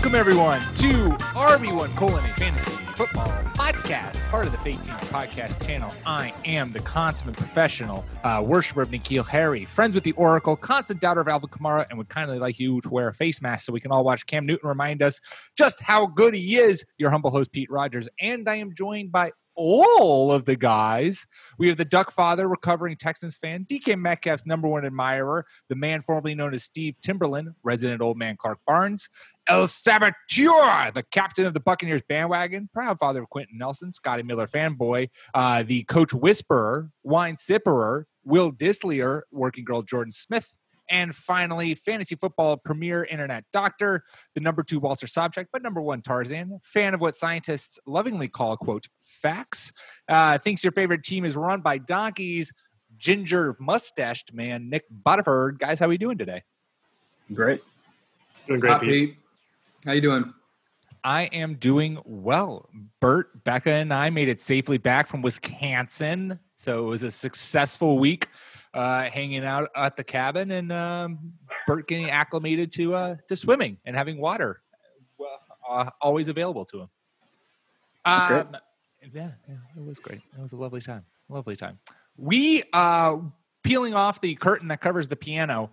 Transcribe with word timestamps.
Welcome 0.00 0.18
everyone 0.18 0.60
to 0.60 1.08
RB1 1.34 1.94
colon 1.94 2.24
a 2.24 2.28
fantasy 2.28 2.84
football 2.94 3.28
podcast, 3.52 4.30
part 4.30 4.46
of 4.46 4.52
the 4.52 4.56
Fake 4.56 4.82
Teams 4.82 4.96
podcast 5.10 5.62
channel. 5.66 5.92
I 6.06 6.32
am 6.46 6.72
the 6.72 6.80
consummate 6.80 7.36
professional, 7.36 8.02
uh, 8.24 8.42
worshiper 8.42 8.80
of 8.80 8.88
N'Keal 8.88 9.28
Harry, 9.28 9.66
friends 9.66 9.94
with 9.94 10.02
the 10.02 10.12
Oracle, 10.12 10.56
constant 10.56 11.02
doubter 11.02 11.20
of 11.20 11.28
Alvin 11.28 11.50
Kamara, 11.50 11.86
and 11.90 11.98
would 11.98 12.08
kindly 12.08 12.38
like 12.38 12.58
you 12.58 12.80
to 12.80 12.88
wear 12.88 13.08
a 13.08 13.14
face 13.14 13.42
mask 13.42 13.66
so 13.66 13.74
we 13.74 13.80
can 13.80 13.92
all 13.92 14.02
watch 14.02 14.24
Cam 14.24 14.46
Newton 14.46 14.70
remind 14.70 15.02
us 15.02 15.20
just 15.58 15.82
how 15.82 16.06
good 16.06 16.32
he 16.32 16.56
is. 16.56 16.82
Your 16.96 17.10
humble 17.10 17.30
host 17.30 17.52
Pete 17.52 17.70
Rogers, 17.70 18.08
and 18.18 18.48
I 18.48 18.54
am 18.54 18.72
joined 18.72 19.12
by 19.12 19.32
all 19.62 20.32
of 20.32 20.46
the 20.46 20.56
guys. 20.56 21.26
We 21.58 21.68
have 21.68 21.76
the 21.76 21.84
Duck 21.84 22.10
Father, 22.10 22.48
recovering 22.48 22.96
Texans 22.96 23.36
fan, 23.36 23.66
DK 23.68 24.00
Metcalf's 24.00 24.46
number 24.46 24.66
one 24.66 24.86
admirer, 24.86 25.44
the 25.68 25.76
man 25.76 26.00
formerly 26.00 26.34
known 26.34 26.54
as 26.54 26.64
Steve 26.64 26.94
Timberland, 27.02 27.50
resident 27.62 28.00
old 28.00 28.16
man 28.16 28.38
Clark 28.38 28.60
Barnes, 28.66 29.10
El 29.46 29.68
Saboteur, 29.68 30.92
the 30.94 31.04
captain 31.10 31.44
of 31.44 31.52
the 31.52 31.60
Buccaneers 31.60 32.00
bandwagon, 32.08 32.70
proud 32.72 32.98
father 32.98 33.22
of 33.22 33.28
Quenton 33.28 33.58
Nelson, 33.58 33.92
Scotty 33.92 34.22
Miller 34.22 34.46
fanboy, 34.46 35.10
uh, 35.34 35.62
the 35.62 35.82
coach 35.84 36.14
whisperer, 36.14 36.90
wine 37.02 37.36
sipperer, 37.36 38.04
Will 38.24 38.52
Disleyer, 38.52 39.22
working 39.30 39.64
girl 39.64 39.82
Jordan 39.82 40.12
Smith, 40.12 40.54
and 40.90 41.14
finally, 41.14 41.74
fantasy 41.74 42.16
football 42.16 42.56
premier 42.56 43.04
internet 43.04 43.44
doctor, 43.52 44.04
the 44.34 44.40
number 44.40 44.62
two 44.62 44.80
Walter 44.80 45.06
Sobchak, 45.06 45.46
but 45.52 45.62
number 45.62 45.80
one 45.80 46.02
Tarzan, 46.02 46.58
fan 46.62 46.94
of 46.94 47.00
what 47.00 47.14
scientists 47.16 47.78
lovingly 47.86 48.28
call, 48.28 48.56
quote, 48.56 48.88
facts, 49.04 49.72
uh, 50.08 50.38
thinks 50.38 50.64
your 50.64 50.72
favorite 50.72 51.02
team 51.02 51.24
is 51.24 51.36
run 51.36 51.60
by 51.60 51.78
donkeys, 51.78 52.52
ginger 52.98 53.56
mustached 53.60 54.34
man, 54.34 54.68
Nick 54.68 54.84
Butterford. 54.90 55.58
Guys, 55.58 55.78
how 55.78 55.86
are 55.86 55.90
we 55.90 55.98
doing 55.98 56.18
today? 56.18 56.42
Great. 57.32 57.62
Doing 58.46 58.60
great, 58.60 58.72
Hi, 58.72 58.78
Pete. 58.78 58.90
Pete. 58.90 59.16
How 59.84 59.92
you 59.92 60.00
doing? 60.00 60.34
I 61.02 61.22
am 61.24 61.54
doing 61.54 61.98
well. 62.04 62.68
Bert, 63.00 63.44
Becca, 63.44 63.70
and 63.70 63.94
I 63.94 64.10
made 64.10 64.28
it 64.28 64.40
safely 64.40 64.76
back 64.76 65.06
from 65.06 65.22
Wisconsin. 65.22 66.38
So 66.60 66.84
it 66.84 66.88
was 66.90 67.02
a 67.02 67.10
successful 67.10 67.98
week 67.98 68.28
uh, 68.74 69.04
hanging 69.04 69.46
out 69.46 69.70
at 69.74 69.96
the 69.96 70.04
cabin 70.04 70.50
and 70.50 70.70
um, 70.70 71.32
Bert 71.66 71.88
getting 71.88 72.10
acclimated 72.10 72.70
to 72.72 72.94
uh, 72.94 73.16
to 73.28 73.34
swimming 73.34 73.78
and 73.86 73.96
having 73.96 74.20
water 74.20 74.60
well, 75.16 75.40
uh, 75.66 75.88
always 76.02 76.28
available 76.28 76.66
to 76.66 76.80
him. 76.80 76.88
Um, 78.04 78.56
yeah, 79.14 79.30
yeah, 79.48 79.54
it 79.74 79.82
was 79.82 79.98
great. 80.00 80.20
It 80.36 80.42
was 80.42 80.52
a 80.52 80.56
lovely 80.56 80.82
time. 80.82 81.06
Lovely 81.30 81.56
time. 81.56 81.78
We 82.18 82.62
uh 82.74 83.16
peeling 83.64 83.94
off 83.94 84.20
the 84.20 84.34
curtain 84.34 84.68
that 84.68 84.82
covers 84.82 85.08
the 85.08 85.16
piano. 85.16 85.70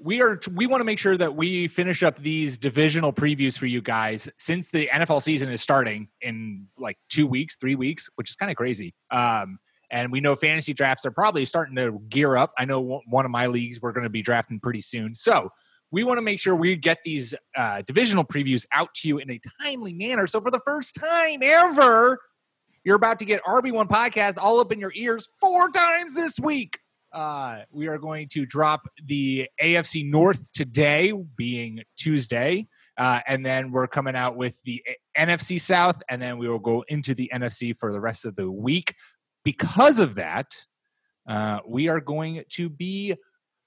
We 0.00 0.22
are 0.22 0.40
we 0.52 0.66
want 0.66 0.80
to 0.80 0.84
make 0.84 0.98
sure 0.98 1.16
that 1.16 1.36
we 1.36 1.68
finish 1.68 2.02
up 2.02 2.18
these 2.18 2.58
divisional 2.58 3.12
previews 3.12 3.56
for 3.56 3.66
you 3.66 3.80
guys 3.80 4.28
since 4.38 4.72
the 4.72 4.88
NFL 4.92 5.22
season 5.22 5.52
is 5.52 5.60
starting 5.60 6.08
in 6.20 6.66
like 6.76 6.98
2 7.10 7.28
weeks, 7.28 7.54
3 7.60 7.76
weeks, 7.76 8.10
which 8.16 8.28
is 8.28 8.34
kind 8.34 8.50
of 8.50 8.56
crazy. 8.56 8.92
Um 9.12 9.60
and 9.90 10.10
we 10.10 10.20
know 10.20 10.36
fantasy 10.36 10.72
drafts 10.72 11.04
are 11.06 11.10
probably 11.10 11.44
starting 11.44 11.76
to 11.76 12.00
gear 12.08 12.36
up. 12.36 12.52
I 12.58 12.64
know 12.64 13.02
one 13.06 13.24
of 13.24 13.30
my 13.30 13.46
leagues 13.46 13.80
we're 13.80 13.92
going 13.92 14.04
to 14.04 14.10
be 14.10 14.22
drafting 14.22 14.60
pretty 14.60 14.80
soon. 14.80 15.14
So, 15.14 15.50
we 15.92 16.02
want 16.02 16.18
to 16.18 16.22
make 16.22 16.40
sure 16.40 16.54
we 16.54 16.74
get 16.76 16.98
these 17.04 17.34
uh, 17.56 17.82
divisional 17.86 18.24
previews 18.24 18.66
out 18.72 18.92
to 18.96 19.08
you 19.08 19.18
in 19.18 19.30
a 19.30 19.40
timely 19.62 19.92
manner. 19.92 20.26
So, 20.26 20.40
for 20.40 20.50
the 20.50 20.60
first 20.64 20.96
time 20.96 21.40
ever, 21.42 22.18
you're 22.84 22.96
about 22.96 23.18
to 23.20 23.24
get 23.24 23.42
RB1 23.44 23.88
podcast 23.88 24.34
all 24.38 24.60
up 24.60 24.72
in 24.72 24.78
your 24.78 24.92
ears 24.94 25.28
four 25.40 25.70
times 25.70 26.14
this 26.14 26.38
week. 26.38 26.78
Uh, 27.12 27.62
we 27.70 27.86
are 27.86 27.98
going 27.98 28.28
to 28.28 28.44
drop 28.44 28.88
the 29.04 29.48
AFC 29.62 30.08
North 30.08 30.52
today, 30.52 31.12
being 31.36 31.82
Tuesday. 31.96 32.68
Uh, 32.98 33.20
and 33.26 33.44
then 33.44 33.72
we're 33.72 33.86
coming 33.86 34.16
out 34.16 34.36
with 34.36 34.62
the 34.64 34.82
NFC 35.18 35.60
South, 35.60 36.02
and 36.08 36.20
then 36.20 36.38
we 36.38 36.48
will 36.48 36.58
go 36.58 36.84
into 36.88 37.14
the 37.14 37.30
NFC 37.34 37.76
for 37.76 37.92
the 37.92 38.00
rest 38.00 38.24
of 38.24 38.36
the 38.36 38.50
week. 38.50 38.94
Because 39.46 40.00
of 40.00 40.16
that, 40.16 40.56
uh, 41.28 41.60
we 41.64 41.86
are 41.86 42.00
going 42.00 42.42
to 42.48 42.68
be, 42.68 43.14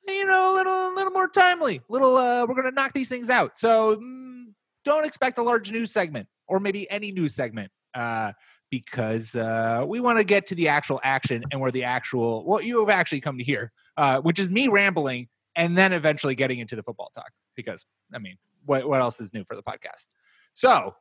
you 0.05 0.25
know, 0.25 0.53
a 0.53 0.55
little, 0.55 0.93
little 0.93 1.13
more 1.13 1.29
timely. 1.29 1.79
Little, 1.87 2.17
uh, 2.17 2.45
we're 2.45 2.55
going 2.55 2.65
to 2.65 2.73
knock 2.73 2.91
these 2.91 3.07
things 3.07 3.29
out. 3.29 3.57
So 3.57 3.95
mm, 3.95 4.47
don't 4.83 5.05
expect 5.05 5.37
a 5.37 5.41
large 5.41 5.71
news 5.71 5.89
segment, 5.93 6.27
or 6.49 6.59
maybe 6.59 6.89
any 6.91 7.13
news 7.13 7.33
segment. 7.33 7.71
Uh, 7.93 8.33
because 8.69 9.35
uh, 9.35 9.85
we 9.87 10.01
want 10.01 10.17
to 10.17 10.25
get 10.25 10.45
to 10.47 10.55
the 10.55 10.67
actual 10.67 10.99
action 11.01 11.45
and 11.49 11.61
where 11.61 11.71
the 11.71 11.85
actual 11.85 12.43
what 12.43 12.65
you 12.65 12.81
have 12.81 12.89
actually 12.89 13.21
come 13.21 13.37
to 13.37 13.43
hear, 13.45 13.71
uh, 13.95 14.19
which 14.19 14.37
is 14.37 14.51
me 14.51 14.67
rambling 14.67 15.29
and 15.55 15.77
then 15.77 15.93
eventually 15.93 16.35
getting 16.35 16.59
into 16.59 16.75
the 16.75 16.83
football 16.83 17.09
talk. 17.15 17.31
Because 17.55 17.85
I 18.13 18.19
mean, 18.19 18.37
what 18.65 18.85
what 18.85 18.99
else 18.99 19.21
is 19.21 19.33
new 19.33 19.45
for 19.45 19.55
the 19.55 19.63
podcast? 19.63 20.07
So 20.53 20.93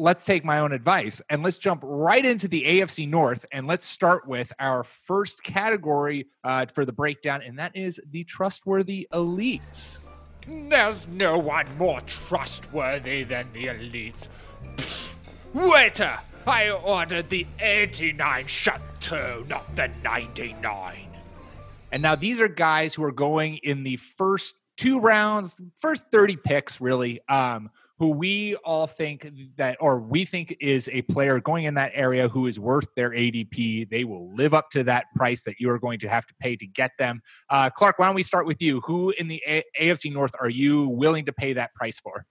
let's 0.00 0.24
take 0.24 0.44
my 0.44 0.60
own 0.60 0.72
advice 0.72 1.20
and 1.28 1.42
let's 1.42 1.58
jump 1.58 1.82
right 1.84 2.24
into 2.24 2.48
the 2.48 2.62
AFC 2.62 3.06
North 3.06 3.44
and 3.52 3.66
let's 3.66 3.84
start 3.84 4.26
with 4.26 4.50
our 4.58 4.82
first 4.82 5.42
category 5.42 6.26
uh, 6.42 6.64
for 6.66 6.86
the 6.86 6.92
breakdown, 6.92 7.42
and 7.42 7.58
that 7.58 7.76
is 7.76 8.00
the 8.10 8.24
trustworthy 8.24 9.06
elites. 9.12 9.98
There's 10.48 11.06
no 11.06 11.38
one 11.38 11.66
more 11.76 12.00
trustworthy 12.00 13.24
than 13.24 13.52
the 13.52 13.66
elites. 13.66 14.28
Waiter, 15.52 16.18
I 16.46 16.70
ordered 16.70 17.28
the 17.28 17.46
89 17.60 18.46
Chateau, 18.46 19.44
not 19.48 19.76
the 19.76 19.90
99. 20.02 21.08
And 21.92 22.02
now 22.02 22.14
these 22.14 22.40
are 22.40 22.48
guys 22.48 22.94
who 22.94 23.04
are 23.04 23.12
going 23.12 23.58
in 23.62 23.82
the 23.82 23.96
first 23.96 24.54
two 24.78 24.98
rounds, 24.98 25.60
first 25.78 26.04
30 26.10 26.36
picks, 26.36 26.80
really, 26.80 27.20
um, 27.28 27.68
who 28.00 28.08
we 28.08 28.56
all 28.64 28.86
think 28.86 29.30
that, 29.56 29.76
or 29.78 30.00
we 30.00 30.24
think 30.24 30.56
is 30.58 30.88
a 30.90 31.02
player 31.02 31.38
going 31.38 31.64
in 31.66 31.74
that 31.74 31.92
area 31.94 32.28
who 32.28 32.46
is 32.46 32.58
worth 32.58 32.88
their 32.96 33.10
ADP. 33.10 33.90
They 33.90 34.04
will 34.04 34.34
live 34.34 34.54
up 34.54 34.70
to 34.70 34.82
that 34.84 35.04
price 35.14 35.44
that 35.44 35.60
you 35.60 35.68
are 35.68 35.78
going 35.78 35.98
to 35.98 36.08
have 36.08 36.24
to 36.26 36.34
pay 36.40 36.56
to 36.56 36.66
get 36.66 36.92
them. 36.98 37.20
Uh, 37.50 37.68
Clark, 37.68 37.98
why 37.98 38.06
don't 38.06 38.14
we 38.14 38.22
start 38.22 38.46
with 38.46 38.62
you? 38.62 38.80
Who 38.86 39.10
in 39.18 39.28
the 39.28 39.42
a- 39.46 39.64
AFC 39.78 40.10
North 40.10 40.34
are 40.40 40.48
you 40.48 40.88
willing 40.88 41.26
to 41.26 41.32
pay 41.34 41.52
that 41.52 41.74
price 41.74 42.00
for? 42.00 42.24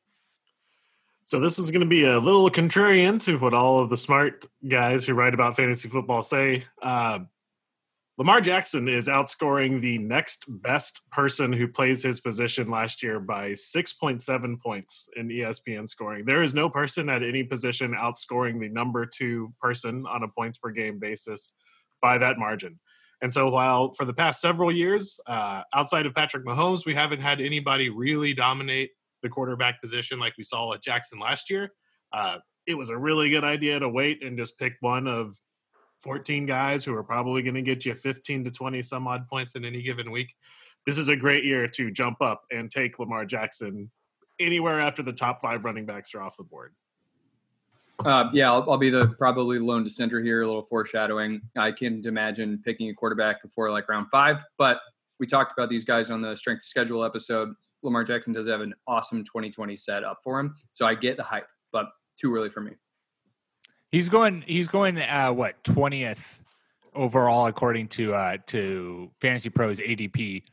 So 1.26 1.40
this 1.40 1.60
is 1.60 1.70
going 1.70 1.82
to 1.82 1.86
be 1.86 2.06
a 2.06 2.18
little 2.18 2.50
contrarian 2.50 3.22
to 3.26 3.38
what 3.38 3.54
all 3.54 3.78
of 3.80 3.92
the 3.92 3.98
smart 3.98 4.48
guys 4.68 5.06
who 5.06 5.14
write 5.14 5.36
about 5.36 5.56
fantasy 5.56 5.88
football 5.88 6.24
say. 6.24 6.64
Uh, 6.82 7.20
Lamar 8.20 8.42
Jackson 8.42 8.90
is 8.90 9.08
outscoring 9.08 9.80
the 9.80 9.98
next 9.98 10.44
best 10.62 11.10
person 11.10 11.54
who 11.54 11.70
plays 11.70 12.04
his 12.04 12.20
position 12.20 12.70
last 12.70 13.02
year 13.02 13.18
by 13.18 13.52
6.7 13.52 14.60
points 14.60 15.08
in 15.16 15.30
ESPN 15.30 15.88
scoring. 15.88 16.26
There 16.26 16.44
is 16.44 16.54
no 16.54 16.70
person 16.70 17.08
at 17.08 17.24
any 17.24 17.46
position 17.46 17.94
outscoring 17.94 18.60
the 18.60 18.68
number 18.68 19.06
two 19.06 19.54
person 19.62 20.06
on 20.06 20.24
a 20.24 20.28
points 20.28 20.58
per 20.58 20.70
game 20.72 21.00
basis 21.00 21.54
by 22.02 22.18
that 22.18 22.38
margin. 22.38 22.78
And 23.22 23.34
so, 23.34 23.50
while 23.50 23.94
for 23.94 24.04
the 24.04 24.14
past 24.14 24.42
several 24.42 24.70
years, 24.70 25.18
uh, 25.26 25.62
outside 25.74 26.06
of 26.06 26.14
Patrick 26.14 26.46
Mahomes, 26.46 26.86
we 26.86 26.94
haven't 26.94 27.22
had 27.22 27.40
anybody 27.40 27.88
really 27.88 28.34
dominate 28.34 28.90
the 29.24 29.30
quarterback 29.30 29.82
position 29.82 30.20
like 30.20 30.34
we 30.38 30.44
saw 30.44 30.70
with 30.70 30.82
Jackson 30.82 31.20
last 31.20 31.50
year, 31.50 31.72
uh, 32.12 32.40
it 32.68 32.74
was 32.74 32.90
a 32.90 32.98
really 32.98 33.30
good 33.30 33.46
idea 33.46 33.80
to 33.80 33.88
wait 33.88 34.22
and 34.22 34.38
just 34.38 34.58
pick 34.58 34.74
one 34.82 35.08
of 35.08 35.38
14 36.02 36.46
guys 36.46 36.84
who 36.84 36.96
are 36.96 37.04
probably 37.04 37.42
going 37.42 37.56
to 37.56 37.62
get 37.62 37.86
you 37.86 37.94
15 37.94 38.46
to 38.46 38.52
20 38.52 38.82
some 38.82 39.08
odd 39.08 39.28
points 39.28 39.56
in 39.56 39.66
any 39.66 39.82
given 39.82 40.12
week. 40.12 40.34
This 40.86 40.98
is 40.98 41.10
a 41.10 41.16
great 41.16 41.44
year 41.44 41.68
to 41.68 41.92
jump 41.92 42.22
up 42.22 42.44
and 42.52 42.72
take 42.72 43.00
Lamar 43.00 43.26
Jackson 43.26 43.92
anywhere 44.40 44.80
after 44.80 45.04
the 45.04 45.12
top 45.12 45.42
five 45.42 45.66
running 45.66 45.86
backs 45.86 46.16
are 46.16 46.22
off 46.22 46.38
the 46.38 46.44
board. 46.44 46.74
Uh, 48.06 48.30
yeah, 48.32 48.50
I'll, 48.50 48.66
I'll 48.72 48.78
be 48.78 48.90
the 48.90 49.10
probably 49.18 49.60
lone 49.60 49.84
dissenter 49.84 50.22
here. 50.22 50.42
A 50.42 50.48
little 50.48 50.64
foreshadowing. 50.64 51.42
I 51.58 51.72
can 51.72 52.06
imagine 52.06 52.62
picking 52.64 52.90
a 52.90 52.94
quarterback 52.94 53.42
before 53.42 53.70
like 53.72 53.90
round 53.90 54.08
five, 54.10 54.38
but 54.58 54.80
we 55.20 55.28
talked 55.28 55.52
about 55.58 55.70
these 55.70 55.84
guys 55.84 56.10
on 56.10 56.22
the 56.22 56.36
strength 56.36 56.60
of 56.60 56.68
schedule 56.68 57.04
episode. 57.04 57.54
Lamar 57.84 58.06
Jackson 58.06 58.32
does 58.32 58.48
have 58.48 58.62
an 58.62 58.74
awesome 58.88 59.24
2020 59.26 59.76
set 59.76 60.06
up 60.06 60.20
for 60.24 60.40
him. 60.40 60.56
So 60.72 60.86
I 60.86 60.96
get 60.96 61.18
the 61.18 61.24
hype, 61.24 61.48
but 61.74 61.88
too 62.18 62.34
early 62.34 62.50
for 62.50 62.62
me. 62.62 62.72
He's 63.92 64.10
going. 64.10 64.44
He's 64.46 64.68
going. 64.68 65.00
Uh, 65.00 65.32
what 65.34 65.64
twentieth 65.64 66.44
overall 66.94 67.48
according 67.48 67.88
to 67.88 68.14
uh, 68.14 68.38
to 68.48 69.10
Fantasy 69.22 69.50
Pros 69.50 69.80
ADP, 69.80 70.44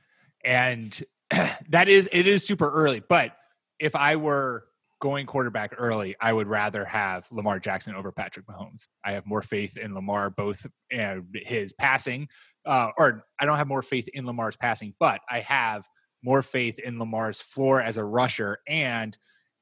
and 0.44 1.02
that 1.68 1.88
is 1.88 2.08
it 2.12 2.26
is 2.26 2.46
super 2.46 2.70
early. 2.70 3.02
But 3.06 3.32
if 3.78 3.94
I 3.94 4.16
were 4.16 4.64
going 5.00 5.26
quarterback 5.26 5.74
early, 5.76 6.16
I 6.20 6.32
would 6.32 6.46
rather 6.46 6.84
have 6.84 7.26
Lamar 7.30 7.58
Jackson 7.58 7.94
over 7.94 8.10
Patrick 8.10 8.46
Mahomes. 8.46 8.88
I 9.04 9.12
have 9.12 9.26
more 9.26 9.42
faith 9.42 9.76
in 9.76 9.94
Lamar, 9.94 10.30
both 10.30 10.66
uh, 10.98 11.16
his 11.34 11.72
passing, 11.74 12.28
uh, 12.64 12.90
or 12.96 13.24
I 13.38 13.44
don't 13.44 13.58
have 13.58 13.68
more 13.68 13.82
faith 13.82 14.08
in 14.14 14.24
Lamar's 14.24 14.56
passing, 14.56 14.94
but 14.98 15.20
I 15.28 15.40
have 15.40 15.86
more 16.22 16.42
faith 16.42 16.78
in 16.78 16.98
Lamar's 16.98 17.40
floor 17.40 17.80
as 17.80 17.98
a 17.98 18.04
rusher 18.04 18.58
and 18.66 19.16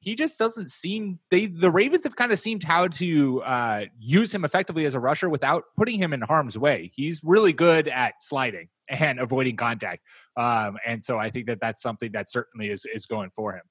he 0.05 0.13
just 0.13 0.37
doesn't 0.37 0.69
seem 0.69 1.19
they 1.31 1.47
the 1.47 1.71
Ravens 1.71 2.03
have 2.03 2.15
kind 2.15 2.31
of 2.31 2.37
seemed 2.37 2.63
how 2.63 2.87
to 2.87 3.41
uh, 3.41 3.85
use 3.99 4.33
him 4.33 4.45
effectively 4.45 4.85
as 4.85 4.93
a 4.93 4.99
rusher 4.99 5.27
without 5.27 5.63
putting 5.75 5.99
him 5.99 6.13
in 6.13 6.21
harm's 6.21 6.57
way. 6.57 6.91
He's 6.95 7.21
really 7.23 7.53
good 7.53 7.87
at 7.87 8.21
sliding 8.21 8.69
and 8.87 9.19
avoiding 9.25 9.57
contact, 9.57 10.03
um, 10.37 10.77
and 10.85 11.03
so 11.03 11.17
I 11.17 11.31
think 11.31 11.47
that 11.47 11.59
that's 11.59 11.81
something 11.81 12.11
that 12.13 12.29
certainly 12.29 12.69
is 12.69 12.85
is 12.93 13.07
going 13.07 13.31
for 13.31 13.53
him. 13.53 13.63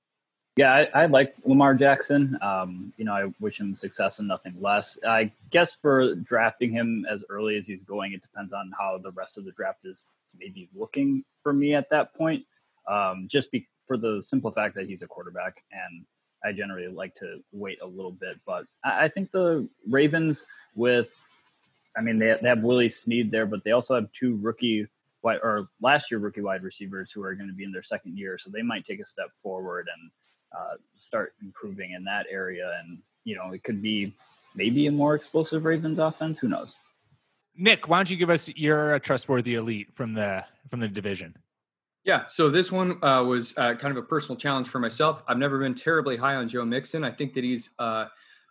Yeah, 0.56 0.72
I, 0.72 1.02
I 1.02 1.06
like 1.06 1.34
Lamar 1.44 1.74
Jackson. 1.74 2.36
Um, 2.42 2.92
you 2.96 3.04
know, 3.04 3.12
I 3.12 3.32
wish 3.40 3.60
him 3.60 3.74
success 3.74 4.18
and 4.18 4.28
nothing 4.28 4.54
less. 4.60 4.98
I 5.06 5.30
guess 5.50 5.74
for 5.74 6.16
drafting 6.16 6.72
him 6.72 7.06
as 7.08 7.24
early 7.28 7.56
as 7.56 7.66
he's 7.66 7.82
going, 7.84 8.12
it 8.12 8.22
depends 8.22 8.52
on 8.52 8.72
how 8.78 8.98
the 8.98 9.12
rest 9.12 9.38
of 9.38 9.44
the 9.44 9.52
draft 9.52 9.80
is 9.84 10.02
maybe 10.36 10.68
looking 10.74 11.24
for 11.42 11.52
me 11.52 11.74
at 11.74 11.90
that 11.90 12.14
point. 12.14 12.44
Um, 12.88 13.26
just 13.28 13.50
be, 13.50 13.68
for 13.86 13.96
the 13.96 14.20
simple 14.22 14.50
fact 14.50 14.74
that 14.76 14.86
he's 14.86 15.02
a 15.02 15.06
quarterback 15.06 15.62
and 15.72 16.04
I 16.44 16.52
generally 16.52 16.88
like 16.88 17.14
to 17.16 17.40
wait 17.52 17.78
a 17.82 17.86
little 17.86 18.12
bit. 18.12 18.38
But 18.46 18.66
I, 18.84 19.04
I 19.04 19.08
think 19.08 19.30
the 19.30 19.68
Ravens 19.88 20.46
with, 20.74 21.14
I 21.96 22.00
mean, 22.00 22.18
they, 22.18 22.36
they 22.40 22.48
have 22.48 22.62
Willie 22.62 22.90
Snead 22.90 23.30
there, 23.30 23.46
but 23.46 23.64
they 23.64 23.70
also 23.70 23.94
have 23.94 24.10
two 24.12 24.36
rookie 24.36 24.86
wide 25.22 25.40
or 25.42 25.68
last 25.80 26.10
year 26.10 26.20
rookie 26.20 26.42
wide 26.42 26.62
receivers 26.62 27.10
who 27.10 27.22
are 27.22 27.34
going 27.34 27.48
to 27.48 27.54
be 27.54 27.64
in 27.64 27.72
their 27.72 27.82
second 27.82 28.16
year, 28.18 28.38
so 28.38 28.50
they 28.50 28.62
might 28.62 28.84
take 28.84 29.00
a 29.00 29.06
step 29.06 29.30
forward 29.34 29.88
and 29.96 30.10
uh, 30.56 30.76
start 30.96 31.34
improving 31.42 31.92
in 31.92 32.04
that 32.04 32.26
area. 32.30 32.78
And 32.80 32.98
you 33.24 33.34
know, 33.34 33.52
it 33.52 33.64
could 33.64 33.80
be 33.80 34.12
maybe 34.54 34.86
a 34.86 34.92
more 34.92 35.14
explosive 35.14 35.64
Ravens 35.64 35.98
offense. 35.98 36.38
Who 36.38 36.48
knows? 36.48 36.76
Nick, 37.56 37.88
why 37.88 37.98
don't 37.98 38.10
you 38.10 38.16
give 38.16 38.30
us 38.30 38.48
your 38.54 38.98
trustworthy 38.98 39.54
elite 39.54 39.88
from 39.94 40.12
the 40.12 40.44
from 40.68 40.80
the 40.80 40.88
division? 40.88 41.34
Yeah, 42.04 42.26
so 42.26 42.50
this 42.50 42.70
one 42.70 43.02
uh, 43.02 43.24
was 43.24 43.54
uh, 43.56 43.74
kind 43.76 43.90
of 43.90 43.96
a 43.96 44.06
personal 44.06 44.36
challenge 44.36 44.68
for 44.68 44.78
myself. 44.78 45.22
I've 45.26 45.38
never 45.38 45.58
been 45.58 45.74
terribly 45.74 46.16
high 46.16 46.34
on 46.34 46.48
Joe 46.48 46.64
Mixon. 46.64 47.02
I 47.02 47.10
think 47.10 47.32
that 47.32 47.44
he's 47.44 47.70
uh, 47.78 48.06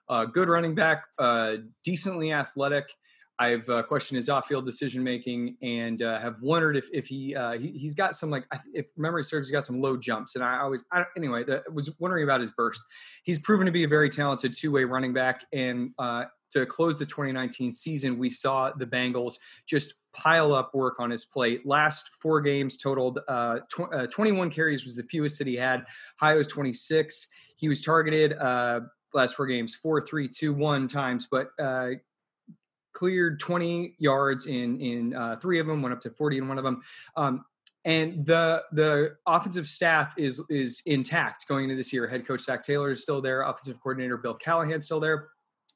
a 0.09 0.25
good 0.25 0.49
running 0.49 0.73
back, 0.73 1.03
uh, 1.19 1.57
decently 1.83 2.33
athletic. 2.33 2.91
I've 3.37 3.69
uh, 3.69 3.83
questioned 3.83 4.17
his 4.17 4.29
off-field 4.29 4.65
decision 4.65 5.03
making, 5.03 5.57
and 5.61 6.01
uh, 6.01 6.19
have 6.19 6.41
wondered 6.41 6.77
if 6.77 6.87
if 6.93 7.07
he, 7.07 7.35
he 7.59 7.83
has 7.83 7.93
got 7.93 8.15
some 8.15 8.29
like 8.29 8.45
if 8.73 8.87
memory 8.97 9.23
serves, 9.23 9.49
he's 9.49 9.53
got 9.53 9.63
some 9.63 9.81
low 9.81 9.97
jumps. 9.97 10.35
And 10.35 10.43
I 10.43 10.59
always 10.59 10.83
I, 10.91 11.05
anyway 11.17 11.43
the, 11.43 11.63
was 11.71 11.91
wondering 11.99 12.23
about 12.23 12.41
his 12.41 12.51
burst. 12.51 12.81
He's 13.23 13.39
proven 13.39 13.65
to 13.65 13.71
be 13.71 13.83
a 13.83 13.87
very 13.87 14.09
talented 14.09 14.53
two-way 14.53 14.83
running 14.83 15.13
back, 15.13 15.45
and 15.51 15.91
to 15.99 16.65
close 16.67 16.97
the 16.97 17.05
2019 17.05 17.71
season, 17.71 18.17
we 18.17 18.29
saw 18.29 18.71
the 18.71 18.85
Bengals 18.85 19.35
just 19.67 19.95
pile 20.13 20.53
up 20.53 20.73
work 20.73 20.99
on 20.99 21.09
his 21.09 21.25
plate. 21.25 21.65
Last 21.65 22.09
four 22.21 22.41
games 22.41 22.77
totaled 22.77 23.19
uh, 23.27 23.59
tw- 23.69 23.93
uh, 23.93 24.07
21 24.07 24.49
carries 24.49 24.83
was 24.83 24.95
the 24.95 25.03
fewest 25.03 25.37
that 25.39 25.47
he 25.47 25.55
had. 25.55 25.85
High 26.17 26.35
was 26.35 26.47
26. 26.47 27.27
He 27.55 27.67
was 27.67 27.81
targeted 27.81 28.33
uh, 28.33 28.81
last 29.13 29.35
four 29.35 29.45
games 29.45 29.75
four, 29.75 30.05
three, 30.05 30.27
two, 30.27 30.53
one 30.53 30.87
times, 30.87 31.27
but 31.29 31.49
uh, 31.59 31.91
cleared 32.93 33.39
20 33.39 33.95
yards 33.97 34.45
in 34.45 34.79
in 34.79 35.13
uh, 35.13 35.37
three 35.41 35.59
of 35.59 35.67
them. 35.67 35.81
Went 35.81 35.93
up 35.93 36.01
to 36.01 36.09
40 36.09 36.37
in 36.37 36.47
one 36.47 36.57
of 36.57 36.63
them. 36.63 36.81
Um, 37.15 37.45
and 37.85 38.25
the 38.25 38.63
the 38.71 39.15
offensive 39.25 39.67
staff 39.67 40.13
is 40.17 40.41
is 40.49 40.81
intact 40.85 41.47
going 41.47 41.65
into 41.65 41.75
this 41.75 41.91
year. 41.91 42.07
Head 42.07 42.25
coach 42.25 42.41
Zac 42.41 42.63
Taylor 42.63 42.91
is 42.91 43.01
still 43.01 43.21
there. 43.21 43.41
Offensive 43.41 43.79
coordinator 43.81 44.17
Bill 44.17 44.35
Callahan 44.35 44.79
still 44.79 44.99
there. 44.99 45.29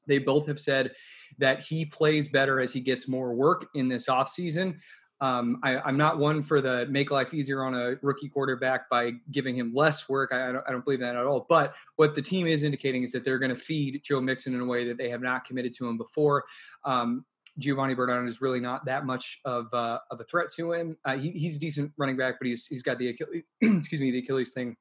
They 0.06 0.18
both 0.18 0.46
have 0.46 0.58
said 0.58 0.92
that 1.38 1.62
he 1.62 1.84
plays 1.84 2.28
better 2.28 2.60
as 2.60 2.72
he 2.72 2.80
gets 2.80 3.08
more 3.08 3.34
work 3.34 3.68
in 3.74 3.88
this 3.88 4.08
offseason. 4.08 4.78
Um, 5.20 5.58
I, 5.64 5.88
am 5.88 5.96
not 5.96 6.18
one 6.18 6.42
for 6.42 6.60
the 6.60 6.86
make 6.86 7.10
life 7.10 7.34
easier 7.34 7.64
on 7.64 7.74
a 7.74 7.96
rookie 8.02 8.28
quarterback 8.28 8.88
by 8.88 9.12
giving 9.32 9.56
him 9.56 9.72
less 9.74 10.08
work. 10.08 10.30
I, 10.32 10.48
I, 10.48 10.52
don't, 10.52 10.64
I 10.68 10.70
don't, 10.70 10.84
believe 10.84 11.00
that 11.00 11.16
at 11.16 11.26
all. 11.26 11.44
But 11.48 11.74
what 11.96 12.14
the 12.14 12.22
team 12.22 12.46
is 12.46 12.62
indicating 12.62 13.02
is 13.02 13.10
that 13.12 13.24
they're 13.24 13.40
going 13.40 13.54
to 13.54 13.60
feed 13.60 14.00
Joe 14.04 14.20
Mixon 14.20 14.54
in 14.54 14.60
a 14.60 14.64
way 14.64 14.86
that 14.86 14.96
they 14.96 15.10
have 15.10 15.20
not 15.20 15.44
committed 15.44 15.74
to 15.78 15.88
him 15.88 15.96
before. 15.96 16.44
Um, 16.84 17.24
Giovani 17.58 17.96
Bernard 17.96 18.28
is 18.28 18.40
really 18.40 18.60
not 18.60 18.84
that 18.84 19.04
much 19.04 19.40
of 19.44 19.66
uh, 19.72 19.98
of 20.12 20.20
a 20.20 20.24
threat 20.24 20.48
to 20.56 20.72
him. 20.72 20.96
Uh, 21.04 21.16
he, 21.16 21.32
he's 21.32 21.56
a 21.56 21.58
decent 21.58 21.92
running 21.96 22.16
back, 22.16 22.36
but 22.38 22.46
he's 22.46 22.66
he's 22.66 22.84
got 22.84 22.98
the 22.98 23.08
Achilles, 23.08 23.42
excuse 23.60 24.00
me 24.00 24.12
the 24.12 24.20
Achilles 24.20 24.52
thing 24.52 24.76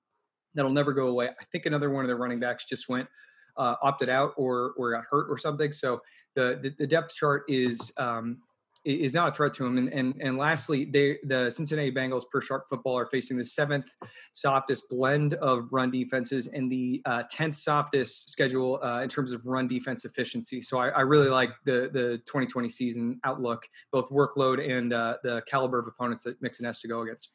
that'll 0.54 0.72
never 0.72 0.94
go 0.94 1.08
away. 1.08 1.30
I 1.30 1.46
think 1.52 1.66
another 1.66 1.90
one 1.90 2.04
of 2.04 2.08
their 2.08 2.18
running 2.18 2.40
backs 2.40 2.66
just 2.66 2.88
went 2.88 3.08
uh, 3.58 3.76
opted 3.82 4.10
out 4.10 4.34
or 4.38 4.74
or 4.78 4.92
got 4.92 5.06
hurt 5.10 5.28
or 5.30 5.38
something. 5.38 5.72
So 5.72 6.02
the 6.36 6.60
the, 6.62 6.74
the 6.78 6.88
depth 6.88 7.16
chart 7.16 7.44
is 7.48 7.92
um, 7.98 8.38
is 8.88 9.14
not 9.14 9.28
a 9.28 9.32
threat 9.32 9.54
to 9.54 9.66
him. 9.66 9.78
And 9.78 9.90
and 9.90 10.16
and 10.22 10.38
lastly, 10.38 10.86
they 10.86 11.18
the 11.24 11.52
Cincinnati 11.52 11.92
Bengals 11.92 12.24
per 12.32 12.40
sharp 12.40 12.66
football 12.70 12.98
are 12.98 13.06
facing 13.06 13.38
the 13.38 13.44
seventh 13.44 13.94
softest 14.32 14.90
blend 14.90 15.34
of 15.36 15.68
run 15.72 15.92
defenses 15.92 16.48
and 16.48 16.72
the 16.72 17.02
uh, 17.06 17.24
tenth 17.30 17.56
softest 17.56 18.30
schedule 18.30 18.80
uh, 18.82 19.02
in 19.02 19.10
terms 19.10 19.32
of 19.32 19.46
run 19.46 19.68
defense 19.68 20.06
efficiency. 20.06 20.62
So 20.62 20.78
I, 20.78 20.90
I, 20.90 21.02
really 21.02 21.30
like 21.30 21.50
the 21.66 21.90
the 21.92 22.22
2020 22.26 22.70
season 22.70 23.20
outlook, 23.26 23.64
both 23.92 24.10
workload 24.10 24.66
and 24.66 24.94
uh, 24.94 25.18
the 25.24 25.42
caliber 25.48 25.80
of 25.80 25.88
opponents 25.88 26.24
that 26.24 26.42
Mixon 26.42 26.66
has 26.66 26.80
to 26.80 26.88
go 26.88 27.02
against 27.02 27.32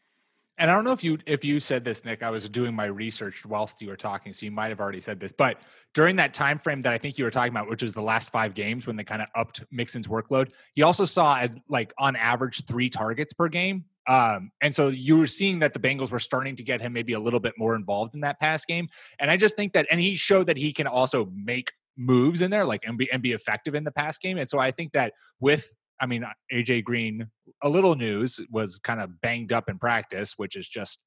and 0.59 0.71
I 0.71 0.75
don't 0.75 0.85
know 0.85 0.93
if 0.93 1.03
you 1.03 1.19
if 1.27 1.45
you 1.45 1.61
said 1.61 1.85
this, 1.85 2.05
Nick. 2.05 2.23
I 2.23 2.31
was 2.31 2.49
doing 2.49 2.75
my 2.75 2.85
research 2.85 3.47
whilst 3.47 3.81
you 3.81 3.89
were 3.89 3.97
talking, 3.97 4.33
so 4.33 4.45
you 4.45 4.53
might 4.53 4.69
have 4.69 4.81
already 4.81 5.01
said 5.01 5.19
this. 5.19 5.33
But 5.33 5.59
during 5.95 6.17
that 6.17 6.35
time 6.35 6.59
frame 6.59 6.83
that 6.83 6.93
I 6.93 6.99
think 6.99 7.17
you 7.17 7.25
were 7.25 7.31
talking 7.31 7.53
about, 7.53 7.69
which 7.69 7.83
was 7.83 7.95
the 7.95 8.03
last 8.03 8.31
five 8.31 8.55
games 8.55 8.87
when 8.87 8.97
they 8.97 9.05
kind 9.05 9.23
of 9.23 9.29
upped 9.35 9.65
Mixon's 9.71 10.09
workload, 10.09 10.53
he 10.75 10.83
also 10.83 11.05
saw 11.05 11.47
like 11.69 11.93
on 11.99 12.17
average 12.17 12.67
three 12.67 12.91
targets 12.91 13.33
per 13.33 13.49
game. 13.49 13.85
Um, 14.07 14.51
and 14.61 14.75
so 14.75 14.89
you 14.89 15.17
were 15.17 15.27
seeing 15.27 15.61
that 15.61 15.75
the 15.75 15.81
Bengals 15.81 16.11
were 16.11 16.19
starting 16.19 16.57
to 16.57 16.63
get 16.63 16.81
him 16.81 16.93
maybe 16.93 17.13
a 17.13 17.21
little 17.21 17.41
bit 17.41 17.55
more 17.57 17.75
involved 17.75 18.15
in 18.15 18.21
that 18.23 18.41
pass 18.41 18.65
game. 18.65 18.89
And 19.21 19.31
I 19.31 19.37
just 19.37 19.57
think 19.57 19.73
that, 19.75 19.87
and 19.91 20.01
he 20.01 20.17
showed 20.17 20.49
that 20.49 20.57
he 20.57 20.73
can 20.73 20.87
also 20.87 21.31
make 21.35 21.73
moves 21.97 22.43
in 22.43 22.51
there, 22.51 22.65
like 22.65 22.83
and 22.85 22.99
be 22.99 23.11
and 23.13 23.23
be 23.23 23.33
effective 23.33 23.75
in 23.75 23.85
the 23.85 23.93
pass 23.93 24.19
game. 24.19 24.39
And 24.39 24.49
so 24.49 24.59
I 24.59 24.71
think 24.71 24.93
that 24.93 25.13
with 25.41 25.73
I 26.01 26.07
mean, 26.07 26.25
AJ 26.53 26.85
Green, 26.85 27.29
a 27.63 27.69
little 27.69 27.95
news 27.95 28.41
was 28.51 28.79
kind 28.79 29.01
of 29.01 29.21
banged 29.21 29.53
up 29.53 29.69
in 29.69 29.79
practice, 29.79 30.35
which 30.37 30.57
is 30.57 30.69
just 30.69 30.99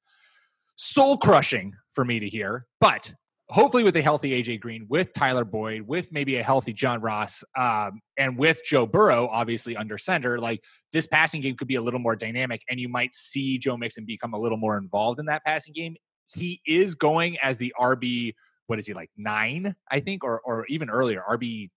soul 0.76 1.16
crushing 1.16 1.72
for 1.92 2.04
me 2.04 2.20
to 2.20 2.28
hear. 2.28 2.66
But 2.80 3.12
hopefully, 3.48 3.84
with 3.84 3.96
a 3.96 4.02
healthy 4.02 4.30
AJ 4.42 4.60
Green, 4.60 4.86
with 4.88 5.12
Tyler 5.12 5.44
Boyd, 5.44 5.82
with 5.82 6.12
maybe 6.12 6.36
a 6.36 6.42
healthy 6.42 6.72
John 6.72 7.00
Ross, 7.00 7.44
um, 7.56 8.00
and 8.18 8.38
with 8.38 8.60
Joe 8.64 8.86
Burrow, 8.86 9.28
obviously 9.30 9.76
under 9.76 9.98
center, 9.98 10.38
like 10.38 10.62
this 10.92 11.06
passing 11.06 11.40
game 11.40 11.56
could 11.56 11.68
be 11.68 11.76
a 11.76 11.82
little 11.82 12.00
more 12.00 12.16
dynamic, 12.16 12.62
and 12.70 12.80
you 12.80 12.88
might 12.88 13.14
see 13.14 13.58
Joe 13.58 13.76
Mixon 13.76 14.04
become 14.04 14.34
a 14.34 14.38
little 14.38 14.58
more 14.58 14.78
involved 14.78 15.20
in 15.20 15.26
that 15.26 15.44
passing 15.44 15.74
game. 15.74 15.96
He 16.28 16.60
is 16.66 16.94
going 16.94 17.36
as 17.42 17.58
the 17.58 17.72
RB. 17.78 18.34
What 18.66 18.78
is 18.78 18.86
he 18.86 18.94
like 18.94 19.10
nine? 19.16 19.76
I 19.90 20.00
think, 20.00 20.24
or 20.24 20.40
or 20.40 20.66
even 20.68 20.90
earlier. 20.90 21.22
RB. 21.28 21.70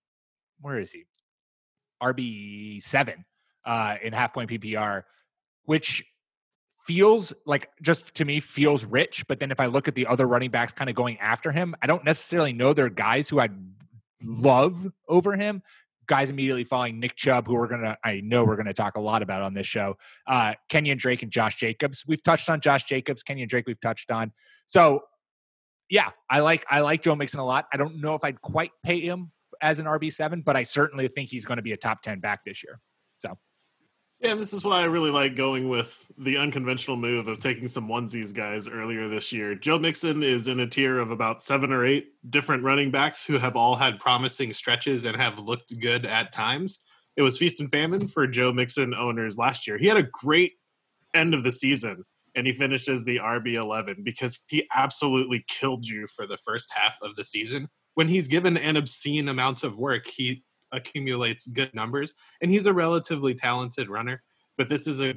Where 0.61 0.79
is 0.79 0.91
he? 0.91 1.05
RB 2.01 2.81
seven 2.81 3.25
uh, 3.65 3.95
in 4.01 4.13
half 4.13 4.33
point 4.33 4.49
PPR, 4.49 5.03
which 5.65 6.03
feels 6.89 7.33
like 7.45 7.69
just 7.81 8.15
to 8.15 8.25
me 8.25 8.39
feels 8.39 8.83
rich. 8.83 9.25
But 9.27 9.39
then 9.39 9.51
if 9.51 9.59
I 9.59 9.67
look 9.67 9.87
at 9.87 9.95
the 9.95 10.07
other 10.07 10.25
running 10.25 10.49
backs 10.49 10.73
kind 10.73 10.89
of 10.89 10.95
going 10.95 11.19
after 11.19 11.51
him, 11.51 11.75
I 11.81 11.87
don't 11.87 12.03
necessarily 12.03 12.53
know 12.53 12.73
they're 12.73 12.89
guys 12.89 13.29
who 13.29 13.39
I'd 13.39 13.55
love 14.23 14.87
over 15.07 15.35
him. 15.35 15.61
Guys 16.07 16.31
immediately 16.31 16.63
following 16.63 16.99
Nick 16.99 17.15
Chubb, 17.15 17.45
who 17.45 17.53
we're 17.53 17.67
gonna, 17.67 17.95
I 18.03 18.21
know 18.23 18.43
we're 18.43 18.55
gonna 18.55 18.73
talk 18.73 18.97
a 18.97 18.99
lot 19.01 19.21
about 19.21 19.43
on 19.43 19.53
this 19.53 19.67
show. 19.67 19.97
Uh, 20.25 20.55
Kenyan 20.71 20.97
Drake 20.97 21.21
and 21.21 21.31
Josh 21.31 21.57
Jacobs. 21.57 22.03
We've 22.07 22.23
touched 22.23 22.49
on 22.49 22.61
Josh 22.61 22.85
Jacobs. 22.85 23.21
Kenyan 23.21 23.47
Drake, 23.47 23.67
we've 23.67 23.79
touched 23.79 24.09
on. 24.09 24.31
So, 24.65 25.03
yeah, 25.91 26.09
I 26.27 26.39
like 26.39 26.65
I 26.71 26.79
like 26.79 27.03
Joe 27.03 27.15
Mixon 27.15 27.39
a 27.39 27.45
lot. 27.45 27.67
I 27.71 27.77
don't 27.77 28.01
know 28.01 28.15
if 28.15 28.23
I'd 28.23 28.41
quite 28.41 28.71
pay 28.83 28.99
him 28.99 29.31
as 29.61 29.79
an 29.79 29.85
RB7, 29.85 30.43
but 30.43 30.55
I 30.55 30.63
certainly 30.63 31.07
think 31.07 31.29
he's 31.29 31.45
going 31.45 31.57
to 31.57 31.63
be 31.63 31.73
a 31.73 31.77
top 31.77 32.01
10 32.01 32.19
back 32.19 32.43
this 32.45 32.63
year. 32.63 32.79
So, 33.19 33.37
yeah, 34.19 34.31
and 34.31 34.41
this 34.41 34.53
is 34.53 34.65
why 34.65 34.81
I 34.81 34.85
really 34.85 35.11
like 35.11 35.35
going 35.35 35.69
with 35.69 36.11
the 36.17 36.35
unconventional 36.37 36.97
move 36.97 37.29
of 37.29 37.39
taking 37.39 37.69
some 37.69 37.87
onesies 37.87 38.33
guys 38.33 38.67
earlier 38.67 39.07
this 39.07 39.31
year. 39.31 39.55
Joe 39.55 39.79
Mixon 39.79 40.23
is 40.23 40.47
in 40.49 40.59
a 40.59 40.67
tier 40.67 40.99
of 40.99 41.11
about 41.11 41.41
seven 41.41 41.71
or 41.71 41.85
eight 41.85 42.09
different 42.29 42.63
running 42.63 42.91
backs 42.91 43.23
who 43.23 43.37
have 43.37 43.55
all 43.55 43.75
had 43.75 43.97
promising 43.97 44.51
stretches 44.51 45.05
and 45.05 45.15
have 45.15 45.39
looked 45.39 45.77
good 45.79 46.05
at 46.05 46.33
times. 46.33 46.79
It 47.15 47.21
was 47.21 47.37
feast 47.37 47.61
and 47.61 47.71
famine 47.71 48.07
for 48.07 48.27
Joe 48.27 48.51
Mixon 48.51 48.93
owners 48.93 49.37
last 49.37 49.67
year. 49.67 49.77
He 49.77 49.87
had 49.87 49.97
a 49.97 50.09
great 50.11 50.53
end 51.15 51.33
of 51.33 51.43
the 51.45 51.51
season, 51.51 52.03
and 52.35 52.45
he 52.45 52.53
finishes 52.53 53.05
the 53.05 53.17
RB11 53.17 54.03
because 54.03 54.41
he 54.47 54.67
absolutely 54.75 55.45
killed 55.47 55.85
you 55.85 56.07
for 56.13 56.27
the 56.27 56.37
first 56.37 56.69
half 56.73 56.95
of 57.01 57.15
the 57.15 57.23
season. 57.23 57.69
When 57.95 58.07
he's 58.07 58.27
given 58.27 58.57
an 58.57 58.77
obscene 58.77 59.27
amount 59.27 59.63
of 59.63 59.77
work, 59.77 60.07
he 60.07 60.43
accumulates 60.71 61.47
good 61.47 61.73
numbers, 61.73 62.13
and 62.41 62.51
he's 62.51 62.65
a 62.65 62.73
relatively 62.73 63.33
talented 63.33 63.89
runner. 63.89 64.21
But 64.57 64.69
this 64.69 64.87
is 64.87 65.01
a 65.01 65.15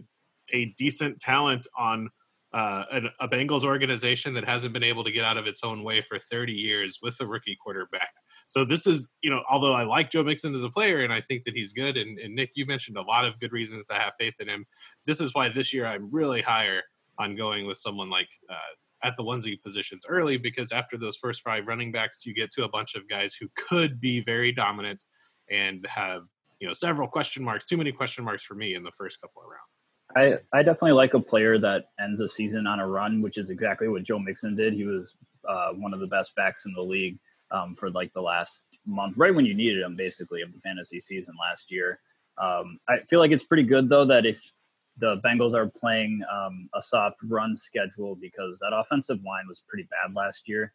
a 0.52 0.67
decent 0.76 1.21
talent 1.21 1.67
on 1.79 2.11
uh, 2.55 2.85
a, 2.93 3.25
a 3.25 3.29
Bengals 3.29 3.64
organization 3.64 4.35
that 4.35 4.45
hasn't 4.45 4.73
been 4.73 4.83
able 4.83 5.05
to 5.05 5.11
get 5.11 5.25
out 5.25 5.38
of 5.38 5.47
its 5.47 5.64
own 5.64 5.83
way 5.83 6.02
for 6.07 6.19
30 6.19 6.52
years 6.52 6.99
with 7.02 7.19
a 7.21 7.26
rookie 7.26 7.57
quarterback. 7.62 8.11
So 8.47 8.64
this 8.64 8.87
is, 8.87 9.09
you 9.23 9.31
know, 9.31 9.43
although 9.50 9.73
I 9.73 9.85
like 9.85 10.11
Joe 10.11 10.23
Mixon 10.23 10.55
as 10.55 10.62
a 10.62 10.69
player 10.69 11.02
and 11.02 11.12
I 11.12 11.21
think 11.21 11.45
that 11.45 11.55
he's 11.55 11.73
good, 11.73 11.97
and, 11.97 12.19
and 12.19 12.35
Nick, 12.35 12.50
you 12.55 12.67
mentioned 12.67 12.99
a 12.99 13.02
lot 13.02 13.25
of 13.25 13.41
good 13.41 13.52
reasons 13.52 13.87
to 13.87 13.95
have 13.95 14.12
faith 14.19 14.35
in 14.41 14.49
him. 14.49 14.67
This 15.07 15.21
is 15.21 15.35
why 15.35 15.49
this 15.49 15.73
year 15.73 15.87
I'm 15.87 16.11
really 16.11 16.43
higher 16.43 16.83
on 17.19 17.37
going 17.37 17.67
with 17.67 17.79
someone 17.79 18.11
like 18.11 18.29
uh, 18.50 18.75
at 19.02 19.16
the 19.16 19.25
onesie 19.25 19.61
positions 19.61 20.04
early 20.09 20.37
because 20.37 20.73
after 20.73 20.97
those 20.97 21.16
first 21.16 21.42
five 21.42 21.66
running 21.66 21.92
backs, 21.92 22.25
you 22.25 22.35
get 22.35 22.50
to 22.52 22.64
a 22.64 22.68
bunch 22.68 22.94
of 22.94 23.09
guys 23.09 23.35
who 23.35 23.49
could 23.56 24.00
be 24.00 24.21
very 24.21 24.52
dominant 24.52 25.04
and 25.50 25.87
have 25.87 26.23
you 26.61 26.66
know 26.66 26.73
several 26.73 27.09
question 27.09 27.42
marks, 27.42 27.66
too 27.66 27.76
many 27.76 27.92
question 27.92 28.25
marks 28.25 28.42
for 28.42 28.54
me 28.54 28.75
in 28.75 28.82
the 28.82 28.92
first 28.92 29.21
couple 29.21 29.42
of 29.42 29.49
rounds. 29.49 29.92
I, 30.14 30.59
I 30.59 30.62
definitely 30.62 30.92
like 30.92 31.14
a 31.14 31.21
player 31.21 31.59
that 31.59 31.87
ends 32.00 32.21
a 32.21 32.28
season 32.28 32.66
on 32.66 32.80
a 32.80 32.87
run, 32.87 33.23
which 33.23 33.38
is 33.38 33.50
exactly 33.50 33.88
what 33.88 34.04
Joe 34.04 34.18
Mixon 34.18 34.54
did. 34.54 34.75
He 34.75 34.85
was 34.85 35.16
uh, 35.49 35.71
one 35.73 35.94
of 35.94 36.00
the 36.00 36.06
best 36.06 36.35
backs 36.37 36.66
in 36.66 36.75
the 36.75 36.82
league 36.82 37.18
um, 37.50 37.75
for 37.75 37.90
like 37.90 38.12
the 38.12 38.21
last 38.21 38.66
month, 38.87 39.16
right 39.16 39.35
when 39.35 39.44
you 39.44 39.54
needed 39.54 39.82
him, 39.82 39.97
basically, 39.97 40.42
of 40.42 40.52
the 40.52 40.61
fantasy 40.61 41.00
season 41.00 41.35
last 41.40 41.71
year. 41.71 41.99
Um, 42.38 42.78
I 42.88 42.99
feel 43.09 43.21
like 43.21 43.30
it's 43.30 43.44
pretty 43.44 43.62
good 43.62 43.88
though 43.88 44.06
that 44.06 44.25
if 44.25 44.52
the 44.99 45.16
Bengals 45.25 45.54
are 45.54 45.68
playing 45.68 46.22
um, 46.32 46.68
a 46.75 46.82
soft 46.82 47.16
run 47.25 47.56
schedule 47.56 48.14
because 48.14 48.58
that 48.61 48.76
offensive 48.76 49.18
line 49.25 49.44
was 49.49 49.62
pretty 49.68 49.88
bad 49.90 50.14
last 50.14 50.49
year. 50.49 50.72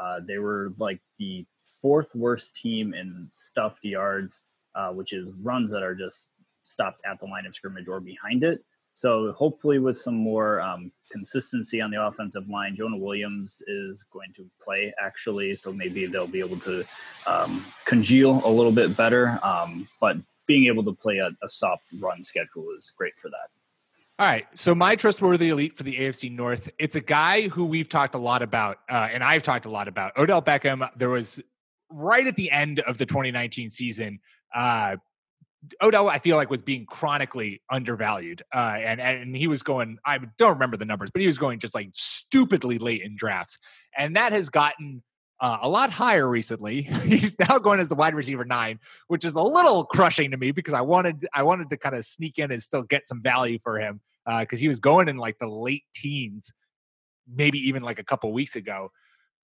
Uh, 0.00 0.20
they 0.26 0.38
were 0.38 0.72
like 0.78 1.00
the 1.18 1.46
fourth 1.80 2.14
worst 2.14 2.56
team 2.56 2.94
in 2.94 3.28
stuffed 3.32 3.84
yards, 3.84 4.40
uh, 4.74 4.90
which 4.90 5.12
is 5.12 5.32
runs 5.42 5.70
that 5.70 5.82
are 5.82 5.94
just 5.94 6.26
stopped 6.62 7.00
at 7.04 7.18
the 7.20 7.26
line 7.26 7.46
of 7.46 7.54
scrimmage 7.54 7.88
or 7.88 8.00
behind 8.00 8.44
it. 8.44 8.64
So 8.94 9.32
hopefully, 9.32 9.78
with 9.78 9.96
some 9.96 10.16
more 10.16 10.60
um, 10.60 10.92
consistency 11.10 11.80
on 11.80 11.90
the 11.90 12.02
offensive 12.02 12.48
line, 12.48 12.76
Jonah 12.76 12.98
Williams 12.98 13.62
is 13.66 14.04
going 14.12 14.32
to 14.36 14.44
play 14.62 14.92
actually. 15.02 15.54
So 15.54 15.72
maybe 15.72 16.06
they'll 16.06 16.26
be 16.26 16.40
able 16.40 16.58
to 16.58 16.84
um, 17.26 17.64
congeal 17.86 18.42
a 18.44 18.50
little 18.50 18.72
bit 18.72 18.96
better. 18.96 19.38
Um, 19.42 19.88
but 20.00 20.16
being 20.46 20.66
able 20.66 20.84
to 20.84 20.92
play 20.92 21.18
a, 21.18 21.30
a 21.42 21.48
soft 21.48 21.84
run 21.98 22.22
schedule 22.22 22.66
is 22.76 22.92
great 22.96 23.14
for 23.16 23.28
that. 23.30 23.59
All 24.20 24.26
right. 24.26 24.44
So 24.54 24.74
my 24.74 24.96
trustworthy 24.96 25.48
elite 25.48 25.78
for 25.78 25.82
the 25.82 25.96
AFC 25.96 26.30
North, 26.30 26.68
it's 26.78 26.94
a 26.94 27.00
guy 27.00 27.48
who 27.48 27.64
we've 27.64 27.88
talked 27.88 28.14
a 28.14 28.18
lot 28.18 28.42
about, 28.42 28.76
uh, 28.90 29.08
and 29.10 29.24
I've 29.24 29.42
talked 29.42 29.64
a 29.64 29.70
lot 29.70 29.88
about. 29.88 30.12
Odell 30.18 30.42
Beckham. 30.42 30.86
There 30.94 31.08
was 31.08 31.40
right 31.90 32.26
at 32.26 32.36
the 32.36 32.50
end 32.50 32.80
of 32.80 32.98
the 32.98 33.06
2019 33.06 33.70
season. 33.70 34.18
Uh, 34.54 34.96
Odell, 35.80 36.10
I 36.10 36.18
feel 36.18 36.36
like 36.36 36.50
was 36.50 36.60
being 36.60 36.84
chronically 36.84 37.62
undervalued, 37.70 38.42
uh, 38.54 38.76
and 38.78 39.00
and 39.00 39.34
he 39.34 39.46
was 39.46 39.62
going. 39.62 39.96
I 40.04 40.18
don't 40.36 40.52
remember 40.52 40.76
the 40.76 40.84
numbers, 40.84 41.10
but 41.10 41.20
he 41.20 41.26
was 41.26 41.38
going 41.38 41.58
just 41.58 41.74
like 41.74 41.88
stupidly 41.94 42.76
late 42.76 43.00
in 43.00 43.16
drafts, 43.16 43.56
and 43.96 44.16
that 44.16 44.32
has 44.32 44.50
gotten 44.50 45.02
uh, 45.40 45.58
a 45.62 45.68
lot 45.68 45.90
higher 45.90 46.28
recently. 46.28 46.82
He's 47.04 47.38
now 47.38 47.58
going 47.58 47.80
as 47.80 47.88
the 47.88 47.94
wide 47.94 48.14
receiver 48.14 48.44
nine, 48.44 48.78
which 49.08 49.24
is 49.24 49.34
a 49.34 49.42
little 49.42 49.84
crushing 49.84 50.30
to 50.32 50.36
me 50.36 50.50
because 50.52 50.74
I 50.74 50.82
wanted 50.82 51.26
I 51.34 51.42
wanted 51.42 51.70
to 51.70 51.76
kind 51.76 51.94
of 51.94 52.04
sneak 52.04 52.38
in 52.38 52.50
and 52.50 52.62
still 52.62 52.82
get 52.82 53.06
some 53.06 53.22
value 53.22 53.58
for 53.62 53.78
him 53.78 54.00
because 54.26 54.58
uh, 54.58 54.60
he 54.60 54.68
was 54.68 54.80
going 54.80 55.08
in 55.08 55.16
like 55.16 55.38
the 55.38 55.48
late 55.48 55.84
teens, 55.94 56.52
maybe 57.32 57.58
even 57.58 57.82
like 57.82 57.98
a 57.98 58.04
couple 58.04 58.32
weeks 58.32 58.56
ago. 58.56 58.90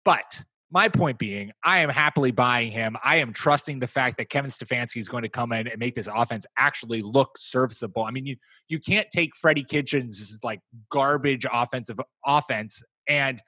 But 0.04 0.42
my 0.70 0.88
point 0.88 1.18
being, 1.18 1.52
I 1.64 1.80
am 1.80 1.88
happily 1.88 2.32
buying 2.32 2.72
him. 2.72 2.96
I 3.02 3.16
am 3.16 3.32
trusting 3.32 3.78
the 3.78 3.86
fact 3.86 4.18
that 4.18 4.28
Kevin 4.28 4.50
Stefanski 4.50 4.98
is 4.98 5.08
going 5.08 5.22
to 5.22 5.28
come 5.28 5.52
in 5.52 5.68
and 5.68 5.78
make 5.78 5.94
this 5.94 6.08
offense 6.12 6.44
actually 6.58 7.02
look 7.02 7.38
serviceable. 7.38 8.02
I 8.02 8.10
mean, 8.10 8.26
you 8.26 8.36
you 8.68 8.80
can't 8.80 9.08
take 9.10 9.34
Freddie 9.34 9.64
Kitchens' 9.64 10.40
like 10.42 10.60
garbage 10.90 11.46
offensive 11.50 11.98
offense 12.26 12.82
and 13.08 13.40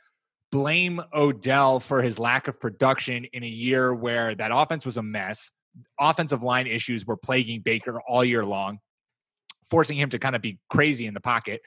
blame 0.50 1.00
Odell 1.12 1.80
for 1.80 2.02
his 2.02 2.18
lack 2.18 2.48
of 2.48 2.60
production 2.60 3.26
in 3.32 3.42
a 3.42 3.48
year 3.48 3.94
where 3.94 4.34
that 4.34 4.50
offense 4.52 4.86
was 4.86 4.96
a 4.96 5.02
mess. 5.02 5.50
Offensive 6.00 6.42
line 6.42 6.66
issues 6.66 7.06
were 7.06 7.16
plaguing 7.16 7.60
Baker 7.60 8.00
all 8.08 8.24
year 8.24 8.44
long, 8.44 8.78
forcing 9.70 9.98
him 9.98 10.10
to 10.10 10.18
kind 10.18 10.34
of 10.34 10.42
be 10.42 10.58
crazy 10.70 11.06
in 11.06 11.14
the 11.14 11.20
pocket. 11.20 11.60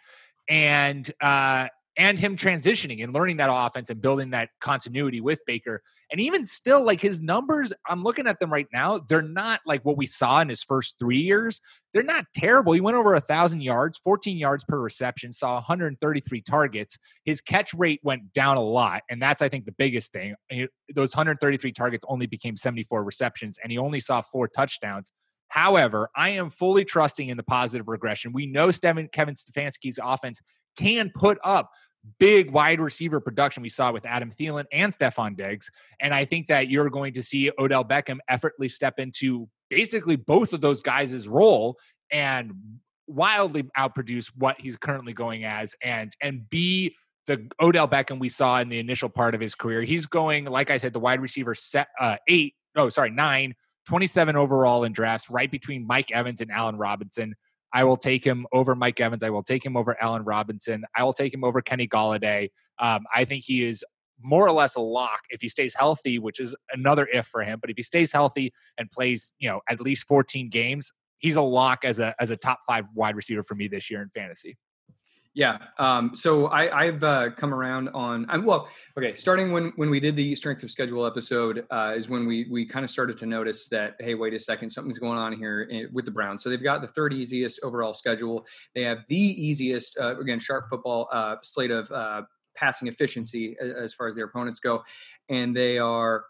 And 0.49 1.09
uh, 1.21 1.67
and 1.97 2.17
him 2.17 2.37
transitioning 2.37 3.03
and 3.03 3.13
learning 3.13 3.37
that 3.37 3.49
offense 3.51 3.89
and 3.89 4.01
building 4.01 4.29
that 4.31 4.49
continuity 4.61 5.19
with 5.19 5.41
Baker. 5.45 5.81
And 6.09 6.21
even 6.21 6.45
still, 6.45 6.83
like 6.83 7.01
his 7.01 7.21
numbers, 7.21 7.73
I'm 7.87 8.03
looking 8.03 8.27
at 8.27 8.39
them 8.39 8.51
right 8.51 8.67
now. 8.71 8.99
They're 8.99 9.21
not 9.21 9.59
like 9.65 9.83
what 9.83 9.97
we 9.97 10.05
saw 10.05 10.39
in 10.39 10.49
his 10.49 10.63
first 10.63 10.95
three 10.97 11.19
years. 11.19 11.59
They're 11.93 12.03
not 12.03 12.25
terrible. 12.33 12.71
He 12.71 12.81
went 12.81 12.95
over 12.95 13.13
a 13.13 13.19
thousand 13.19 13.61
yards, 13.61 13.97
14 13.97 14.37
yards 14.37 14.63
per 14.63 14.79
reception, 14.79 15.33
saw 15.33 15.55
133 15.55 16.41
targets. 16.41 16.97
His 17.25 17.41
catch 17.41 17.73
rate 17.73 17.99
went 18.03 18.31
down 18.31 18.55
a 18.55 18.63
lot, 18.63 19.01
and 19.09 19.21
that's 19.21 19.41
I 19.41 19.49
think 19.49 19.65
the 19.65 19.73
biggest 19.73 20.13
thing. 20.13 20.35
Those 20.93 21.13
133 21.13 21.71
targets 21.73 22.05
only 22.07 22.27
became 22.27 22.55
74 22.55 23.03
receptions, 23.03 23.57
and 23.61 23.71
he 23.71 23.77
only 23.77 23.99
saw 23.99 24.21
four 24.21 24.47
touchdowns. 24.47 25.11
However, 25.49 26.09
I 26.15 26.29
am 26.29 26.49
fully 26.49 26.85
trusting 26.85 27.27
in 27.27 27.35
the 27.35 27.43
positive 27.43 27.89
regression. 27.89 28.31
We 28.31 28.45
know 28.45 28.71
Kevin 28.71 29.09
Stefanski's 29.11 29.99
offense 30.01 30.39
can 30.77 31.11
put 31.13 31.37
up 31.43 31.71
big 32.19 32.51
wide 32.51 32.79
receiver 32.79 33.19
production 33.19 33.61
we 33.61 33.69
saw 33.69 33.91
with 33.91 34.05
Adam 34.05 34.31
Thielen 34.31 34.65
and 34.71 34.93
Stefon 34.93 35.35
Diggs. 35.35 35.69
And 35.99 36.13
I 36.13 36.25
think 36.25 36.47
that 36.47 36.69
you're 36.69 36.89
going 36.89 37.13
to 37.13 37.23
see 37.23 37.51
Odell 37.59 37.85
Beckham 37.85 38.17
effortlessly 38.27 38.69
step 38.69 38.99
into 38.99 39.47
basically 39.69 40.15
both 40.15 40.53
of 40.53 40.61
those 40.61 40.81
guys' 40.81 41.27
role 41.27 41.77
and 42.11 42.53
wildly 43.07 43.63
outproduce 43.77 44.27
what 44.35 44.59
he's 44.59 44.77
currently 44.77 45.13
going 45.13 45.43
as 45.43 45.75
and 45.81 46.13
and 46.21 46.49
be 46.49 46.95
the 47.27 47.47
Odell 47.59 47.87
Beckham 47.87 48.19
we 48.19 48.29
saw 48.29 48.59
in 48.59 48.69
the 48.69 48.79
initial 48.79 49.09
part 49.09 49.35
of 49.35 49.41
his 49.41 49.53
career. 49.53 49.83
He's 49.83 50.07
going, 50.07 50.45
like 50.45 50.71
I 50.71 50.77
said, 50.77 50.93
the 50.93 50.99
wide 50.99 51.21
receiver 51.21 51.53
set 51.53 51.87
uh, 51.99 52.17
eight, 52.27 52.55
oh, 52.75 52.89
sorry, 52.89 53.11
nine, 53.11 53.53
27 53.87 54.35
overall 54.35 54.83
in 54.83 54.91
drafts, 54.91 55.29
right 55.29 55.49
between 55.49 55.85
Mike 55.85 56.11
Evans 56.11 56.41
and 56.41 56.51
Allen 56.51 56.77
Robinson. 56.77 57.35
I 57.73 57.83
will 57.83 57.97
take 57.97 58.25
him 58.25 58.45
over 58.51 58.75
Mike 58.75 58.99
Evans. 58.99 59.23
I 59.23 59.29
will 59.29 59.43
take 59.43 59.65
him 59.65 59.77
over 59.77 59.95
Allen 60.01 60.23
Robinson. 60.23 60.83
I 60.95 61.03
will 61.03 61.13
take 61.13 61.33
him 61.33 61.43
over 61.43 61.61
Kenny 61.61 61.87
Golladay. 61.87 62.49
Um, 62.79 63.03
I 63.13 63.25
think 63.25 63.43
he 63.45 63.63
is 63.63 63.83
more 64.23 64.45
or 64.45 64.51
less 64.51 64.75
a 64.75 64.81
lock 64.81 65.21
if 65.29 65.41
he 65.41 65.47
stays 65.47 65.73
healthy, 65.77 66.19
which 66.19 66.39
is 66.39 66.55
another 66.73 67.07
if 67.11 67.27
for 67.27 67.41
him. 67.41 67.59
But 67.59 67.69
if 67.69 67.77
he 67.77 67.83
stays 67.83 68.11
healthy 68.11 68.53
and 68.77 68.89
plays, 68.91 69.31
you 69.39 69.49
know, 69.49 69.61
at 69.69 69.79
least 69.79 70.07
14 70.07 70.49
games, 70.49 70.91
he's 71.19 71.35
a 71.35 71.41
lock 71.41 71.85
as 71.85 71.99
a 71.99 72.13
as 72.19 72.31
a 72.31 72.37
top 72.37 72.59
five 72.67 72.85
wide 72.93 73.15
receiver 73.15 73.43
for 73.43 73.55
me 73.55 73.67
this 73.67 73.89
year 73.89 74.01
in 74.01 74.09
fantasy. 74.09 74.57
Yeah. 75.33 75.59
Um, 75.79 76.11
so 76.13 76.49
I, 76.49 76.85
have 76.85 77.03
uh, 77.03 77.29
come 77.31 77.53
around 77.53 77.89
on. 77.89 78.25
I'm, 78.27 78.43
well, 78.43 78.67
okay. 78.97 79.15
Starting 79.15 79.53
when 79.53 79.71
when 79.77 79.89
we 79.89 79.99
did 79.99 80.15
the 80.17 80.35
strength 80.35 80.61
of 80.63 80.71
schedule 80.71 81.05
episode 81.05 81.65
uh, 81.71 81.93
is 81.95 82.09
when 82.09 82.25
we 82.25 82.47
we 82.51 82.65
kind 82.65 82.83
of 82.83 82.91
started 82.91 83.17
to 83.19 83.25
notice 83.25 83.67
that 83.69 83.95
hey, 83.99 84.13
wait 84.13 84.33
a 84.33 84.39
second, 84.39 84.69
something's 84.69 84.99
going 84.99 85.17
on 85.17 85.31
here 85.31 85.89
with 85.93 86.03
the 86.03 86.11
Browns. 86.11 86.43
So 86.43 86.49
they've 86.49 86.61
got 86.61 86.81
the 86.81 86.87
third 86.87 87.13
easiest 87.13 87.63
overall 87.63 87.93
schedule. 87.93 88.45
They 88.75 88.83
have 88.83 88.99
the 89.07 89.17
easiest 89.17 89.97
uh, 89.97 90.19
again 90.19 90.39
sharp 90.39 90.67
football 90.69 91.07
uh, 91.13 91.37
slate 91.41 91.71
of 91.71 91.89
uh, 91.91 92.23
passing 92.55 92.89
efficiency 92.89 93.55
as 93.61 93.93
far 93.93 94.07
as 94.07 94.15
their 94.15 94.25
opponents 94.25 94.59
go, 94.59 94.83
and 95.29 95.55
they 95.55 95.77
are 95.77 96.25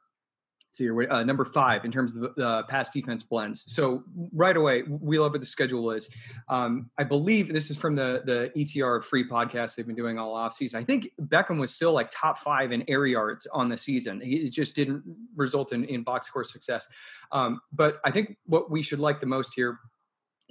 so 0.72 0.86
you're 0.86 1.12
uh, 1.12 1.24
number 1.24 1.44
five 1.44 1.84
in 1.84 1.92
terms 1.92 2.16
of 2.16 2.34
the 2.36 2.48
uh, 2.48 2.64
pass 2.64 2.90
defense 2.90 3.24
blends. 3.24 3.70
So 3.72 4.04
right 4.34 4.56
away, 4.56 4.84
we 4.84 5.20
love 5.20 5.34
what 5.34 5.42
the 5.42 5.46
schedule 5.46 5.92
is. 5.92 6.10
Um, 6.48 6.90
I 6.98 7.04
believe 7.04 7.52
this 7.52 7.70
is 7.70 7.78
from 7.78 7.96
the 7.96 8.22
the 8.26 8.52
ETR 8.58 9.04
free 9.04 9.28
podcast 9.28 9.76
they've 9.76 9.86
been 9.86 9.96
doing 9.96 10.18
all 10.18 10.34
off 10.34 10.54
season. 10.54 10.80
I 10.80 10.86
think 10.86 11.10
Beckham 11.22 11.60
was 11.60 11.74
still 11.74 11.92
like 11.92 12.10
top 12.10 12.38
five 12.38 12.72
in 12.72 12.86
air 12.88 13.06
yards 13.06 13.46
on 13.52 13.68
the 13.68 13.78
season. 13.78 14.22
It 14.24 14.52
just 14.52 14.74
didn't 14.74 15.04
result 15.36 15.74
in, 15.74 15.84
in 15.86 16.04
box 16.04 16.28
score 16.28 16.46
success. 16.46 16.88
Um, 17.34 17.60
but 17.74 18.00
I 18.06 18.12
think 18.12 18.38
what 18.46 18.72
we 18.72 18.82
should 18.82 19.00
like 19.00 19.20
the 19.20 19.26
most 19.26 19.54
here 19.54 19.80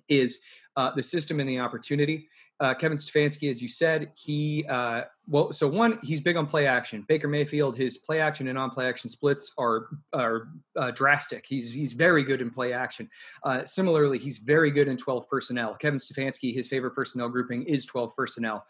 is 0.08 0.38
uh, 0.76 0.90
the 0.94 1.02
system 1.02 1.40
and 1.40 1.48
the 1.48 1.60
opportunity 1.60 2.28
uh, 2.60 2.74
Kevin 2.74 2.98
Stefanski, 2.98 3.50
as 3.50 3.62
you 3.62 3.68
said, 3.68 4.12
he 4.14 4.64
uh, 4.68 5.02
well, 5.30 5.52
so 5.52 5.68
one, 5.68 6.00
he's 6.02 6.20
big 6.20 6.36
on 6.36 6.46
play 6.46 6.66
action. 6.66 7.04
Baker 7.06 7.28
Mayfield, 7.28 7.76
his 7.76 7.98
play 7.98 8.20
action 8.20 8.48
and 8.48 8.58
on 8.58 8.68
play 8.70 8.88
action 8.88 9.08
splits 9.08 9.52
are 9.58 9.86
are 10.12 10.48
uh, 10.76 10.90
drastic. 10.90 11.46
He's 11.46 11.70
he's 11.70 11.92
very 11.92 12.24
good 12.24 12.42
in 12.42 12.50
play 12.50 12.72
action. 12.72 13.08
Uh, 13.44 13.64
similarly, 13.64 14.18
he's 14.18 14.38
very 14.38 14.70
good 14.70 14.88
in 14.88 14.96
twelve 14.96 15.28
personnel. 15.28 15.76
Kevin 15.76 15.98
Stefanski, 15.98 16.52
his 16.52 16.68
favorite 16.68 16.92
personnel 16.92 17.28
grouping 17.28 17.62
is 17.62 17.86
twelve 17.86 18.14
personnel. 18.16 18.66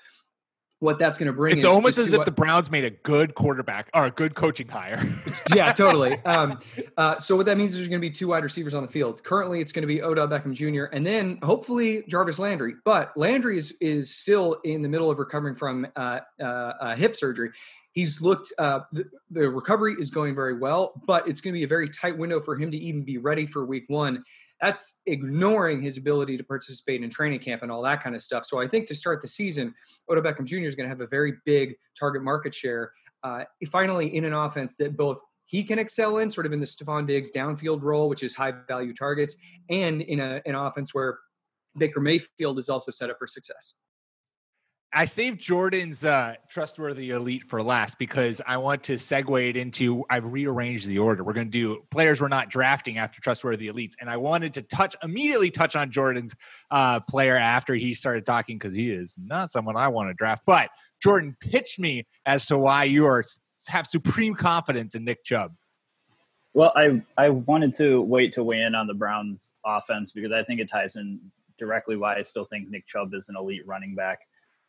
What 0.80 0.98
that's 0.98 1.18
going 1.18 1.26
to 1.26 1.32
bring. 1.32 1.52
It's 1.52 1.64
is 1.64 1.70
almost 1.70 1.96
just 1.96 2.08
as 2.08 2.14
if 2.14 2.24
the 2.24 2.30
Browns 2.30 2.70
made 2.70 2.84
a 2.84 2.90
good 2.90 3.34
quarterback 3.34 3.90
or 3.94 4.06
a 4.06 4.10
good 4.10 4.34
coaching 4.34 4.66
hire. 4.66 5.06
yeah, 5.54 5.72
totally. 5.72 6.18
Um, 6.30 6.60
uh, 6.96 7.18
so 7.18 7.34
what 7.34 7.46
that 7.46 7.58
means 7.58 7.72
is 7.72 7.78
there's 7.78 7.88
going 7.88 8.00
to 8.00 8.06
be 8.06 8.10
two 8.10 8.28
wide 8.28 8.44
receivers 8.44 8.72
on 8.72 8.82
the 8.82 8.88
field. 8.88 9.22
Currently, 9.24 9.60
it's 9.60 9.72
going 9.72 9.82
to 9.82 9.86
be 9.86 10.00
Odell 10.00 10.28
Beckham 10.28 10.54
Jr. 10.54 10.84
and 10.94 11.04
then 11.04 11.38
hopefully 11.42 12.04
Jarvis 12.08 12.38
Landry. 12.38 12.74
But 12.84 13.16
Landry 13.16 13.58
is 13.58 13.74
is 13.80 14.14
still 14.14 14.60
in 14.64 14.82
the 14.82 14.88
middle 14.88 15.10
of 15.10 15.18
recovering 15.18 15.56
from 15.56 15.86
uh, 15.96 16.20
uh, 16.40 16.44
uh, 16.44 16.94
hip 16.94 17.16
surgery. 17.16 17.50
He's 17.92 18.20
looked. 18.20 18.52
Uh, 18.58 18.80
the, 18.92 19.10
the 19.30 19.50
recovery 19.50 19.96
is 19.98 20.10
going 20.10 20.34
very 20.34 20.56
well, 20.56 20.92
but 21.06 21.26
it's 21.26 21.40
going 21.40 21.52
to 21.52 21.58
be 21.58 21.64
a 21.64 21.68
very 21.68 21.88
tight 21.88 22.16
window 22.16 22.40
for 22.40 22.56
him 22.56 22.70
to 22.70 22.76
even 22.76 23.02
be 23.02 23.18
ready 23.18 23.44
for 23.44 23.64
Week 23.64 23.84
One. 23.88 24.24
That's 24.60 25.00
ignoring 25.06 25.82
his 25.82 25.96
ability 25.96 26.36
to 26.36 26.44
participate 26.44 27.02
in 27.02 27.10
training 27.10 27.40
camp 27.40 27.62
and 27.62 27.72
all 27.72 27.82
that 27.82 28.02
kind 28.02 28.14
of 28.14 28.22
stuff. 28.22 28.44
So 28.44 28.60
I 28.60 28.68
think 28.68 28.86
to 28.88 28.94
start 28.94 29.22
the 29.22 29.28
season, 29.28 29.74
Odell 30.08 30.22
Beckham 30.22 30.44
Jr. 30.44 30.58
is 30.58 30.74
going 30.74 30.84
to 30.84 30.90
have 30.90 31.00
a 31.00 31.06
very 31.06 31.34
big 31.46 31.76
target 31.98 32.22
market 32.22 32.54
share. 32.54 32.92
Uh, 33.22 33.44
finally, 33.70 34.14
in 34.14 34.24
an 34.24 34.34
offense 34.34 34.76
that 34.76 34.96
both 34.96 35.20
he 35.46 35.64
can 35.64 35.78
excel 35.78 36.18
in, 36.18 36.30
sort 36.30 36.46
of 36.46 36.52
in 36.52 36.60
the 36.60 36.66
Stefon 36.66 37.06
Diggs 37.06 37.30
downfield 37.32 37.82
role, 37.82 38.08
which 38.08 38.22
is 38.22 38.34
high 38.34 38.52
value 38.68 38.94
targets, 38.94 39.36
and 39.68 40.00
in 40.02 40.20
a, 40.20 40.40
an 40.46 40.54
offense 40.54 40.94
where 40.94 41.18
Baker 41.76 42.00
Mayfield 42.00 42.58
is 42.58 42.68
also 42.68 42.92
set 42.92 43.10
up 43.10 43.18
for 43.18 43.26
success. 43.26 43.74
I 44.92 45.04
saved 45.04 45.40
Jordan's 45.40 46.04
uh, 46.04 46.34
trustworthy 46.48 47.10
elite 47.10 47.44
for 47.48 47.62
last 47.62 47.96
because 47.96 48.40
I 48.44 48.56
want 48.56 48.82
to 48.84 48.94
segue 48.94 49.48
it 49.48 49.56
into. 49.56 50.04
I've 50.10 50.32
rearranged 50.32 50.88
the 50.88 50.98
order. 50.98 51.22
We're 51.22 51.32
going 51.32 51.46
to 51.46 51.50
do 51.50 51.84
players 51.92 52.20
we're 52.20 52.26
not 52.26 52.50
drafting 52.50 52.98
after 52.98 53.20
trustworthy 53.20 53.68
elites, 53.68 53.94
and 54.00 54.10
I 54.10 54.16
wanted 54.16 54.52
to 54.54 54.62
touch 54.62 54.96
immediately 55.02 55.50
touch 55.50 55.76
on 55.76 55.92
Jordan's 55.92 56.34
uh, 56.72 56.98
player 57.00 57.36
after 57.36 57.74
he 57.74 57.94
started 57.94 58.26
talking 58.26 58.58
because 58.58 58.74
he 58.74 58.90
is 58.90 59.14
not 59.16 59.52
someone 59.52 59.76
I 59.76 59.86
want 59.88 60.10
to 60.10 60.14
draft. 60.14 60.42
But 60.44 60.70
Jordan 61.00 61.36
pitched 61.38 61.78
me 61.78 62.04
as 62.26 62.46
to 62.46 62.58
why 62.58 62.84
you 62.84 63.06
are 63.06 63.22
have 63.68 63.86
supreme 63.86 64.34
confidence 64.34 64.96
in 64.96 65.04
Nick 65.04 65.22
Chubb. 65.22 65.54
Well, 66.52 66.72
I 66.74 67.00
I 67.16 67.28
wanted 67.28 67.74
to 67.74 68.02
wait 68.02 68.34
to 68.34 68.42
weigh 68.42 68.62
in 68.62 68.74
on 68.74 68.88
the 68.88 68.94
Browns 68.94 69.54
offense 69.64 70.10
because 70.10 70.32
I 70.32 70.42
think 70.42 70.60
it 70.60 70.68
ties 70.68 70.96
in 70.96 71.20
directly 71.60 71.96
why 71.96 72.16
I 72.16 72.22
still 72.22 72.46
think 72.46 72.70
Nick 72.70 72.88
Chubb 72.88 73.14
is 73.14 73.28
an 73.28 73.36
elite 73.36 73.64
running 73.68 73.94
back. 73.94 74.18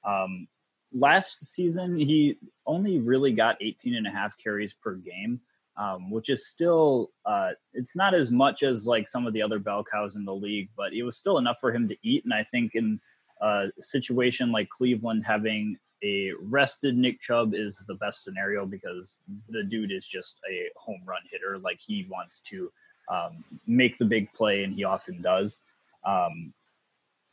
Um, 0.04 0.48
last 0.94 1.46
season, 1.54 1.98
he 1.98 2.38
only 2.66 3.00
really 3.00 3.32
got 3.32 3.62
18 3.62 3.96
and 3.96 4.08
a 4.08 4.12
half 4.12 4.38
carries 4.38 4.74
per 4.74 4.96
game, 4.96 5.40
um, 5.78 6.12
which 6.12 6.30
is 6.30 6.48
still, 6.48 7.12
uh, 7.26 7.52
it's 7.74 7.96
not 7.96 8.14
as 8.14 8.32
much 8.32 8.64
as 8.64 8.86
like 8.86 9.10
some 9.10 9.26
of 9.26 9.34
the 9.34 9.42
other 9.42 9.60
bell 9.60 9.84
cows 9.84 10.16
in 10.16 10.26
the 10.26 10.34
league, 10.34 10.70
but 10.76 10.94
it 10.94 11.04
was 11.04 11.18
still 11.18 11.38
enough 11.38 11.60
for 11.60 11.74
him 11.74 11.88
to 11.88 11.96
eat. 12.04 12.24
And 12.24 12.34
I 12.34 12.44
think 12.44 12.76
in 12.76 13.00
a 13.42 13.68
situation 13.80 14.52
like 14.52 14.70
Cleveland, 14.70 15.24
having 15.26 15.78
a 16.04 16.32
rested 16.42 16.98
Nick 16.98 17.22
Chubb 17.22 17.54
is 17.54 17.84
the 17.88 17.96
best 17.96 18.24
scenario 18.24 18.66
because 18.66 19.22
the 19.50 19.64
dude 19.64 19.92
is 19.92 20.06
just 20.06 20.40
a 20.50 20.70
home 20.76 21.02
run 21.06 21.22
hitter. 21.32 21.58
Like 21.60 21.80
he 21.80 22.08
wants 22.10 22.40
to 22.42 22.72
um, 23.10 23.44
make 23.68 23.98
the 23.98 24.06
big 24.06 24.32
play, 24.34 24.64
and 24.64 24.74
he 24.74 24.84
often 24.84 25.22
does. 25.22 25.58
Um, 26.06 26.54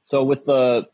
so 0.03 0.23
with 0.23 0.45
the 0.45 0.89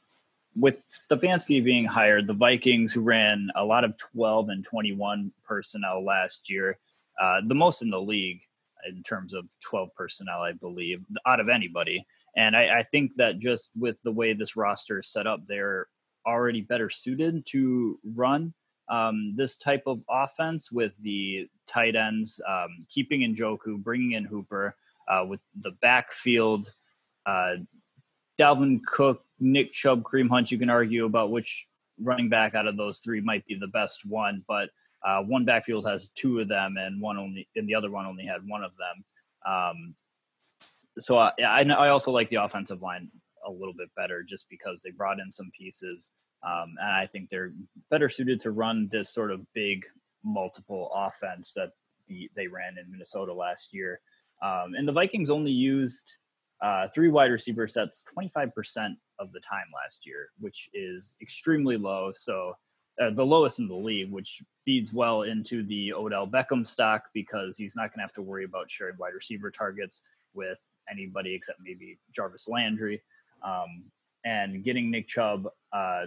with 0.57 0.85
Stefanski 0.89 1.63
being 1.63 1.85
hired, 1.85 2.27
the 2.27 2.35
Vikings, 2.35 2.93
who 2.93 3.01
ran 3.01 3.49
a 3.57 3.65
lot 3.65 3.85
of 3.85 3.97
12 3.99 4.49
and 4.51 4.65
21 4.65 5.33
personnel 5.45 6.05
last 6.05 6.49
year, 6.49 6.79
uh, 7.21 7.41
the 7.47 7.55
most 7.55 7.83
in 7.83 7.91
the 7.91 8.01
league 8.01 8.41
in 8.89 9.03
terms 9.03 9.35
of 9.35 9.47
12 9.61 9.91
personnel, 9.95 10.41
I 10.41 10.53
believe, 10.53 11.05
out 11.27 11.41
of 11.41 11.49
anybody. 11.49 12.07
And 12.37 12.57
I, 12.57 12.81
I 12.81 12.83
think 12.83 13.13
that 13.17 13.39
just 13.39 13.71
with 13.77 13.97
the 14.05 14.13
way 14.13 14.33
this 14.33 14.57
roster 14.57 15.01
is 15.01 15.09
set 15.09 15.27
up, 15.27 15.47
they're 15.47 15.87
already 16.27 16.61
better 16.61 16.91
suited 16.91 17.47
to 17.47 17.99
run 18.05 18.53
um, 18.89 19.35
this 19.37 19.57
type 19.57 19.85
of 19.87 20.01
offense 20.11 20.71
with 20.71 20.97
the 20.99 21.49
tight 21.67 21.97
ends, 21.97 22.41
um, 22.47 22.87
keeping 22.89 23.23
in 23.23 23.35
Njoku, 23.35 23.83
bringing 23.83 24.13
in 24.13 24.25
Hooper, 24.25 24.77
uh, 25.09 25.25
with 25.27 25.41
the 25.61 25.73
backfield. 25.83 26.73
Uh, 27.27 27.57
Dalvin 28.39 28.81
Cook, 28.85 29.25
Nick 29.45 29.73
Chubb, 29.73 30.03
Kareem 30.03 30.29
Hunt. 30.29 30.51
You 30.51 30.59
can 30.59 30.71
argue 30.71 31.05
about 31.05 31.31
which 31.31 31.67
running 32.01 32.29
back 32.29 32.55
out 32.55 32.67
of 32.67 32.77
those 32.77 33.01
three 33.01 33.21
might 33.21 33.47
be 33.47 33.57
the 33.59 33.69
best 33.69 34.05
one, 34.05 34.43
but 34.49 34.71
uh, 35.07 35.23
one 35.23 35.45
backfield 35.45 35.87
has 35.87 36.11
two 36.17 36.41
of 36.41 36.49
them, 36.49 36.77
and 36.79 37.01
one 37.01 37.19
only, 37.19 37.47
and 37.55 37.69
the 37.69 37.75
other 37.75 37.91
one 37.91 38.07
only 38.07 38.25
had 38.25 38.41
one 38.47 38.65
of 38.65 38.73
them. 38.79 39.05
Um, 39.53 39.95
so 40.99 41.19
I, 41.19 41.33
I, 41.47 41.61
I 41.63 41.89
also 41.91 42.11
like 42.11 42.31
the 42.31 42.43
offensive 42.43 42.81
line 42.81 43.11
a 43.47 43.51
little 43.51 43.75
bit 43.77 43.91
better, 43.97 44.23
just 44.23 44.47
because 44.49 44.81
they 44.83 44.91
brought 44.91 45.21
in 45.21 45.31
some 45.31 45.51
pieces, 45.57 46.09
um, 46.43 46.75
and 46.81 46.91
I 46.91 47.07
think 47.07 47.29
they're 47.29 47.53
better 47.91 48.09
suited 48.09 48.41
to 48.41 48.51
run 48.51 48.89
this 48.91 49.13
sort 49.13 49.31
of 49.31 49.41
big 49.55 49.85
multiple 50.25 50.91
offense 50.95 51.53
that 51.55 51.71
the, 52.09 52.31
they 52.35 52.47
ran 52.47 52.77
in 52.83 52.91
Minnesota 52.91 53.35
last 53.35 53.75
year. 53.75 54.01
Um, 54.43 54.75
and 54.75 54.89
the 54.89 54.93
Vikings 54.93 55.31
only 55.31 55.51
used 55.51 56.17
uh, 56.63 56.89
three 56.95 57.09
wide 57.09 57.31
receiver 57.31 57.69
sets 57.69 58.05
25% 58.17 58.95
of 59.19 59.33
the 59.33 59.41
time 59.41 59.67
last 59.75 60.07
year, 60.07 60.29
which 60.41 60.71
is 60.75 61.17
extremely 61.21 61.77
low. 61.77 62.11
So 62.13 62.55
uh, 63.01 63.11
the 63.11 63.25
lowest 63.25 63.59
in 63.59 63.69
the 63.69 63.75
league, 63.75 64.11
which 64.11 64.43
feeds 64.65 64.93
well 64.93 65.23
into 65.23 65.63
the 65.65 65.93
Odell 65.93 66.27
Beckham 66.27 66.67
stock 66.67 67.05
because 67.13 67.57
he's 67.57 67.77
not 67.77 67.91
going 67.91 67.99
to 67.99 68.03
have 68.03 68.13
to 68.15 68.23
worry 68.23 68.45
about 68.45 68.71
sharing 68.71 68.97
wide 68.99 69.15
receiver 69.15 69.51
targets 69.51 70.03
with 70.33 70.67
anybody 70.91 71.35
except 71.35 71.59
maybe 71.63 71.99
Jarvis 72.13 72.49
Landry. 72.49 73.03
Um, 73.43 73.85
and 74.25 74.65
getting 74.65 74.91
Nick 74.91 75.07
Chubb, 75.07 75.49
uh, 75.73 76.07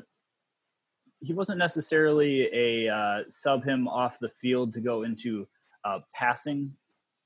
he 1.20 1.34
wasn't 1.34 1.60
necessarily 1.60 2.50
a 2.54 2.94
uh, 2.94 3.24
sub 3.30 3.64
him 3.64 3.88
off 3.88 4.20
the 4.20 4.30
field 4.30 4.74
to 4.74 4.82
go 4.82 5.04
into 5.04 5.48
a 5.84 6.00
passing 6.14 6.74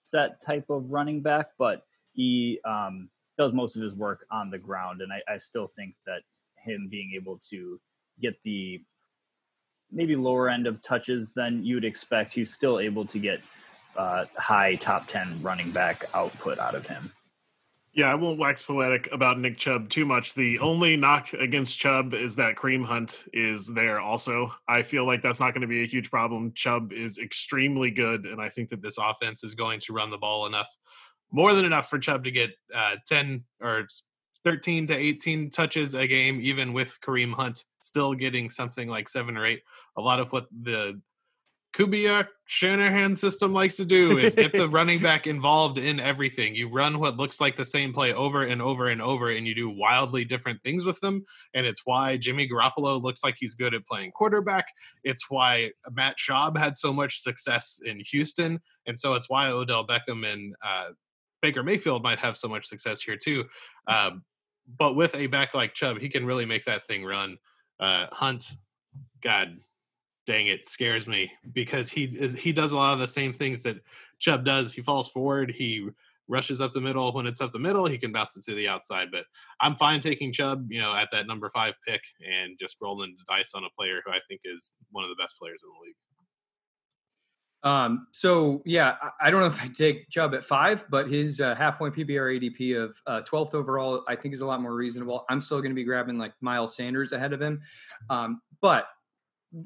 set 0.05 0.41
type 0.41 0.69
of 0.69 0.91
running 0.91 1.21
back, 1.21 1.51
but 1.57 1.85
he 2.13 2.59
um, 2.65 3.09
does 3.41 3.53
most 3.53 3.75
of 3.75 3.81
his 3.81 3.95
work 3.95 4.27
on 4.31 4.51
the 4.51 4.57
ground. 4.59 5.01
And 5.01 5.11
I, 5.11 5.33
I 5.33 5.37
still 5.39 5.71
think 5.75 5.95
that 6.05 6.21
him 6.63 6.87
being 6.91 7.13
able 7.15 7.39
to 7.49 7.79
get 8.21 8.35
the 8.43 8.79
maybe 9.91 10.15
lower 10.15 10.47
end 10.47 10.67
of 10.67 10.79
touches 10.83 11.33
than 11.33 11.65
you'd 11.65 11.83
expect, 11.83 12.35
he's 12.35 12.53
still 12.53 12.79
able 12.79 13.03
to 13.05 13.17
get 13.17 13.41
uh, 13.97 14.25
high 14.37 14.75
top 14.75 15.07
10 15.07 15.41
running 15.41 15.71
back 15.71 16.05
output 16.13 16.59
out 16.59 16.75
of 16.75 16.85
him. 16.85 17.11
Yeah, 17.93 18.11
I 18.11 18.15
won't 18.15 18.39
wax 18.39 18.61
poetic 18.61 19.09
about 19.11 19.39
Nick 19.39 19.57
Chubb 19.57 19.89
too 19.89 20.05
much. 20.05 20.35
The 20.35 20.59
only 20.59 20.95
knock 20.95 21.33
against 21.33 21.79
Chubb 21.79 22.13
is 22.13 22.35
that 22.35 22.55
Kareem 22.55 22.85
Hunt 22.85 23.25
is 23.33 23.65
there 23.67 23.99
also. 23.99 24.53
I 24.67 24.83
feel 24.83 25.07
like 25.07 25.23
that's 25.23 25.39
not 25.39 25.53
going 25.53 25.61
to 25.61 25.67
be 25.67 25.83
a 25.83 25.87
huge 25.87 26.11
problem. 26.11 26.53
Chubb 26.53 26.93
is 26.93 27.17
extremely 27.17 27.89
good, 27.89 28.25
and 28.25 28.39
I 28.39 28.49
think 28.49 28.69
that 28.69 28.83
this 28.83 28.99
offense 28.99 29.43
is 29.43 29.55
going 29.55 29.79
to 29.81 29.93
run 29.93 30.11
the 30.11 30.17
ball 30.17 30.45
enough, 30.45 30.69
more 31.31 31.53
than 31.53 31.65
enough 31.65 31.89
for 31.89 31.99
Chubb 31.99 32.23
to 32.25 32.31
get 32.31 32.51
uh, 32.73 32.95
10 33.07 33.43
or 33.61 33.87
13 34.43 34.87
to 34.87 34.95
18 34.95 35.49
touches 35.49 35.93
a 35.93 36.07
game, 36.07 36.39
even 36.41 36.73
with 36.73 36.97
Kareem 37.01 37.33
Hunt 37.33 37.63
still 37.81 38.13
getting 38.13 38.49
something 38.49 38.87
like 38.87 39.09
seven 39.09 39.37
or 39.37 39.45
eight. 39.45 39.61
A 39.97 40.01
lot 40.01 40.19
of 40.19 40.31
what 40.31 40.47
the 40.51 40.99
Kubiak 41.73 42.27
Shanahan 42.47 43.15
system 43.15 43.53
likes 43.53 43.77
to 43.77 43.85
do 43.85 44.17
is 44.17 44.35
get 44.35 44.51
the 44.51 44.67
running 44.69 44.99
back 44.99 45.25
involved 45.25 45.77
in 45.77 46.01
everything. 46.01 46.53
You 46.53 46.69
run 46.69 46.99
what 46.99 47.15
looks 47.15 47.39
like 47.39 47.55
the 47.55 47.63
same 47.63 47.93
play 47.93 48.13
over 48.13 48.43
and 48.43 48.61
over 48.61 48.89
and 48.89 49.01
over, 49.01 49.29
and 49.29 49.47
you 49.47 49.55
do 49.55 49.69
wildly 49.69 50.25
different 50.25 50.61
things 50.63 50.83
with 50.83 50.99
them. 50.99 51.23
And 51.53 51.65
it's 51.65 51.81
why 51.85 52.17
Jimmy 52.17 52.49
Garoppolo 52.49 53.01
looks 53.01 53.23
like 53.23 53.35
he's 53.39 53.55
good 53.55 53.73
at 53.73 53.87
playing 53.87 54.11
quarterback. 54.11 54.65
It's 55.05 55.29
why 55.29 55.71
Matt 55.91 56.17
Schaub 56.17 56.57
had 56.57 56.75
so 56.75 56.91
much 56.91 57.21
success 57.21 57.79
in 57.85 58.01
Houston. 58.11 58.59
And 58.85 58.99
so 58.99 59.13
it's 59.13 59.29
why 59.29 59.47
Odell 59.47 59.87
Beckham 59.87 60.27
and 60.27 60.53
uh, 60.65 60.89
Baker 61.41 61.63
Mayfield 61.63 62.03
might 62.03 62.19
have 62.19 62.37
so 62.37 62.47
much 62.47 62.67
success 62.67 63.01
here 63.01 63.17
too. 63.17 63.45
Uh, 63.87 64.11
but 64.77 64.95
with 64.95 65.15
a 65.15 65.27
back 65.27 65.53
like 65.53 65.73
Chubb, 65.73 65.99
he 65.99 66.09
can 66.09 66.25
really 66.25 66.45
make 66.45 66.65
that 66.65 66.83
thing 66.83 67.03
run. 67.03 67.37
Uh, 67.79 68.07
Hunt, 68.11 68.51
God, 69.21 69.57
dang 70.25 70.47
it 70.47 70.67
scares 70.67 71.07
me 71.07 71.31
because 71.51 71.89
he 71.89 72.05
is 72.05 72.33
he 72.33 72.51
does 72.51 72.71
a 72.71 72.77
lot 72.77 72.93
of 72.93 72.99
the 72.99 73.07
same 73.07 73.33
things 73.33 73.61
that 73.63 73.77
Chubb 74.19 74.45
does. 74.45 74.73
He 74.73 74.81
falls 74.81 75.09
forward, 75.09 75.51
he 75.51 75.89
rushes 76.27 76.61
up 76.61 76.73
the 76.73 76.81
middle. 76.81 77.11
When 77.11 77.27
it's 77.27 77.41
up 77.41 77.51
the 77.51 77.59
middle, 77.59 77.85
he 77.85 77.97
can 77.97 78.11
bounce 78.11 78.37
it 78.37 78.43
to 78.45 78.55
the 78.55 78.67
outside. 78.67 79.09
But 79.11 79.25
I'm 79.59 79.75
fine 79.75 79.99
taking 79.99 80.31
Chubb, 80.31 80.71
you 80.71 80.79
know, 80.79 80.95
at 80.95 81.09
that 81.11 81.27
number 81.27 81.49
five 81.49 81.73
pick 81.85 82.01
and 82.25 82.57
just 82.59 82.77
rolling 82.81 83.15
the 83.17 83.25
dice 83.35 83.53
on 83.53 83.63
a 83.65 83.69
player 83.77 84.01
who 84.05 84.11
I 84.11 84.19
think 84.27 84.41
is 84.45 84.71
one 84.91 85.03
of 85.03 85.09
the 85.09 85.21
best 85.21 85.35
players 85.37 85.61
in 85.63 85.69
the 85.69 85.85
league. 85.85 85.95
Um, 87.63 88.07
so 88.11 88.61
yeah, 88.65 88.95
I, 89.01 89.27
I 89.27 89.31
don't 89.31 89.39
know 89.39 89.47
if 89.47 89.61
I 89.61 89.67
take 89.67 90.09
Chubb 90.09 90.33
at 90.33 90.43
five, 90.43 90.85
but 90.89 91.07
his 91.07 91.41
uh, 91.41 91.55
half 91.55 91.77
point 91.77 91.95
PPR 91.95 92.39
ADP 92.39 92.81
of 92.81 92.97
uh, 93.05 93.21
12th 93.21 93.53
overall, 93.53 94.03
I 94.07 94.15
think 94.15 94.33
is 94.33 94.41
a 94.41 94.45
lot 94.45 94.61
more 94.61 94.73
reasonable. 94.73 95.25
I'm 95.29 95.41
still 95.41 95.59
going 95.59 95.71
to 95.71 95.75
be 95.75 95.83
grabbing 95.83 96.17
like 96.17 96.33
Miles 96.41 96.75
Sanders 96.75 97.11
ahead 97.11 97.33
of 97.33 97.41
him. 97.41 97.61
Um, 98.09 98.41
but 98.61 98.87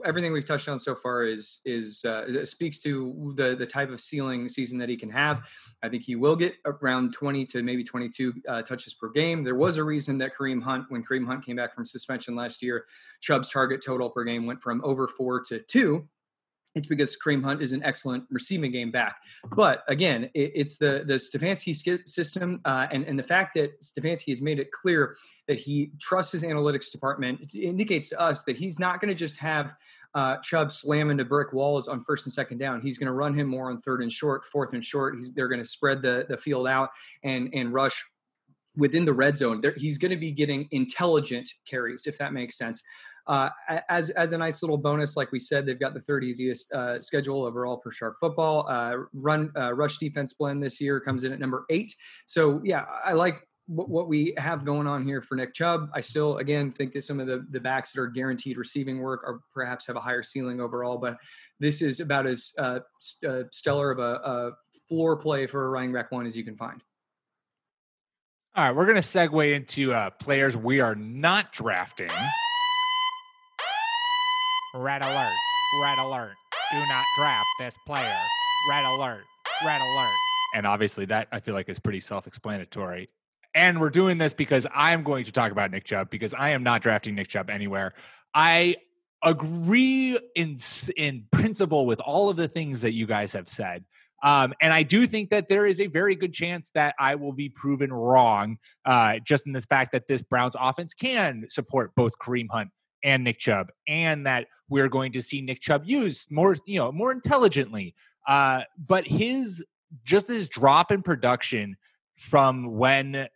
everything 0.03 0.31
we've 0.31 0.45
touched 0.45 0.67
on 0.67 0.79
so 0.79 0.95
far 0.95 1.23
is 1.23 1.59
is 1.65 2.03
uh, 2.05 2.45
speaks 2.45 2.79
to 2.81 3.33
the 3.35 3.55
the 3.55 3.65
type 3.65 3.89
of 3.89 4.01
ceiling 4.01 4.49
season 4.49 4.77
that 4.79 4.89
he 4.89 4.97
can 4.97 5.09
have. 5.09 5.43
I 5.83 5.89
think 5.89 6.03
he 6.03 6.15
will 6.15 6.35
get 6.35 6.55
around 6.65 7.13
20 7.13 7.45
to 7.47 7.61
maybe 7.61 7.83
22 7.83 8.33
uh, 8.47 8.61
touches 8.63 8.93
per 8.93 9.09
game. 9.09 9.43
There 9.43 9.55
was 9.55 9.77
a 9.77 9.83
reason 9.83 10.17
that 10.19 10.35
Kareem 10.35 10.61
Hunt, 10.61 10.85
when 10.89 11.03
Kareem 11.03 11.25
Hunt 11.25 11.45
came 11.45 11.55
back 11.55 11.75
from 11.75 11.85
suspension 11.85 12.35
last 12.35 12.61
year, 12.61 12.85
Chubb's 13.21 13.49
target 13.49 13.83
total 13.83 14.09
per 14.09 14.23
game 14.23 14.45
went 14.45 14.61
from 14.61 14.81
over 14.83 15.07
four 15.07 15.41
to 15.41 15.59
two 15.59 16.07
it's 16.75 16.87
because 16.87 17.17
Kareem 17.17 17.43
Hunt 17.43 17.61
is 17.61 17.71
an 17.71 17.83
excellent 17.83 18.25
receiving 18.29 18.71
game 18.71 18.91
back. 18.91 19.17
But 19.55 19.83
again, 19.87 20.25
it, 20.33 20.51
it's 20.53 20.77
the 20.77 21.03
the 21.05 21.15
Stefanski 21.15 22.07
system 22.07 22.61
uh, 22.65 22.87
and 22.91 23.05
and 23.05 23.17
the 23.17 23.23
fact 23.23 23.53
that 23.55 23.79
Stefanski 23.81 24.29
has 24.29 24.41
made 24.41 24.59
it 24.59 24.71
clear 24.71 25.15
that 25.47 25.57
he 25.57 25.91
trusts 25.99 26.33
his 26.33 26.43
analytics 26.43 26.91
department 26.91 27.53
indicates 27.55 28.09
to 28.09 28.19
us 28.19 28.43
that 28.43 28.57
he's 28.57 28.79
not 28.79 28.99
going 28.99 29.09
to 29.09 29.15
just 29.15 29.37
have 29.37 29.73
uh, 30.13 30.37
Chubb 30.37 30.71
slam 30.71 31.09
into 31.09 31.25
brick 31.25 31.53
walls 31.53 31.87
on 31.87 32.03
first 32.03 32.25
and 32.25 32.33
second 32.33 32.57
down. 32.57 32.81
He's 32.81 32.97
going 32.97 33.07
to 33.07 33.13
run 33.13 33.37
him 33.37 33.47
more 33.47 33.69
on 33.69 33.77
third 33.79 34.01
and 34.01 34.11
short, 34.11 34.45
fourth 34.45 34.73
and 34.73 34.83
short. 34.83 35.15
He's, 35.15 35.33
they're 35.33 35.49
going 35.49 35.61
to 35.61 35.67
spread 35.67 36.01
the 36.01 36.25
the 36.27 36.37
field 36.37 36.67
out 36.67 36.89
and 37.23 37.49
and 37.53 37.73
rush 37.73 38.03
within 38.77 39.05
the 39.05 39.13
red 39.13 39.37
zone. 39.37 39.61
There, 39.61 39.73
he's 39.77 39.97
going 39.97 40.11
to 40.11 40.17
be 40.17 40.31
getting 40.31 40.67
intelligent 40.71 41.49
carries, 41.65 42.07
if 42.07 42.17
that 42.17 42.33
makes 42.33 42.57
sense. 42.57 42.83
Uh, 43.27 43.49
as 43.89 44.11
as 44.11 44.33
a 44.33 44.37
nice 44.37 44.61
little 44.61 44.77
bonus, 44.77 45.17
like 45.17 45.31
we 45.31 45.39
said, 45.39 45.65
they've 45.65 45.79
got 45.79 45.93
the 45.93 46.01
third 46.01 46.23
easiest 46.23 46.71
uh, 46.73 47.01
schedule 47.01 47.43
overall 47.43 47.77
per 47.77 47.91
sharp 47.91 48.15
football. 48.19 48.67
Uh, 48.69 48.97
run 49.13 49.51
uh, 49.57 49.73
rush 49.73 49.97
defense 49.97 50.33
blend 50.33 50.61
this 50.61 50.79
year 50.79 50.99
comes 50.99 51.23
in 51.23 51.33
at 51.33 51.39
number 51.39 51.65
eight. 51.69 51.95
So 52.27 52.61
yeah, 52.63 52.85
I 53.03 53.13
like 53.13 53.41
what, 53.67 53.89
what 53.89 54.07
we 54.07 54.35
have 54.37 54.63
going 54.63 54.85
on 54.85 55.03
here 55.03 55.21
for 55.21 55.35
Nick 55.35 55.55
Chubb. 55.55 55.89
I 55.93 56.01
still 56.01 56.37
again 56.37 56.71
think 56.71 56.91
that 56.93 57.03
some 57.03 57.19
of 57.19 57.25
the 57.25 57.45
the 57.49 57.59
backs 57.59 57.93
that 57.93 58.01
are 58.01 58.07
guaranteed 58.07 58.57
receiving 58.57 58.99
work 58.99 59.23
are 59.23 59.39
perhaps 59.51 59.87
have 59.87 59.95
a 59.95 60.01
higher 60.01 60.23
ceiling 60.23 60.61
overall, 60.61 60.99
but 60.99 61.17
this 61.59 61.81
is 61.81 62.01
about 62.01 62.27
as 62.27 62.51
uh, 62.59 62.79
uh, 63.27 63.43
stellar 63.51 63.89
of 63.89 63.97
a, 63.97 64.01
a 64.23 64.51
floor 64.87 65.15
play 65.15 65.47
for 65.47 65.65
a 65.65 65.69
running 65.69 65.93
back 65.93 66.11
one 66.11 66.27
as 66.27 66.37
you 66.37 66.43
can 66.43 66.55
find. 66.55 66.83
All 68.55 68.63
right, 68.63 68.75
we're 68.75 68.85
going 68.85 68.95
to 68.95 69.01
segue 69.01 69.53
into 69.53 69.93
uh, 69.93 70.11
players 70.11 70.55
we 70.55 70.79
are 70.79 70.95
not 70.95 71.51
drafting. 71.51 72.11
Red 74.75 75.01
alert. 75.01 75.33
Red 75.81 75.97
alert. 75.99 76.35
Do 76.73 76.77
not 76.77 77.05
draft 77.17 77.47
this 77.59 77.77
player. 77.87 78.17
Red 78.69 78.83
alert. 78.83 79.23
Red 79.65 79.79
alert. 79.79 80.15
And 80.53 80.67
obviously, 80.67 81.05
that 81.05 81.29
I 81.31 81.39
feel 81.39 81.53
like 81.53 81.69
is 81.69 81.79
pretty 81.79 82.01
self 82.01 82.27
explanatory. 82.27 83.07
And 83.53 83.79
we're 83.79 83.89
doing 83.89 84.17
this 84.17 84.33
because 84.33 84.67
I'm 84.75 85.03
going 85.03 85.23
to 85.25 85.31
talk 85.31 85.53
about 85.53 85.71
Nick 85.71 85.85
Chubb 85.85 86.09
because 86.09 86.33
I 86.33 86.49
am 86.49 86.63
not 86.63 86.81
drafting 86.81 87.15
Nick 87.15 87.29
Chubb 87.29 87.49
anywhere. 87.49 87.93
I 88.33 88.75
agree 89.23 90.19
in 90.35 90.57
in 90.97 91.25
principle 91.31 91.85
with 91.85 92.01
all 92.01 92.29
of 92.29 92.35
the 92.35 92.49
things 92.49 92.81
that 92.81 92.91
you 92.91 93.07
guys 93.07 93.31
have 93.31 93.47
said. 93.47 93.85
Um, 94.23 94.53
and 94.61 94.73
I 94.73 94.83
do 94.83 95.07
think 95.07 95.29
that 95.29 95.47
there 95.47 95.65
is 95.65 95.79
a 95.79 95.87
very 95.87 96.15
good 96.15 96.33
chance 96.33 96.69
that 96.73 96.95
I 96.99 97.15
will 97.15 97.33
be 97.33 97.47
proven 97.47 97.93
wrong, 97.93 98.57
uh, 98.83 99.19
just 99.23 99.47
in 99.47 99.53
the 99.53 99.61
fact 99.61 99.93
that 99.93 100.09
this 100.09 100.21
Browns 100.21 100.55
offense 100.59 100.93
can 100.93 101.45
support 101.49 101.95
both 101.95 102.17
Kareem 102.19 102.47
Hunt 102.49 102.71
and 103.05 103.23
Nick 103.23 103.37
Chubb, 103.37 103.67
and 103.87 104.25
that 104.25 104.47
we're 104.69 104.89
going 104.89 105.11
to 105.13 105.21
see 105.21 105.41
Nick 105.41 105.61
Chubb 105.61 105.83
used 105.85 106.31
more, 106.31 106.55
you 106.65 106.79
know, 106.79 106.91
more 106.91 107.11
intelligently. 107.11 107.95
Uh, 108.27 108.61
but 108.77 109.07
his 109.07 109.63
just 110.03 110.27
this 110.27 110.49
drop 110.49 110.91
in 110.91 111.01
production 111.01 111.77
from 112.17 112.75
when 112.75 113.27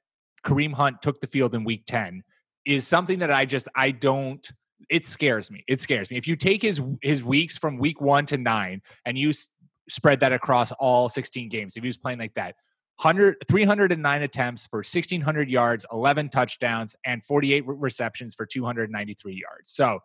Kareem 0.43 0.73
Hunt 0.73 1.01
took 1.01 1.19
the 1.19 1.27
field 1.27 1.53
in 1.53 1.63
Week 1.63 1.83
Ten 1.85 2.23
is 2.65 2.87
something 2.87 3.19
that 3.19 3.31
I 3.31 3.45
just 3.45 3.67
I 3.75 3.91
don't. 3.91 4.47
It 4.89 5.05
scares 5.05 5.51
me. 5.51 5.63
It 5.67 5.81
scares 5.81 6.09
me. 6.09 6.17
If 6.17 6.27
you 6.27 6.35
take 6.35 6.61
his 6.61 6.81
his 7.01 7.23
weeks 7.23 7.57
from 7.57 7.77
Week 7.77 8.01
One 8.01 8.25
to 8.27 8.37
nine 8.37 8.81
and 9.05 9.17
you 9.17 9.29
s- 9.29 9.49
spread 9.87 10.21
that 10.21 10.33
across 10.33 10.71
all 10.73 11.09
16 11.09 11.49
games, 11.49 11.75
if 11.75 11.83
he 11.83 11.87
was 11.87 11.97
playing 11.97 12.19
like 12.19 12.33
that, 12.35 12.55
100, 13.01 13.37
309 13.47 14.21
attempts 14.23 14.67
for 14.67 14.79
1,600 14.79 15.49
yards, 15.49 15.85
11 15.91 16.29
touchdowns, 16.29 16.95
and 17.05 17.23
48 17.25 17.63
receptions 17.65 18.35
for 18.35 18.45
293 18.45 19.33
yards. 19.33 19.71
So 19.71 19.99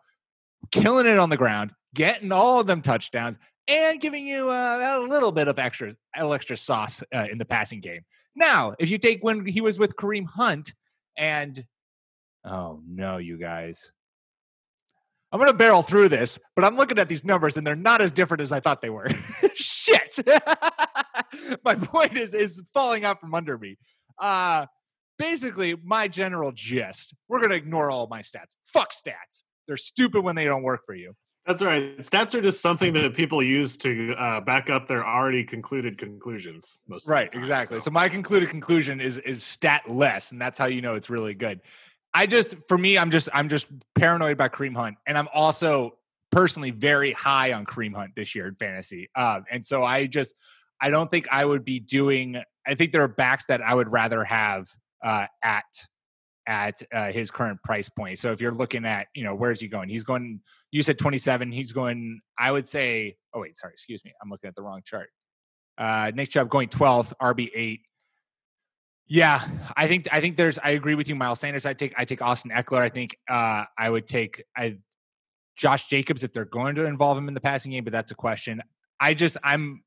killing 0.71 1.05
it 1.05 1.17
on 1.17 1.29
the 1.29 1.37
ground, 1.37 1.71
getting 1.93 2.31
all 2.31 2.59
of 2.59 2.67
them 2.67 2.81
touchdowns, 2.81 3.37
and 3.67 3.99
giving 3.99 4.27
you 4.27 4.49
uh, 4.49 4.99
a 4.99 5.07
little 5.07 5.31
bit 5.31 5.47
of 5.47 5.57
extra, 5.57 5.95
extra 6.15 6.57
sauce 6.57 7.03
uh, 7.13 7.25
in 7.31 7.37
the 7.37 7.45
passing 7.45 7.79
game. 7.79 8.01
Now, 8.35 8.75
if 8.79 8.89
you 8.89 8.97
take 8.97 9.23
when 9.23 9.45
he 9.45 9.61
was 9.61 9.79
with 9.79 9.95
Kareem 9.95 10.25
Hunt, 10.25 10.73
and 11.17 11.63
oh 12.43 12.81
no, 12.87 13.17
you 13.17 13.37
guys, 13.37 13.91
I'm 15.31 15.39
going 15.39 15.51
to 15.51 15.57
barrel 15.57 15.81
through 15.81 16.09
this, 16.09 16.39
but 16.55 16.63
I'm 16.65 16.75
looking 16.75 16.99
at 16.99 17.09
these 17.09 17.23
numbers 17.23 17.57
and 17.57 17.65
they're 17.65 17.75
not 17.75 18.01
as 18.01 18.11
different 18.11 18.41
as 18.41 18.51
I 18.51 18.59
thought 18.59 18.81
they 18.81 18.89
were. 18.89 19.09
Shit. 19.55 20.19
my 21.65 21.75
point 21.75 22.17
is 22.17 22.33
is 22.33 22.61
falling 22.73 23.03
out 23.03 23.19
from 23.19 23.33
under 23.33 23.57
me. 23.57 23.77
Uh 24.17 24.65
basically 25.17 25.75
my 25.83 26.07
general 26.07 26.51
gist. 26.51 27.13
We're 27.27 27.39
going 27.39 27.51
to 27.51 27.55
ignore 27.55 27.89
all 27.89 28.07
my 28.07 28.21
stats. 28.21 28.55
Fuck 28.65 28.91
stats. 28.91 29.43
They're 29.67 29.77
stupid 29.77 30.23
when 30.23 30.35
they 30.35 30.45
don't 30.45 30.63
work 30.63 30.85
for 30.85 30.95
you. 30.95 31.13
That's 31.45 31.61
right. 31.61 31.95
Stats 31.99 32.33
are 32.33 32.41
just 32.41 32.59
something 32.59 32.91
that 32.93 33.13
people 33.13 33.43
use 33.43 33.77
to 33.77 34.15
uh, 34.17 34.41
back 34.41 34.71
up 34.71 34.87
their 34.87 35.05
already 35.05 35.43
concluded 35.43 35.99
conclusions. 35.99 36.81
Most 36.87 37.07
right, 37.07 37.31
time, 37.31 37.39
exactly. 37.39 37.79
So. 37.79 37.85
so 37.85 37.91
my 37.91 38.09
concluded 38.09 38.49
conclusion 38.49 38.99
is 38.99 39.19
is 39.19 39.43
stat 39.43 39.83
less, 39.87 40.31
and 40.31 40.41
that's 40.41 40.57
how 40.57 40.65
you 40.65 40.81
know 40.81 40.95
it's 40.95 41.09
really 41.09 41.35
good. 41.35 41.61
I 42.15 42.27
just, 42.27 42.55
for 42.69 42.77
me, 42.77 42.97
I'm 42.97 43.11
just, 43.11 43.27
I'm 43.33 43.49
just 43.49 43.67
paranoid 43.93 44.31
about 44.31 44.53
Kareem 44.53 44.73
Hunt, 44.73 44.95
and 45.05 45.17
I'm 45.17 45.27
also 45.33 45.97
personally 46.31 46.71
very 46.71 47.11
high 47.11 47.51
on 47.51 47.65
Kareem 47.65 47.93
Hunt 47.93 48.11
this 48.15 48.33
year 48.33 48.47
in 48.47 48.55
fantasy. 48.55 49.09
Uh, 49.13 49.41
and 49.51 49.65
so 49.65 49.83
I 49.83 50.07
just, 50.07 50.33
I 50.81 50.91
don't 50.91 51.11
think 51.11 51.27
I 51.29 51.43
would 51.43 51.65
be 51.65 51.79
doing. 51.79 52.41
I 52.65 52.75
think 52.75 52.93
there 52.93 53.03
are 53.03 53.09
backs 53.09 53.45
that 53.45 53.61
I 53.61 53.73
would 53.73 53.91
rather 53.91 54.23
have 54.23 54.69
uh, 55.03 55.27
at 55.43 55.65
at 56.47 56.81
uh, 56.93 57.11
his 57.11 57.31
current 57.31 57.61
price 57.63 57.89
point. 57.89 58.19
So 58.19 58.31
if 58.31 58.41
you're 58.41 58.53
looking 58.53 58.85
at, 58.85 59.07
you 59.15 59.23
know, 59.23 59.35
where's 59.35 59.61
he 59.61 59.67
going? 59.67 59.89
He's 59.89 60.03
going. 60.03 60.41
You 60.71 60.81
said 60.81 60.97
27. 60.97 61.51
He's 61.51 61.71
going. 61.71 62.21
I 62.37 62.51
would 62.51 62.67
say. 62.67 63.17
Oh 63.33 63.41
wait, 63.41 63.57
sorry. 63.57 63.73
Excuse 63.73 64.03
me. 64.03 64.13
I'm 64.21 64.29
looking 64.29 64.47
at 64.47 64.55
the 64.55 64.61
wrong 64.61 64.81
chart. 64.85 65.09
Uh, 65.77 66.11
Nick 66.13 66.29
Chubb 66.29 66.49
going 66.49 66.69
12th, 66.69 67.13
RB 67.21 67.49
eight. 67.53 67.81
Yeah, 69.07 69.47
I 69.77 69.87
think 69.87 70.07
I 70.11 70.19
think 70.19 70.35
there's. 70.35 70.57
I 70.57 70.71
agree 70.71 70.95
with 70.95 71.07
you, 71.07 71.15
Miles 71.15 71.39
Sanders. 71.39 71.65
I 71.65 71.73
take 71.73 71.93
I 71.95 72.05
take 72.05 72.21
Austin 72.21 72.51
Ekeler. 72.51 72.79
I 72.79 72.89
think 72.89 73.15
uh, 73.29 73.65
I 73.77 73.89
would 73.89 74.07
take 74.07 74.43
I, 74.57 74.77
Josh 75.55 75.87
Jacobs 75.87 76.23
if 76.23 76.33
they're 76.33 76.45
going 76.45 76.75
to 76.75 76.85
involve 76.85 77.17
him 77.17 77.27
in 77.27 77.35
the 77.35 77.41
passing 77.41 77.71
game, 77.71 77.83
but 77.83 77.93
that's 77.93 78.11
a 78.11 78.15
question. 78.15 78.61
I 78.99 79.13
just 79.13 79.37
I'm 79.43 79.83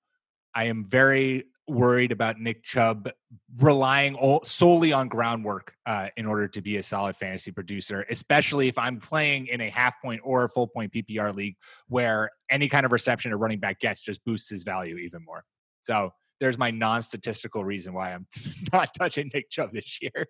I 0.54 0.64
am 0.64 0.86
very 0.88 1.46
worried 1.68 2.12
about 2.12 2.40
Nick 2.40 2.62
Chubb 2.62 3.10
relying 3.58 4.16
solely 4.44 4.92
on 4.92 5.08
groundwork 5.08 5.74
uh, 5.86 6.08
in 6.16 6.26
order 6.26 6.48
to 6.48 6.60
be 6.62 6.76
a 6.76 6.82
solid 6.82 7.16
fantasy 7.16 7.50
producer, 7.50 8.04
especially 8.10 8.68
if 8.68 8.78
I'm 8.78 9.00
playing 9.00 9.48
in 9.48 9.60
a 9.60 9.68
half 9.70 10.00
point 10.00 10.20
or 10.24 10.48
full 10.48 10.66
point 10.66 10.92
PPR 10.92 11.34
league 11.34 11.56
where 11.88 12.30
any 12.50 12.68
kind 12.68 12.86
of 12.86 12.92
reception 12.92 13.32
a 13.32 13.36
running 13.36 13.60
back 13.60 13.80
gets 13.80 14.02
just 14.02 14.24
boosts 14.24 14.48
his 14.50 14.64
value 14.64 14.96
even 14.96 15.24
more. 15.24 15.44
So 15.82 16.12
there's 16.40 16.58
my 16.58 16.70
non 16.70 17.02
statistical 17.02 17.64
reason 17.64 17.92
why 17.92 18.12
I'm 18.14 18.26
not 18.72 18.90
touching 18.94 19.30
Nick 19.34 19.50
Chubb 19.50 19.72
this 19.72 19.98
year. 20.00 20.26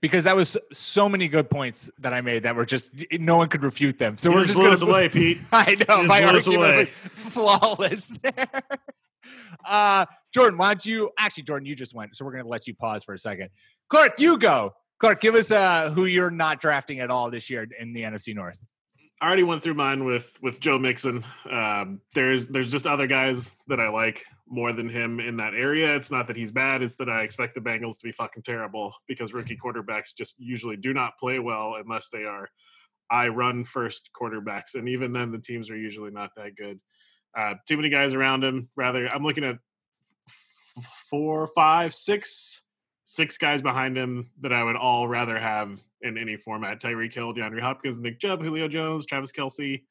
because 0.00 0.24
that 0.24 0.36
was 0.36 0.56
so 0.72 1.08
many 1.08 1.28
good 1.28 1.50
points 1.50 1.90
that 1.98 2.12
I 2.12 2.20
made 2.20 2.44
that 2.44 2.54
were 2.54 2.64
just 2.66 2.90
no 3.12 3.36
one 3.36 3.48
could 3.48 3.64
refute 3.64 3.98
them. 3.98 4.18
So 4.18 4.30
you 4.30 4.36
we're 4.36 4.42
just 4.44 4.58
just 4.60 4.60
going 4.60 4.76
to 4.76 4.84
away, 4.86 5.08
Pete. 5.08 5.38
I 5.52 5.76
know 5.88 6.02
You 6.02 6.08
my 6.08 6.20
just 6.20 6.46
blew 6.46 6.62
us 6.62 6.64
argument 6.64 6.72
away. 6.74 6.76
was 6.78 6.88
flawless 7.14 8.06
there. 8.22 8.62
Uh, 9.64 10.06
Jordan, 10.32 10.58
why 10.58 10.74
don't 10.74 10.84
you 10.84 11.10
actually, 11.18 11.44
Jordan, 11.44 11.66
you 11.66 11.74
just 11.74 11.94
went, 11.94 12.16
so 12.16 12.24
we're 12.24 12.32
going 12.32 12.44
to 12.44 12.50
let 12.50 12.66
you 12.66 12.74
pause 12.74 13.04
for 13.04 13.14
a 13.14 13.18
second. 13.18 13.50
Clark, 13.88 14.18
you 14.18 14.38
go. 14.38 14.72
Clark, 14.98 15.20
give 15.20 15.34
us 15.34 15.50
uh, 15.50 15.90
who 15.90 16.06
you're 16.06 16.30
not 16.30 16.60
drafting 16.60 17.00
at 17.00 17.10
all 17.10 17.30
this 17.30 17.50
year 17.50 17.66
in 17.78 17.92
the 17.92 18.02
NFC 18.02 18.34
North. 18.34 18.64
I 19.20 19.26
already 19.26 19.44
went 19.44 19.62
through 19.62 19.74
mine 19.74 20.04
with 20.04 20.36
with 20.42 20.60
Joe 20.60 20.78
Mixon. 20.78 21.24
Um, 21.50 22.02
there's 22.14 22.48
there's 22.48 22.70
just 22.70 22.86
other 22.86 23.06
guys 23.06 23.56
that 23.66 23.80
I 23.80 23.88
like 23.88 24.22
more 24.46 24.74
than 24.74 24.90
him 24.90 25.20
in 25.20 25.38
that 25.38 25.54
area. 25.54 25.94
It's 25.96 26.10
not 26.10 26.26
that 26.26 26.36
he's 26.36 26.50
bad; 26.50 26.82
it's 26.82 26.96
that 26.96 27.08
I 27.08 27.22
expect 27.22 27.54
the 27.54 27.62
Bengals 27.62 27.98
to 27.98 28.04
be 28.04 28.12
fucking 28.12 28.42
terrible 28.42 28.92
because 29.08 29.32
rookie 29.32 29.56
quarterbacks 29.56 30.14
just 30.16 30.34
usually 30.38 30.76
do 30.76 30.92
not 30.92 31.16
play 31.18 31.38
well 31.38 31.76
unless 31.78 32.10
they 32.10 32.24
are 32.24 32.50
I 33.10 33.28
run 33.28 33.64
first 33.64 34.10
quarterbacks, 34.18 34.74
and 34.74 34.88
even 34.88 35.12
then 35.12 35.30
the 35.30 35.38
teams 35.38 35.70
are 35.70 35.76
usually 35.76 36.10
not 36.10 36.30
that 36.36 36.56
good. 36.56 36.80
Uh, 37.36 37.54
too 37.68 37.76
many 37.76 37.88
guys 37.90 38.14
around 38.14 38.42
him. 38.42 38.68
Rather, 38.76 39.06
I'm 39.08 39.22
looking 39.22 39.44
at 39.44 39.58
f- 40.26 41.04
four, 41.10 41.48
five, 41.48 41.92
six, 41.92 42.62
six 43.04 43.36
guys 43.36 43.60
behind 43.60 43.96
him 43.96 44.30
that 44.40 44.52
I 44.52 44.62
would 44.62 44.76
all 44.76 45.06
rather 45.06 45.38
have 45.38 45.82
in 46.00 46.16
any 46.16 46.36
format. 46.36 46.80
Tyreek 46.80 47.12
Hill, 47.12 47.34
DeAndre 47.34 47.60
Hopkins, 47.60 48.00
Nick 48.00 48.18
Chubb, 48.18 48.42
Julio 48.42 48.68
Jones, 48.68 49.04
Travis 49.04 49.32
Kelce, 49.32 49.82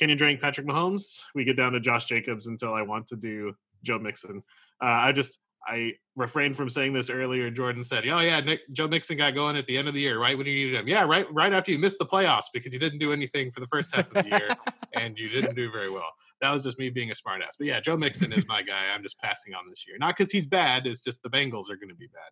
Kenyan 0.00 0.18
Drake, 0.18 0.40
Patrick 0.40 0.66
Mahomes. 0.66 1.20
We 1.34 1.44
get 1.44 1.56
down 1.56 1.72
to 1.72 1.80
Josh 1.80 2.06
Jacobs 2.06 2.48
until 2.48 2.74
I 2.74 2.82
want 2.82 3.06
to 3.08 3.16
do 3.16 3.54
Joe 3.84 3.98
Mixon. 3.98 4.42
Uh, 4.82 4.86
I 4.86 5.12
just 5.12 5.38
I 5.66 5.92
refrained 6.16 6.56
from 6.56 6.68
saying 6.68 6.92
this 6.92 7.08
earlier. 7.08 7.50
Jordan 7.50 7.84
said, 7.84 8.06
"Oh 8.08 8.20
yeah, 8.20 8.40
Nick, 8.40 8.60
Joe 8.72 8.88
Mixon 8.88 9.16
got 9.16 9.34
going 9.34 9.56
at 9.56 9.66
the 9.66 9.78
end 9.78 9.88
of 9.88 9.94
the 9.94 10.00
year, 10.00 10.18
right 10.18 10.36
when 10.36 10.46
you 10.46 10.54
needed 10.54 10.74
him. 10.74 10.88
Yeah, 10.88 11.04
right, 11.04 11.32
right 11.32 11.52
after 11.52 11.70
you 11.72 11.78
missed 11.78 11.98
the 11.98 12.06
playoffs 12.06 12.46
because 12.52 12.74
you 12.74 12.78
didn't 12.78 12.98
do 12.98 13.12
anything 13.12 13.50
for 13.50 13.60
the 13.60 13.66
first 13.68 13.94
half 13.94 14.08
of 14.08 14.24
the 14.24 14.28
year, 14.28 14.48
and 14.94 15.18
you 15.18 15.28
didn't 15.28 15.54
do 15.54 15.70
very 15.70 15.90
well. 15.90 16.12
That 16.40 16.50
was 16.50 16.64
just 16.64 16.78
me 16.78 16.90
being 16.90 17.10
a 17.10 17.14
smartass. 17.14 17.56
But 17.58 17.66
yeah, 17.66 17.80
Joe 17.80 17.96
Mixon 17.96 18.32
is 18.32 18.46
my 18.46 18.62
guy. 18.62 18.88
I'm 18.94 19.02
just 19.02 19.18
passing 19.18 19.54
on 19.54 19.68
this 19.68 19.86
year, 19.86 19.96
not 19.98 20.16
because 20.16 20.30
he's 20.30 20.46
bad. 20.46 20.86
It's 20.86 21.00
just 21.00 21.22
the 21.22 21.30
Bengals 21.30 21.70
are 21.70 21.76
going 21.76 21.88
to 21.88 21.94
be 21.94 22.08
bad. 22.08 22.30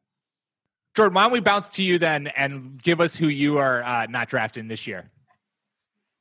Jordan, 0.94 1.14
why 1.14 1.22
don't 1.22 1.32
we 1.32 1.40
bounce 1.40 1.70
to 1.70 1.82
you 1.82 1.98
then 1.98 2.26
and 2.28 2.82
give 2.82 3.00
us 3.00 3.16
who 3.16 3.28
you 3.28 3.56
are 3.58 3.82
uh, 3.82 4.06
not 4.10 4.28
drafting 4.28 4.68
this 4.68 4.86
year? 4.86 5.10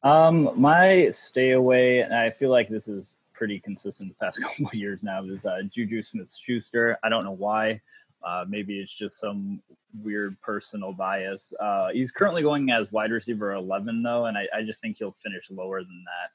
Um, 0.04 0.50
my 0.56 1.10
stay 1.12 1.52
away, 1.52 2.00
and 2.00 2.14
I 2.14 2.30
feel 2.30 2.50
like 2.50 2.70
this 2.70 2.88
is 2.88 3.18
pretty 3.34 3.60
consistent 3.60 4.10
the 4.10 4.26
past 4.26 4.42
couple 4.44 4.68
of 4.68 4.74
years 4.74 5.04
now, 5.04 5.24
is 5.26 5.46
uh, 5.46 5.62
Juju 5.70 6.02
Smith 6.04 6.34
Schuster. 6.34 6.98
I 7.04 7.10
don't 7.10 7.24
know 7.24 7.32
why. 7.32 7.82
Uh, 8.24 8.46
maybe 8.48 8.80
it's 8.80 8.94
just 8.94 9.20
some 9.20 9.62
weird 10.04 10.40
personal 10.42 10.94
bias. 10.94 11.54
Uh, 11.60 11.90
he's 11.90 12.12
currently 12.12 12.44
going 12.44 12.70
as 12.72 12.92
wide 12.92 13.12
receiver 13.12 13.54
11, 13.54 14.04
though, 14.04 14.28
and 14.28 14.38
I, 14.38 14.48
I 14.56 14.62
just 14.62 14.80
think 14.80 14.98
he'll 15.00 15.12
finish 15.12 15.50
lower 15.50 15.82
than 15.82 16.04
that. 16.06 16.30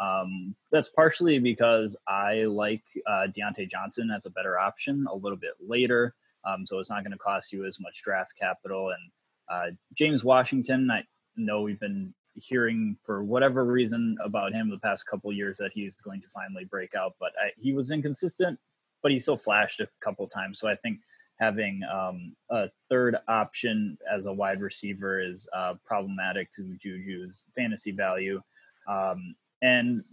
Um, 0.00 0.54
that's 0.72 0.88
partially 0.88 1.38
because 1.38 1.96
I 2.08 2.44
like 2.44 2.82
uh, 3.06 3.26
Diontae 3.36 3.70
Johnson 3.70 4.10
as 4.10 4.24
a 4.24 4.30
better 4.30 4.58
option 4.58 5.06
a 5.10 5.14
little 5.14 5.36
bit 5.36 5.52
later. 5.60 6.14
Um, 6.44 6.66
so 6.66 6.78
it's 6.78 6.88
not 6.88 7.04
going 7.04 7.12
to 7.12 7.18
cost 7.18 7.52
you 7.52 7.66
as 7.66 7.78
much 7.78 8.02
draft 8.02 8.32
capital. 8.40 8.90
And 8.90 9.10
uh, 9.50 9.76
James 9.94 10.24
Washington, 10.24 10.90
I 10.90 11.02
know 11.36 11.60
we've 11.60 11.80
been 11.80 12.14
hearing 12.34 12.96
for 13.04 13.22
whatever 13.22 13.64
reason 13.64 14.16
about 14.24 14.52
him 14.52 14.70
the 14.70 14.78
past 14.78 15.06
couple 15.06 15.32
years 15.32 15.58
that 15.58 15.72
he's 15.74 15.96
going 15.96 16.22
to 16.22 16.28
finally 16.28 16.64
break 16.64 16.94
out, 16.94 17.14
but 17.20 17.32
I, 17.38 17.50
he 17.58 17.74
was 17.74 17.90
inconsistent, 17.90 18.58
but 19.02 19.12
he 19.12 19.18
still 19.18 19.36
flashed 19.36 19.80
a 19.80 19.88
couple 20.00 20.26
times. 20.28 20.58
So 20.60 20.68
I 20.68 20.76
think 20.76 21.00
having 21.38 21.80
um, 21.92 22.34
a 22.50 22.68
third 22.88 23.16
option 23.28 23.98
as 24.10 24.26
a 24.26 24.32
wide 24.32 24.60
receiver 24.60 25.20
is 25.20 25.48
uh, 25.54 25.74
problematic 25.84 26.52
to 26.52 26.76
Juju's 26.82 27.46
fantasy 27.54 27.90
value. 27.90 28.40
Um, 28.88 29.34
and 29.62 30.04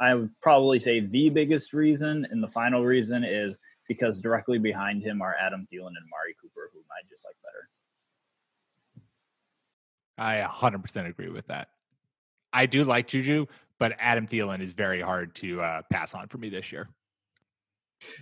I 0.00 0.14
would 0.14 0.30
probably 0.40 0.80
say 0.80 1.00
the 1.00 1.30
biggest 1.30 1.72
reason 1.72 2.26
and 2.30 2.42
the 2.42 2.48
final 2.48 2.84
reason 2.84 3.24
is 3.24 3.56
because 3.88 4.20
directly 4.20 4.58
behind 4.58 5.02
him 5.02 5.22
are 5.22 5.34
Adam 5.40 5.66
Thielen 5.72 5.88
and 5.88 6.08
Mari 6.10 6.34
Cooper, 6.40 6.70
whom 6.72 6.82
I 6.90 7.06
just 7.08 7.24
like 7.24 7.36
better. 7.42 7.68
I 10.16 10.46
100% 10.46 11.08
agree 11.08 11.28
with 11.28 11.46
that. 11.48 11.68
I 12.52 12.66
do 12.66 12.84
like 12.84 13.08
Juju, 13.08 13.46
but 13.78 13.94
Adam 13.98 14.26
Thielen 14.26 14.60
is 14.60 14.72
very 14.72 15.00
hard 15.00 15.34
to 15.36 15.60
uh, 15.60 15.82
pass 15.90 16.14
on 16.14 16.28
for 16.28 16.38
me 16.38 16.48
this 16.48 16.72
year. 16.72 16.86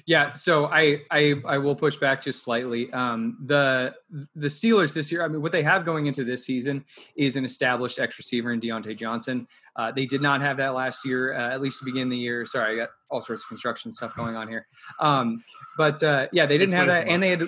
Yeah, 0.07 0.33
so 0.33 0.67
I 0.67 1.03
I 1.11 1.35
I 1.47 1.59
will 1.59 1.77
push 1.77 1.97
back 1.97 2.23
just 2.23 2.43
slightly. 2.43 2.93
Um, 2.93 3.39
the 3.47 3.95
the 4.35 4.49
Steelers 4.49 4.95
this 4.95 5.11
year, 5.13 5.25
I 5.25 5.29
mean, 5.29 5.43
what 5.43 5.53
they 5.53 5.63
have 5.63 5.85
going 5.85 6.07
into 6.07 6.25
this 6.25 6.45
season 6.45 6.85
is 7.17 7.37
an 7.37 7.45
established 7.45 7.99
X 7.99 8.19
receiver 8.19 8.53
in 8.53 8.61
Diontae 8.61 8.97
Johnson. 8.97 9.47
Uh, 9.77 9.91
they 9.91 10.07
did 10.07 10.21
not 10.21 10.41
have 10.41 10.57
that 10.59 10.75
last 10.75 11.05
year, 11.05 11.35
uh, 11.35 11.51
at 11.51 11.61
least 11.61 11.79
to 11.79 11.85
begin 11.85 12.09
the 12.09 12.17
year. 12.17 12.45
Sorry, 12.45 12.75
I 12.75 12.77
got 12.77 12.91
all 13.11 13.23
sorts 13.23 13.43
of 13.43 13.49
construction 13.49 13.91
stuff 13.91 14.15
going 14.15 14.37
on 14.37 14.49
here. 14.49 14.67
Um, 15.01 15.43
but 15.79 16.03
uh, 16.03 16.27
yeah, 16.33 16.47
they 16.47 16.59
didn't 16.59 16.75
have 16.75 16.89
that, 16.89 17.09
and 17.09 17.23
they 17.23 17.31
had 17.31 17.47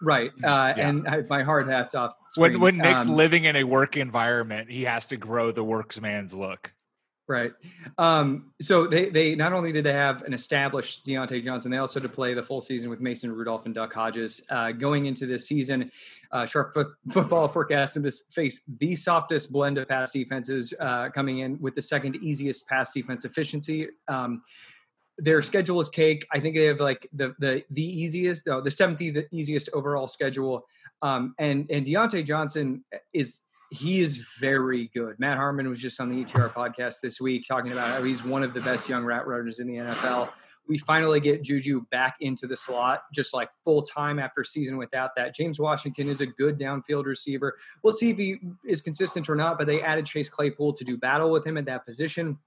right. 0.00 0.30
Uh, 0.42 0.74
yeah. 0.76 0.88
And 0.88 1.08
I, 1.08 1.22
my 1.28 1.42
hard 1.42 1.68
hats 1.68 1.94
off. 1.94 2.14
Screen. 2.28 2.52
When 2.52 2.60
when 2.60 2.78
Nick's 2.78 3.06
um, 3.06 3.14
living 3.14 3.44
in 3.44 3.56
a 3.56 3.64
work 3.64 3.96
environment, 3.96 4.70
he 4.70 4.84
has 4.84 5.06
to 5.08 5.16
grow 5.16 5.52
the 5.52 5.64
worksman's 5.64 6.34
look. 6.34 6.72
Right. 7.28 7.52
Um, 7.98 8.52
so 8.60 8.86
they 8.86 9.08
they 9.08 9.34
not 9.34 9.52
only 9.52 9.72
did 9.72 9.82
they 9.82 9.92
have 9.92 10.22
an 10.22 10.32
established 10.32 11.04
Diontae 11.04 11.42
Johnson, 11.42 11.72
they 11.72 11.78
also 11.78 11.98
had 11.98 12.08
to 12.08 12.14
play 12.14 12.34
the 12.34 12.42
full 12.42 12.60
season 12.60 12.88
with 12.88 13.00
Mason 13.00 13.32
Rudolph 13.32 13.66
and 13.66 13.74
Duck 13.74 13.92
Hodges. 13.92 14.42
Uh, 14.48 14.70
going 14.70 15.06
into 15.06 15.26
this 15.26 15.48
season, 15.48 15.90
uh, 16.30 16.46
Sharp 16.46 16.72
F- 16.76 16.86
Football 17.12 17.48
forecast 17.48 17.96
in 17.96 18.04
this 18.04 18.22
face 18.30 18.60
the 18.78 18.94
softest 18.94 19.50
blend 19.50 19.76
of 19.76 19.88
pass 19.88 20.12
defenses 20.12 20.72
uh, 20.78 21.08
coming 21.08 21.40
in 21.40 21.60
with 21.60 21.74
the 21.74 21.82
second 21.82 22.14
easiest 22.16 22.68
pass 22.68 22.92
defense 22.92 23.24
efficiency. 23.24 23.88
Um, 24.06 24.42
their 25.18 25.42
schedule 25.42 25.80
is 25.80 25.88
cake. 25.88 26.26
I 26.32 26.38
think 26.38 26.54
they 26.54 26.66
have 26.66 26.78
like 26.78 27.08
the 27.12 27.34
the 27.40 27.64
the 27.70 27.82
easiest, 27.84 28.46
oh, 28.46 28.60
the 28.60 28.70
seventh 28.70 28.98
the 28.98 29.26
easiest 29.32 29.68
overall 29.72 30.06
schedule. 30.06 30.64
Um, 31.02 31.34
and 31.40 31.68
and 31.70 31.84
Diontae 31.84 32.24
Johnson 32.24 32.84
is 33.12 33.40
he 33.70 34.00
is 34.00 34.18
very 34.40 34.90
good. 34.94 35.18
Matt 35.18 35.38
Harmon 35.38 35.68
was 35.68 35.80
just 35.80 36.00
on 36.00 36.08
the 36.08 36.24
ETR 36.24 36.50
podcast 36.50 37.00
this 37.02 37.20
week 37.20 37.44
talking 37.46 37.72
about 37.72 37.88
how 37.88 38.02
he's 38.02 38.24
one 38.24 38.42
of 38.42 38.54
the 38.54 38.60
best 38.60 38.88
young 38.88 39.04
route 39.04 39.26
runners 39.26 39.58
in 39.58 39.66
the 39.66 39.74
NFL. 39.74 40.30
We 40.68 40.78
finally 40.78 41.20
get 41.20 41.42
Juju 41.42 41.86
back 41.92 42.16
into 42.20 42.46
the 42.46 42.56
slot, 42.56 43.02
just 43.12 43.32
like 43.32 43.50
full 43.64 43.82
time 43.82 44.18
after 44.18 44.42
season 44.42 44.76
without 44.76 45.10
that. 45.16 45.34
James 45.34 45.60
Washington 45.60 46.08
is 46.08 46.20
a 46.20 46.26
good 46.26 46.58
downfield 46.58 47.04
receiver. 47.04 47.56
We'll 47.82 47.94
see 47.94 48.10
if 48.10 48.18
he 48.18 48.40
is 48.64 48.80
consistent 48.80 49.28
or 49.28 49.36
not, 49.36 49.58
but 49.58 49.66
they 49.66 49.80
added 49.80 50.06
Chase 50.06 50.28
Claypool 50.28 50.72
to 50.74 50.84
do 50.84 50.96
battle 50.96 51.30
with 51.30 51.46
him 51.46 51.56
at 51.56 51.66
that 51.66 51.86
position. 51.86 52.38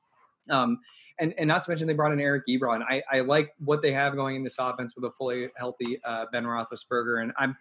Um, 0.49 0.79
and, 1.19 1.33
and 1.37 1.47
not 1.47 1.63
to 1.63 1.69
mention 1.69 1.87
they 1.87 1.93
brought 1.93 2.11
in 2.11 2.19
Eric 2.19 2.43
Ebron. 2.49 2.83
I, 2.87 3.03
I 3.11 3.19
like 3.21 3.53
what 3.59 3.81
they 3.81 3.91
have 3.91 4.15
going 4.15 4.35
in 4.35 4.43
this 4.43 4.57
offense 4.57 4.95
with 4.95 5.05
a 5.05 5.11
fully 5.11 5.49
healthy 5.55 5.99
uh, 6.03 6.25
Ben 6.31 6.43
Roethlisberger, 6.43 7.21
and 7.21 7.31
I'm 7.37 7.55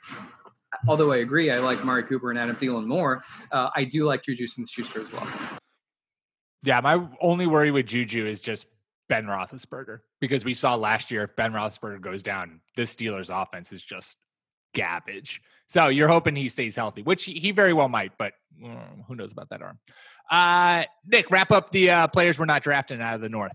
although 0.87 1.13
I 1.13 1.19
agree, 1.19 1.51
I 1.51 1.59
like 1.59 1.85
Mari 1.85 2.05
Cooper 2.05 2.31
and 2.31 2.39
Adam 2.39 2.57
Thielen 2.57 2.87
more. 2.87 3.25
Uh, 3.53 3.71
I 3.75 3.85
do 3.85 4.05
like 4.05 4.23
Juju 4.23 4.47
Smith-Schuster 4.47 5.01
as 5.01 5.13
well. 5.13 5.27
Yeah, 6.63 6.81
my 6.81 7.07
only 7.21 7.47
worry 7.47 7.71
with 7.71 7.87
Juju 7.87 8.27
is 8.27 8.41
just 8.41 8.67
Ben 9.09 9.27
Roethlisberger 9.27 10.01
because 10.21 10.45
we 10.45 10.55
saw 10.55 10.75
last 10.75 11.11
year 11.11 11.23
if 11.25 11.37
Ben 11.37 11.53
Roethlisberger 11.53 12.01
goes 12.01 12.23
down, 12.23 12.61
this 12.77 12.95
Steelers 12.95 13.31
offense 13.31 13.73
is 13.73 13.83
just 13.83 14.17
garbage. 14.75 15.41
So 15.67 15.89
you're 15.89 16.09
hoping 16.09 16.37
he 16.37 16.49
stays 16.49 16.77
healthy, 16.77 17.03
which 17.03 17.25
he 17.25 17.51
very 17.53 17.73
well 17.73 17.89
might, 17.89 18.13
but 18.19 18.33
mm, 18.63 19.05
who 19.07 19.15
knows 19.15 19.33
about 19.33 19.51
that 19.51 19.63
arm. 19.63 19.79
Uh, 20.31 20.85
Nick, 21.07 21.31
wrap 21.31 21.53
up 21.53 21.73
the 21.73 21.91
uh, 21.91 22.07
players 22.09 22.39
we're 22.39 22.45
not 22.45 22.63
drafting 22.63 23.01
out 23.01 23.15
of 23.15 23.21
the 23.21 23.29
North. 23.29 23.53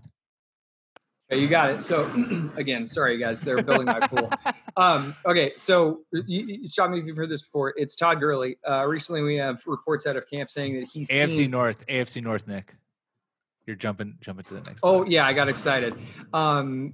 Okay, 1.30 1.40
you 1.40 1.48
got 1.48 1.70
it. 1.70 1.82
So 1.82 2.10
again, 2.56 2.86
sorry 2.86 3.16
guys, 3.18 3.40
they're 3.40 3.62
building 3.62 3.86
my 3.86 4.00
pool. 4.06 4.30
Um, 4.76 5.14
okay, 5.24 5.52
so 5.56 6.00
you, 6.12 6.46
you, 6.46 6.68
stop 6.68 6.90
me 6.90 6.98
if 6.98 7.06
you've 7.06 7.16
heard 7.16 7.30
this 7.30 7.42
before. 7.42 7.72
It's 7.76 7.96
Todd 7.96 8.20
Gurley. 8.20 8.58
Uh, 8.68 8.84
recently, 8.86 9.22
we 9.22 9.36
have 9.36 9.62
reports 9.66 10.06
out 10.06 10.16
of 10.16 10.28
camp 10.28 10.50
saying 10.50 10.74
that 10.80 10.88
he's 10.88 11.08
AFC 11.08 11.36
seen... 11.36 11.50
North. 11.50 11.86
AFC 11.86 12.22
North, 12.22 12.46
Nick. 12.46 12.74
You're 13.66 13.76
jumping 13.76 14.16
jumping 14.20 14.44
to 14.46 14.54
the 14.54 14.60
next. 14.60 14.80
Oh 14.82 15.04
yeah, 15.06 15.26
I 15.26 15.32
got 15.32 15.48
excited. 15.48 15.94
Um, 16.34 16.92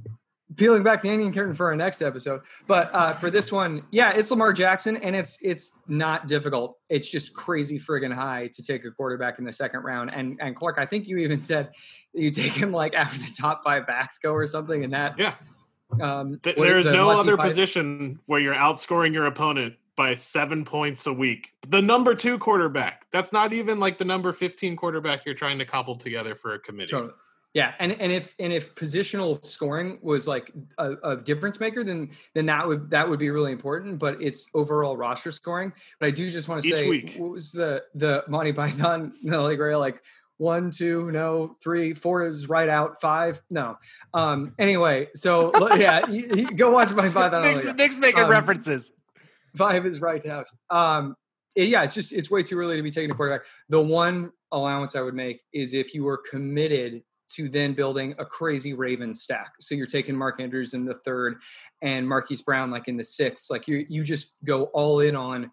peeling 0.57 0.83
back 0.83 1.03
the 1.03 1.11
onion 1.11 1.33
curtain 1.33 1.55
for 1.55 1.67
our 1.67 1.77
next 1.77 2.03
episode. 2.03 2.41
But 2.67 2.93
uh, 2.95 3.15
for 3.15 3.31
this 3.31 3.53
one, 3.53 3.83
yeah, 3.91 4.11
it's 4.11 4.31
Lamar 4.31 4.53
Jackson, 4.53 4.97
and 4.97 5.15
it's 5.15 5.39
it's 5.43 5.73
not 5.89 6.27
difficult. 6.27 6.79
It's 6.89 7.09
just 7.09 7.35
crazy 7.35 7.79
friggin' 7.79 8.13
high 8.13 8.49
to 8.49 8.63
take 8.63 8.85
a 8.85 8.91
quarterback 8.91 9.39
in 9.39 9.45
the 9.45 9.53
second 9.53 9.81
round. 9.81 10.13
And 10.13 10.39
and 10.41 10.57
Clark, 10.57 10.79
I 10.79 10.87
think 10.87 11.07
you 11.07 11.19
even 11.19 11.41
said 11.41 11.71
you 12.13 12.31
take 12.31 12.53
him 12.53 12.73
like 12.73 12.95
after 12.95 13.19
the 13.19 13.33
top 13.33 13.63
five 13.65 13.87
backs 13.87 14.19
go 14.19 14.33
or 14.33 14.47
something, 14.47 14.85
and 14.85 14.93
that 14.93 15.19
yeah. 15.19 15.35
Um, 16.01 16.39
there 16.43 16.79
is 16.79 16.87
the 16.87 16.93
no 16.93 17.11
other 17.11 17.37
position 17.37 18.21
where 18.27 18.39
you're 18.39 18.55
outscoring 18.55 19.13
your 19.13 19.27
opponent 19.27 19.75
by 19.97 20.15
seven 20.15 20.65
points 20.65 21.07
a 21.07 21.13
week. 21.13 21.53
The 21.69 21.83
number 21.83 22.15
two 22.15 22.39
quarterback. 22.39 23.07
That's 23.11 23.33
not 23.33 23.53
even 23.53 23.81
like 23.81 23.99
the 23.99 24.05
number 24.05 24.33
15 24.33 24.77
quarterback 24.77 25.27
you're 25.27 25.35
trying 25.35 25.59
to 25.59 25.65
cobble 25.65 25.97
together 25.97 26.35
for 26.35 26.55
a 26.55 26.59
committee. 26.59 26.93
Totally. 26.93 27.13
Yeah, 27.53 27.75
and 27.81 27.93
and 28.01 28.13
if 28.13 28.33
and 28.39 28.53
if 28.53 28.77
positional 28.77 29.45
scoring 29.45 29.99
was 30.03 30.29
like 30.29 30.53
a, 30.79 30.93
a, 31.03 31.17
difference 31.17 31.59
maker, 31.59 31.83
then 31.83 32.11
then 32.33 32.47
that 32.47 32.67
would 32.67 32.91
that 32.91 33.11
would 33.11 33.19
be 33.19 33.31
really 33.31 33.51
important. 33.51 33.99
But 33.99 34.23
it's 34.23 34.47
overall 34.55 34.97
roster 34.97 35.33
scoring. 35.33 35.73
But 35.99 36.07
I 36.07 36.11
do 36.13 36.31
just 36.31 36.49
want 36.49 36.63
to 36.63 36.77
say, 36.77 36.89
week. 36.89 37.17
what 37.17 37.33
was 37.33 37.51
the 37.51 37.83
the 37.97 38.23
Monty 38.29 38.53
Python 38.53 39.15
Holy 39.29 39.57
Grail 39.57 39.81
like? 39.81 40.01
One, 40.37 40.71
two, 40.71 41.11
no, 41.11 41.59
three, 41.63 41.93
four 41.93 42.25
is 42.25 42.49
right 42.49 42.71
out. 42.71 42.99
Five, 42.99 43.43
no. 43.51 43.77
Um. 44.15 44.55
Anyway, 44.59 45.09
so 45.15 45.53
yeah, 45.77 46.09
you, 46.09 46.35
you 46.35 46.51
go 46.53 46.71
watch 46.71 46.95
my 46.95 47.11
Python. 47.11 47.43
Nick's, 47.43 47.63
Nick's 47.63 47.99
making 47.99 48.25
um, 48.25 48.31
references. 48.31 48.91
Five 49.55 49.85
is 49.85 50.01
right 50.01 50.25
out. 50.25 50.47
Um. 50.71 51.15
Yeah, 51.55 51.83
it's 51.83 51.95
just 51.95 52.13
it's 52.13 52.31
way 52.31 52.43
too 52.43 52.59
early 52.59 52.77
to 52.77 52.83
be 52.83 52.91
taking 52.91 53.11
a 53.11 53.15
quarterback. 53.15 53.47
The 53.69 53.83
one 53.83 54.31
allowance 54.51 54.97
I 54.97 55.03
would 55.03 55.15
make 55.15 55.43
is 55.53 55.75
if 55.75 55.93
you 55.93 56.05
were 56.05 56.17
committed 56.17 57.03
to 57.37 57.49
then 57.49 57.75
building 57.75 58.15
a 58.19 58.25
crazy 58.25 58.73
Raven 58.73 59.15
stack. 59.15 59.53
So 59.61 59.75
you're 59.75 59.87
taking 59.87 60.17
Mark 60.17 60.41
Andrews 60.41 60.75
in 60.75 60.85
the 60.85 60.95
third 61.05 61.37
and 61.83 62.09
Marquise 62.09 62.43
Brown 62.43 62.71
like 62.71 62.89
in 62.89 62.97
the 62.97 63.05
sixth. 63.05 63.51
Like 63.51 63.69
you 63.69 63.87
you 63.89 64.05
just 64.05 64.37
go 64.45 64.65
all 64.67 65.01
in 65.01 65.17
on 65.17 65.51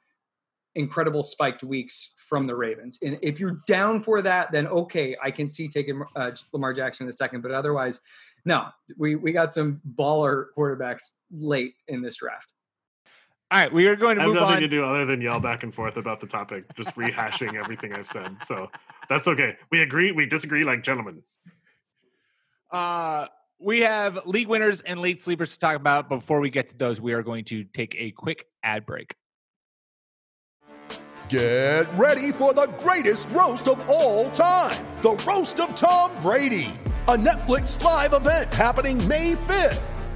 incredible 0.75 1.23
spiked 1.23 1.63
weeks 1.63 2.13
from 2.29 2.45
the 2.45 2.55
Ravens. 2.55 2.99
And 3.01 3.17
if 3.21 3.39
you're 3.39 3.59
down 3.67 4.01
for 4.01 4.21
that, 4.21 4.51
then 4.51 4.67
okay, 4.67 5.15
I 5.21 5.31
can 5.31 5.47
see 5.47 5.67
taking 5.67 6.03
uh, 6.15 6.31
Lamar 6.53 6.73
Jackson 6.73 7.05
in 7.05 7.09
a 7.09 7.13
second. 7.13 7.41
But 7.41 7.51
otherwise, 7.51 7.99
no, 8.45 8.67
we 8.97 9.15
we 9.15 9.31
got 9.31 9.51
some 9.51 9.81
baller 9.95 10.45
quarterbacks 10.57 11.03
late 11.31 11.73
in 11.87 12.01
this 12.01 12.17
draft. 12.17 12.53
All 13.49 13.61
right, 13.61 13.71
we 13.71 13.87
are 13.87 13.95
going 13.95 14.17
to 14.17 14.23
I 14.23 14.25
have 14.25 14.33
nothing 14.33 14.55
on. 14.55 14.61
to 14.61 14.67
do 14.67 14.83
other 14.83 15.05
than 15.05 15.21
yell 15.21 15.39
back 15.39 15.63
and 15.63 15.73
forth 15.73 15.95
about 15.95 16.19
the 16.19 16.27
topic, 16.27 16.65
just 16.75 16.93
rehashing 16.95 17.55
everything 17.55 17.93
I've 17.93 18.07
said. 18.07 18.35
So 18.45 18.69
that's 19.07 19.25
okay. 19.29 19.55
We 19.71 19.81
agree, 19.81 20.11
we 20.11 20.25
disagree 20.25 20.65
like 20.65 20.83
gentlemen. 20.83 21.23
Uh, 22.71 23.27
we 23.59 23.79
have 23.81 24.19
league 24.25 24.47
winners 24.47 24.81
and 24.81 24.99
late 24.99 25.21
sleepers 25.21 25.53
to 25.53 25.59
talk 25.59 25.75
about. 25.75 26.09
Before 26.09 26.39
we 26.39 26.49
get 26.49 26.67
to 26.69 26.77
those, 26.77 27.01
we 27.01 27.13
are 27.13 27.23
going 27.23 27.45
to 27.45 27.63
take 27.63 27.95
a 27.97 28.11
quick 28.11 28.45
ad 28.63 28.85
break. 28.85 29.15
Get 31.29 31.91
ready 31.93 32.31
for 32.31 32.53
the 32.53 32.73
greatest 32.79 33.29
roast 33.31 33.67
of 33.67 33.83
all 33.89 34.29
time 34.31 34.85
the 35.01 35.15
Roast 35.27 35.59
of 35.59 35.75
Tom 35.75 36.11
Brady, 36.21 36.71
a 37.07 37.15
Netflix 37.15 37.81
live 37.83 38.13
event 38.13 38.53
happening 38.53 39.05
May 39.07 39.33
5th. 39.33 39.96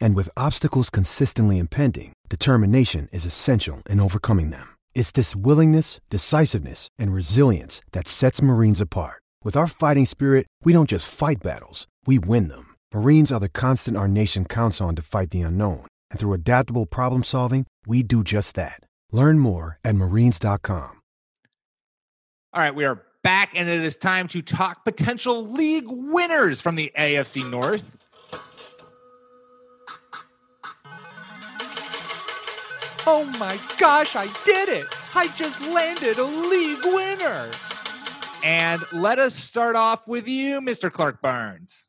And 0.00 0.16
with 0.16 0.36
obstacles 0.36 0.88
consistently 0.88 1.58
impending, 1.58 2.14
determination 2.30 3.08
is 3.12 3.26
essential 3.26 3.82
in 3.90 4.00
overcoming 4.00 4.50
them. 4.50 4.66
It's 4.94 5.10
this 5.10 5.36
willingness, 5.36 6.00
decisiveness, 6.08 6.88
and 6.98 7.12
resilience 7.12 7.82
that 7.92 8.08
sets 8.08 8.40
Marines 8.40 8.80
apart. 8.80 9.22
With 9.44 9.56
our 9.56 9.66
fighting 9.66 10.06
spirit, 10.06 10.46
we 10.64 10.72
don't 10.72 10.88
just 10.88 11.12
fight 11.12 11.42
battles, 11.42 11.86
we 12.06 12.18
win 12.18 12.48
them. 12.48 12.74
Marines 12.94 13.30
are 13.30 13.40
the 13.40 13.50
constant 13.50 13.96
our 13.96 14.08
nation 14.08 14.46
counts 14.46 14.80
on 14.80 14.96
to 14.96 15.02
fight 15.02 15.30
the 15.30 15.42
unknown. 15.42 15.86
And 16.10 16.18
through 16.18 16.32
adaptable 16.32 16.86
problem 16.86 17.22
solving, 17.22 17.66
we 17.86 18.02
do 18.02 18.24
just 18.24 18.54
that. 18.54 18.80
Learn 19.12 19.38
more 19.38 19.78
at 19.84 19.96
marines.com. 19.96 21.00
All 22.52 22.60
right, 22.60 22.74
we 22.74 22.84
are 22.84 23.02
back, 23.24 23.50
and 23.56 23.68
it 23.68 23.82
is 23.82 23.96
time 23.96 24.28
to 24.28 24.40
talk 24.40 24.84
potential 24.84 25.44
league 25.44 25.86
winners 25.88 26.60
from 26.60 26.76
the 26.76 26.92
AFC 26.96 27.50
North. 27.50 27.96
Oh 33.06 33.24
my 33.38 33.58
gosh, 33.78 34.16
I 34.16 34.26
did 34.44 34.70
it! 34.70 34.86
I 35.14 35.28
just 35.36 35.60
landed 35.68 36.16
a 36.16 36.24
league 36.24 36.84
winner. 36.84 37.50
And 38.42 38.82
let 38.92 39.18
us 39.18 39.34
start 39.34 39.76
off 39.76 40.08
with 40.08 40.26
you, 40.26 40.62
Mr. 40.62 40.90
Clark 40.90 41.20
Burns. 41.20 41.86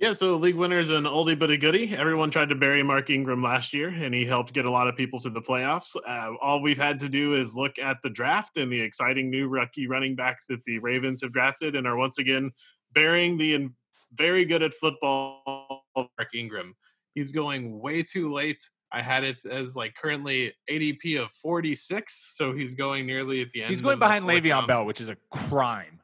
Yeah, 0.00 0.12
so 0.12 0.34
league 0.34 0.56
winner 0.56 0.80
is 0.80 0.90
an 0.90 1.04
oldie 1.04 1.38
but 1.38 1.52
a 1.52 1.56
goodie. 1.56 1.94
Everyone 1.96 2.32
tried 2.32 2.48
to 2.48 2.56
bury 2.56 2.82
Mark 2.82 3.10
Ingram 3.10 3.44
last 3.44 3.72
year, 3.72 3.88
and 3.88 4.12
he 4.12 4.26
helped 4.26 4.52
get 4.52 4.66
a 4.66 4.70
lot 4.70 4.88
of 4.88 4.96
people 4.96 5.20
to 5.20 5.30
the 5.30 5.40
playoffs. 5.40 5.94
Uh, 6.04 6.34
all 6.42 6.60
we've 6.60 6.76
had 6.76 6.98
to 7.00 7.08
do 7.08 7.36
is 7.36 7.54
look 7.54 7.78
at 7.78 7.98
the 8.02 8.10
draft 8.10 8.56
and 8.56 8.70
the 8.70 8.80
exciting 8.80 9.30
new 9.30 9.48
rookie 9.48 9.86
running 9.86 10.16
backs 10.16 10.46
that 10.48 10.64
the 10.64 10.80
Ravens 10.80 11.22
have 11.22 11.32
drafted, 11.32 11.76
and 11.76 11.86
are 11.86 11.96
once 11.96 12.18
again 12.18 12.50
burying 12.92 13.38
the 13.38 13.68
very 14.14 14.44
good 14.44 14.64
at 14.64 14.74
football 14.74 15.84
Mark 15.96 16.34
Ingram. 16.34 16.74
He's 17.14 17.32
going 17.32 17.78
way 17.78 18.02
too 18.02 18.32
late. 18.32 18.62
I 18.96 19.02
had 19.02 19.24
it 19.24 19.44
as 19.44 19.76
like 19.76 19.94
currently 19.94 20.54
ADP 20.70 21.22
of 21.22 21.30
46, 21.32 22.34
so 22.34 22.54
he's 22.54 22.72
going 22.72 23.04
nearly 23.04 23.42
at 23.42 23.50
the 23.50 23.60
end. 23.60 23.68
He's 23.68 23.82
going 23.82 23.98
behind 23.98 24.24
Le'Veon 24.24 24.66
Bell, 24.66 24.86
which 24.86 25.02
is 25.02 25.10
a 25.10 25.16
crime. 25.30 26.00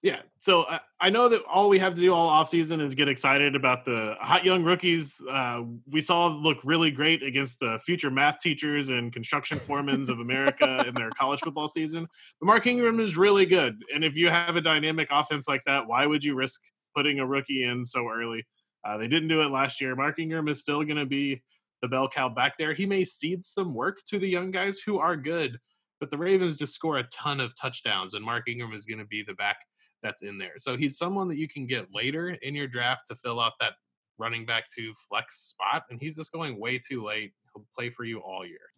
Yeah. 0.00 0.20
So 0.38 0.62
I, 0.62 0.78
I 1.00 1.10
know 1.10 1.28
that 1.28 1.42
all 1.50 1.68
we 1.68 1.80
have 1.80 1.94
to 1.94 2.00
do 2.00 2.14
all 2.14 2.30
offseason 2.30 2.80
is 2.80 2.94
get 2.94 3.08
excited 3.08 3.56
about 3.56 3.84
the 3.84 4.14
hot 4.20 4.44
young 4.44 4.62
rookies. 4.62 5.20
Uh, 5.28 5.62
we 5.90 6.00
saw 6.00 6.28
look 6.28 6.58
really 6.62 6.92
great 6.92 7.24
against 7.24 7.58
the 7.58 7.80
future 7.84 8.12
math 8.12 8.38
teachers 8.38 8.90
and 8.90 9.12
construction 9.12 9.58
foremen 9.58 10.08
of 10.08 10.20
America 10.20 10.84
in 10.86 10.94
their 10.94 11.10
college 11.18 11.40
football 11.40 11.66
season. 11.66 12.06
But 12.40 12.46
Mark 12.46 12.64
Ingram 12.64 13.00
is 13.00 13.16
really 13.16 13.44
good. 13.44 13.82
And 13.92 14.04
if 14.04 14.16
you 14.16 14.30
have 14.30 14.54
a 14.54 14.60
dynamic 14.60 15.08
offense 15.10 15.48
like 15.48 15.64
that, 15.66 15.88
why 15.88 16.06
would 16.06 16.22
you 16.22 16.36
risk 16.36 16.62
putting 16.96 17.18
a 17.18 17.26
rookie 17.26 17.64
in 17.64 17.84
so 17.84 18.08
early? 18.08 18.46
Uh, 18.84 18.96
they 18.98 19.08
didn't 19.08 19.28
do 19.28 19.42
it 19.42 19.50
last 19.50 19.80
year. 19.80 19.96
Mark 19.96 20.20
Ingram 20.20 20.46
is 20.46 20.60
still 20.60 20.84
going 20.84 20.96
to 20.96 21.06
be 21.06 21.42
the 21.82 21.88
bell 21.88 22.08
cow 22.08 22.28
back 22.28 22.58
there. 22.58 22.72
He 22.72 22.86
may 22.86 23.04
cede 23.04 23.44
some 23.44 23.74
work 23.74 24.00
to 24.06 24.18
the 24.18 24.28
young 24.28 24.50
guys 24.50 24.80
who 24.80 24.98
are 24.98 25.16
good, 25.16 25.58
but 25.98 26.10
the 26.10 26.18
Ravens 26.18 26.58
just 26.58 26.74
score 26.74 26.98
a 26.98 27.04
ton 27.04 27.40
of 27.40 27.54
touchdowns, 27.56 28.14
and 28.14 28.24
Mark 28.24 28.48
Ingram 28.48 28.72
is 28.72 28.86
going 28.86 28.98
to 28.98 29.06
be 29.06 29.22
the 29.22 29.34
back 29.34 29.56
that's 30.02 30.22
in 30.22 30.38
there. 30.38 30.54
So 30.56 30.76
he's 30.76 30.96
someone 30.96 31.28
that 31.28 31.38
you 31.38 31.48
can 31.48 31.66
get 31.66 31.86
later 31.92 32.30
in 32.30 32.54
your 32.54 32.68
draft 32.68 33.06
to 33.08 33.14
fill 33.14 33.40
out 33.40 33.52
that 33.60 33.74
running 34.18 34.46
back 34.46 34.64
to 34.76 34.92
flex 35.08 35.54
spot, 35.54 35.84
and 35.90 36.00
he's 36.00 36.16
just 36.16 36.32
going 36.32 36.58
way 36.58 36.78
too 36.78 37.04
late. 37.04 37.32
He'll 37.54 37.66
play 37.76 37.90
for 37.90 38.04
you 38.04 38.20
all 38.20 38.46
year. 38.46 38.69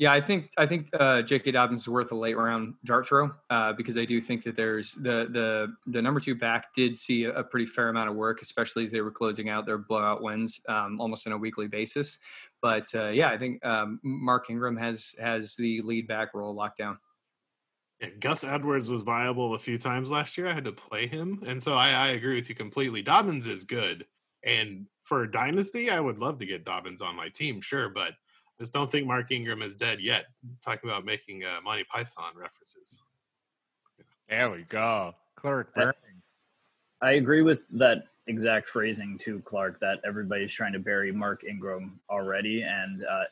Yeah, 0.00 0.14
I 0.14 0.20
think 0.22 0.50
I 0.56 0.64
think 0.64 0.88
uh, 0.98 1.20
J.K. 1.20 1.50
Dobbins 1.50 1.82
is 1.82 1.88
worth 1.88 2.10
a 2.10 2.14
late 2.14 2.34
round 2.34 2.72
dart 2.86 3.06
throw 3.06 3.30
uh, 3.50 3.74
because 3.74 3.98
I 3.98 4.06
do 4.06 4.18
think 4.18 4.42
that 4.44 4.56
there's 4.56 4.94
the 4.94 5.28
the 5.30 5.76
the 5.88 6.00
number 6.00 6.20
two 6.20 6.34
back 6.34 6.72
did 6.72 6.98
see 6.98 7.24
a, 7.24 7.42
pretty 7.42 7.66
fair 7.66 7.90
amount 7.90 8.08
of 8.08 8.16
work, 8.16 8.40
especially 8.40 8.84
as 8.84 8.90
they 8.90 9.02
were 9.02 9.10
closing 9.10 9.50
out 9.50 9.66
their 9.66 9.76
blowout 9.76 10.22
wins 10.22 10.58
um, 10.70 10.98
almost 11.02 11.26
on 11.26 11.34
a 11.34 11.36
weekly 11.36 11.68
basis. 11.68 12.18
But 12.62 12.86
uh, 12.94 13.08
yeah, 13.08 13.28
I 13.28 13.36
think 13.36 13.62
um, 13.62 14.00
Mark 14.02 14.48
Ingram 14.48 14.74
has 14.78 15.14
has 15.20 15.54
the 15.56 15.82
lead 15.82 16.08
back 16.08 16.32
role 16.32 16.54
locked 16.54 16.78
down. 16.78 16.98
Yeah, 18.00 18.08
Gus 18.20 18.42
Edwards 18.42 18.88
was 18.88 19.02
viable 19.02 19.52
a 19.52 19.58
few 19.58 19.76
times 19.76 20.10
last 20.10 20.38
year. 20.38 20.46
I 20.46 20.54
had 20.54 20.64
to 20.64 20.72
play 20.72 21.08
him, 21.08 21.42
and 21.46 21.62
so 21.62 21.74
I, 21.74 21.90
I 21.90 22.08
agree 22.12 22.36
with 22.36 22.48
you 22.48 22.54
completely. 22.54 23.02
Dobbins 23.02 23.46
is 23.46 23.64
good, 23.64 24.06
and 24.44 24.86
for 25.04 25.26
dynasty, 25.26 25.90
I 25.90 26.00
would 26.00 26.16
love 26.16 26.38
to 26.38 26.46
get 26.46 26.64
Dobbins 26.64 27.02
on 27.02 27.14
my 27.14 27.28
team, 27.28 27.60
sure, 27.60 27.90
but 27.90 28.14
just 28.60 28.72
don't 28.72 28.90
think 28.90 29.06
Mark 29.06 29.32
Ingram 29.32 29.62
is 29.62 29.74
dead 29.74 30.00
yet. 30.00 30.26
talking 30.64 30.88
about 30.88 31.04
making 31.04 31.44
uh, 31.44 31.60
Monty 31.64 31.84
Python 31.84 32.32
references. 32.36 33.02
There 34.28 34.50
we 34.50 34.64
go, 34.68 35.14
Clark 35.34 35.74
Burns. 35.74 35.94
I 37.02 37.12
agree 37.12 37.42
with 37.42 37.66
that 37.70 38.04
exact 38.26 38.68
phrasing 38.68 39.18
too, 39.18 39.42
Clark. 39.44 39.80
That 39.80 40.00
everybody's 40.04 40.52
trying 40.52 40.74
to 40.74 40.78
bury 40.78 41.10
Mark 41.10 41.42
Ingram 41.44 41.98
already, 42.08 42.62
and 42.62 43.04
uh, 43.04 43.24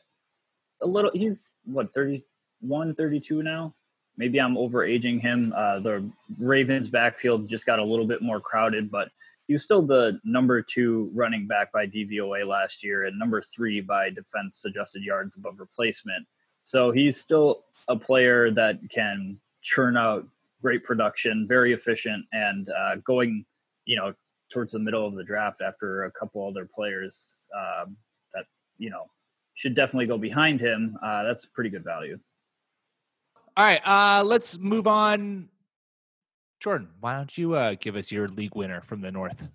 a 0.81 0.87
little. 0.87 1.11
He's 1.13 1.51
what 1.63 1.93
31, 1.93 2.95
32 2.95 3.43
now 3.43 3.73
maybe 4.19 4.39
I'm 4.39 4.55
overaging 4.55 5.19
him. 5.19 5.51
Uh, 5.55 5.79
the 5.79 6.11
Ravens 6.37 6.89
backfield 6.89 7.47
just 7.47 7.65
got 7.65 7.79
a 7.79 7.83
little 7.83 8.05
bit 8.05 8.21
more 8.21 8.39
crowded, 8.39 8.91
but 8.91 9.09
he 9.49 9.53
was 9.53 9.63
still 9.63 9.81
the 9.81 10.19
number 10.23 10.61
two 10.61 11.09
running 11.11 11.47
back 11.47 11.71
by 11.71 11.87
DVOA 11.87 12.47
last 12.47 12.83
year 12.83 13.05
and 13.05 13.17
number 13.17 13.41
three 13.41 13.81
by 13.81 14.11
defense 14.11 14.63
adjusted 14.63 15.01
yards 15.01 15.37
above 15.37 15.59
replacement. 15.59 16.27
So 16.65 16.91
he's 16.91 17.19
still 17.19 17.63
a 17.87 17.95
player 17.95 18.51
that 18.51 18.77
can 18.91 19.39
churn 19.63 19.97
out 19.97 20.27
great 20.61 20.83
production, 20.83 21.47
very 21.47 21.73
efficient, 21.73 22.25
and 22.31 22.69
uh, 22.69 22.97
going, 23.03 23.43
you 23.85 23.95
know, 23.95 24.13
towards 24.51 24.73
the 24.73 24.79
middle 24.79 25.07
of 25.07 25.15
the 25.15 25.23
draft 25.23 25.63
after 25.63 26.03
a 26.03 26.11
couple 26.11 26.47
other 26.47 26.69
players 26.71 27.37
um, 27.57 27.97
that 28.35 28.45
you 28.77 28.91
know 28.91 29.05
should 29.55 29.73
definitely 29.73 30.05
go 30.05 30.19
behind 30.19 30.61
him. 30.61 30.95
Uh, 31.03 31.23
that's 31.23 31.45
pretty 31.45 31.71
good 31.71 31.83
value. 31.83 32.19
All 33.57 33.65
right, 33.65 33.81
uh, 33.83 34.23
let's 34.23 34.59
move 34.59 34.85
on. 34.85 35.49
Jordan, 36.59 36.89
why 36.99 37.15
don't 37.15 37.37
you 37.37 37.53
uh, 37.55 37.75
give 37.79 37.95
us 37.95 38.11
your 38.11 38.27
league 38.27 38.55
winner 38.55 38.81
from 38.81 38.99
the 39.01 39.11
North? 39.11 39.47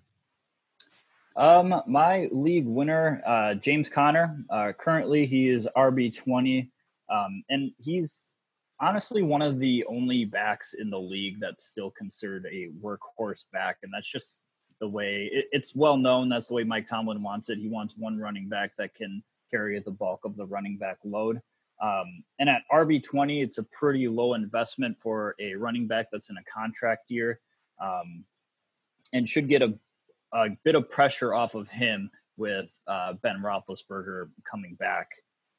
Um, 1.35 1.81
my 1.85 2.29
league 2.31 2.65
winner, 2.65 3.21
uh, 3.25 3.53
James 3.55 3.89
Conner. 3.89 4.43
Uh, 4.49 4.71
currently, 4.77 5.25
he 5.25 5.49
is 5.49 5.67
RB 5.75 6.15
twenty, 6.15 6.71
um, 7.09 7.43
and 7.49 7.71
he's 7.77 8.23
honestly 8.79 9.21
one 9.21 9.41
of 9.41 9.59
the 9.59 9.85
only 9.87 10.25
backs 10.25 10.73
in 10.73 10.89
the 10.89 10.99
league 10.99 11.39
that's 11.39 11.65
still 11.65 11.91
considered 11.91 12.47
a 12.51 12.69
workhorse 12.81 13.45
back, 13.51 13.77
and 13.83 13.91
that's 13.93 14.09
just 14.09 14.39
the 14.79 14.87
way 14.87 15.29
it, 15.31 15.45
it's 15.51 15.75
well 15.75 15.97
known. 15.97 16.29
That's 16.29 16.47
the 16.47 16.55
way 16.55 16.63
Mike 16.63 16.87
Tomlin 16.87 17.21
wants 17.21 17.49
it. 17.49 17.59
He 17.59 17.67
wants 17.67 17.95
one 17.97 18.17
running 18.17 18.49
back 18.49 18.71
that 18.77 18.95
can 18.95 19.21
carry 19.51 19.79
the 19.79 19.91
bulk 19.91 20.21
of 20.23 20.37
the 20.37 20.45
running 20.45 20.77
back 20.77 20.97
load. 21.03 21.41
Um, 21.81 22.23
and 22.39 22.49
at 22.49 22.61
RB20, 22.71 23.43
it's 23.43 23.57
a 23.57 23.63
pretty 23.63 24.07
low 24.07 24.33
investment 24.33 24.97
for 24.97 25.35
a 25.39 25.55
running 25.55 25.87
back 25.87 26.07
that's 26.11 26.29
in 26.29 26.37
a 26.37 26.43
contract 26.43 27.09
year 27.09 27.39
um, 27.83 28.23
and 29.13 29.27
should 29.27 29.49
get 29.49 29.61
a, 29.61 29.73
a, 30.33 30.49
bit 30.63 30.75
of 30.75 30.89
pressure 30.89 31.33
off 31.33 31.53
of 31.53 31.67
him 31.69 32.09
with 32.37 32.71
uh, 32.87 33.13
Ben 33.21 33.41
Roethlisberger 33.43 34.29
coming 34.49 34.75
back. 34.75 35.09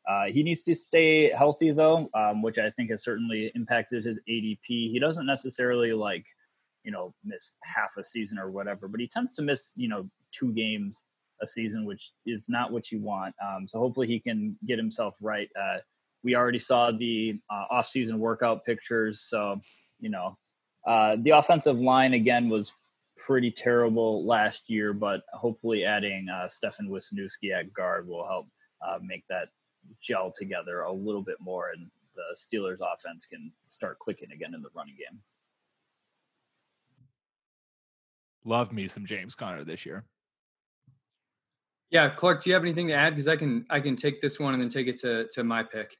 Uh, 0.08 0.26
he 0.26 0.42
needs 0.42 0.62
to 0.62 0.74
stay 0.74 1.30
healthy, 1.30 1.72
though, 1.72 2.08
um, 2.14 2.40
which 2.40 2.58
I 2.58 2.70
think 2.70 2.90
has 2.90 3.02
certainly 3.02 3.50
impacted 3.54 4.04
his 4.04 4.20
ADP. 4.28 4.58
He 4.66 4.98
doesn't 5.00 5.26
necessarily 5.26 5.92
like, 5.92 6.24
you 6.84 6.92
know, 6.92 7.12
miss 7.24 7.54
half 7.62 7.96
a 7.98 8.04
season 8.04 8.38
or 8.38 8.50
whatever, 8.50 8.86
but 8.88 9.00
he 9.00 9.08
tends 9.08 9.34
to 9.34 9.42
miss, 9.42 9.72
you 9.74 9.88
know, 9.88 10.08
two 10.32 10.52
games 10.52 11.02
a 11.42 11.48
season, 11.48 11.84
which 11.84 12.12
is 12.24 12.48
not 12.48 12.72
what 12.72 12.90
you 12.90 13.00
want. 13.00 13.34
Um, 13.44 13.66
so 13.66 13.78
hopefully 13.78 14.06
he 14.06 14.20
can 14.20 14.56
get 14.66 14.78
himself 14.78 15.16
right. 15.20 15.48
Uh, 15.60 15.78
we 16.22 16.34
already 16.34 16.58
saw 16.58 16.90
the 16.90 17.38
uh, 17.50 17.64
off-season 17.70 18.18
workout 18.18 18.64
pictures, 18.64 19.20
so 19.20 19.60
you 20.00 20.10
know 20.10 20.36
uh, 20.86 21.16
the 21.20 21.30
offensive 21.30 21.78
line 21.80 22.14
again 22.14 22.48
was 22.48 22.72
pretty 23.16 23.50
terrible 23.50 24.24
last 24.26 24.68
year, 24.68 24.92
but 24.92 25.22
hopefully 25.32 25.84
adding 25.84 26.28
uh, 26.28 26.46
Stefen 26.48 26.88
Wisniewski 26.88 27.52
at 27.52 27.72
guard 27.72 28.06
will 28.06 28.26
help 28.26 28.46
uh, 28.86 28.98
make 29.02 29.24
that 29.28 29.48
gel 30.02 30.32
together 30.36 30.82
a 30.82 30.92
little 30.92 31.22
bit 31.22 31.36
more, 31.40 31.70
and 31.70 31.90
the 32.14 32.36
Steelers' 32.36 32.80
offense 32.80 33.26
can 33.26 33.52
start 33.68 33.98
clicking 33.98 34.32
again 34.32 34.54
in 34.54 34.62
the 34.62 34.68
running 34.74 34.96
game. 34.96 35.20
Love 38.44 38.72
me 38.72 38.86
some 38.86 39.04
James 39.04 39.34
Conner 39.34 39.64
this 39.64 39.84
year. 39.84 40.04
Yeah, 41.90 42.08
Clark, 42.10 42.42
do 42.42 42.50
you 42.50 42.54
have 42.54 42.62
anything 42.62 42.88
to 42.88 42.94
add? 42.94 43.10
Because 43.10 43.28
I 43.28 43.36
can 43.36 43.64
I 43.70 43.80
can 43.80 43.96
take 43.96 44.20
this 44.20 44.38
one 44.38 44.54
and 44.54 44.62
then 44.62 44.68
take 44.68 44.86
it 44.86 44.98
to 44.98 45.26
to 45.32 45.44
my 45.44 45.62
pick. 45.62 45.96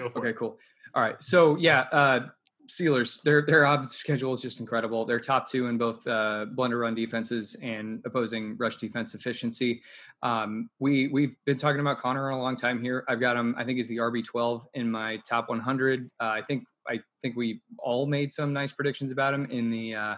Okay, 0.00 0.30
it. 0.30 0.36
cool. 0.36 0.58
All 0.94 1.02
right, 1.02 1.22
so 1.22 1.56
yeah, 1.56 1.86
uh, 1.92 2.20
Steelers, 2.68 3.22
their 3.22 3.42
their 3.42 3.64
offensive 3.64 3.96
schedule 3.96 4.34
is 4.34 4.42
just 4.42 4.60
incredible. 4.60 5.04
They're 5.04 5.20
top 5.20 5.50
two 5.50 5.66
in 5.68 5.78
both 5.78 6.06
uh, 6.06 6.46
blender 6.54 6.80
run 6.82 6.94
defenses 6.94 7.56
and 7.62 8.02
opposing 8.04 8.56
rush 8.58 8.76
defense 8.76 9.14
efficiency. 9.14 9.82
Um, 10.22 10.68
we 10.78 11.08
we've 11.08 11.34
been 11.46 11.56
talking 11.56 11.80
about 11.80 11.98
Conner 11.98 12.28
a 12.28 12.36
long 12.36 12.56
time 12.56 12.80
here. 12.82 13.04
I've 13.08 13.20
got 13.20 13.36
him. 13.36 13.54
I 13.56 13.64
think 13.64 13.78
he's 13.78 13.88
the 13.88 13.96
RB 13.96 14.22
twelve 14.22 14.66
in 14.74 14.90
my 14.90 15.16
top 15.28 15.48
one 15.48 15.60
hundred. 15.60 16.10
Uh, 16.20 16.26
I 16.26 16.42
think 16.42 16.64
I 16.86 17.00
think 17.22 17.36
we 17.36 17.62
all 17.78 18.06
made 18.06 18.32
some 18.32 18.52
nice 18.52 18.72
predictions 18.72 19.12
about 19.12 19.32
him 19.32 19.46
in 19.50 19.70
the 19.70 19.94
uh, 19.94 20.14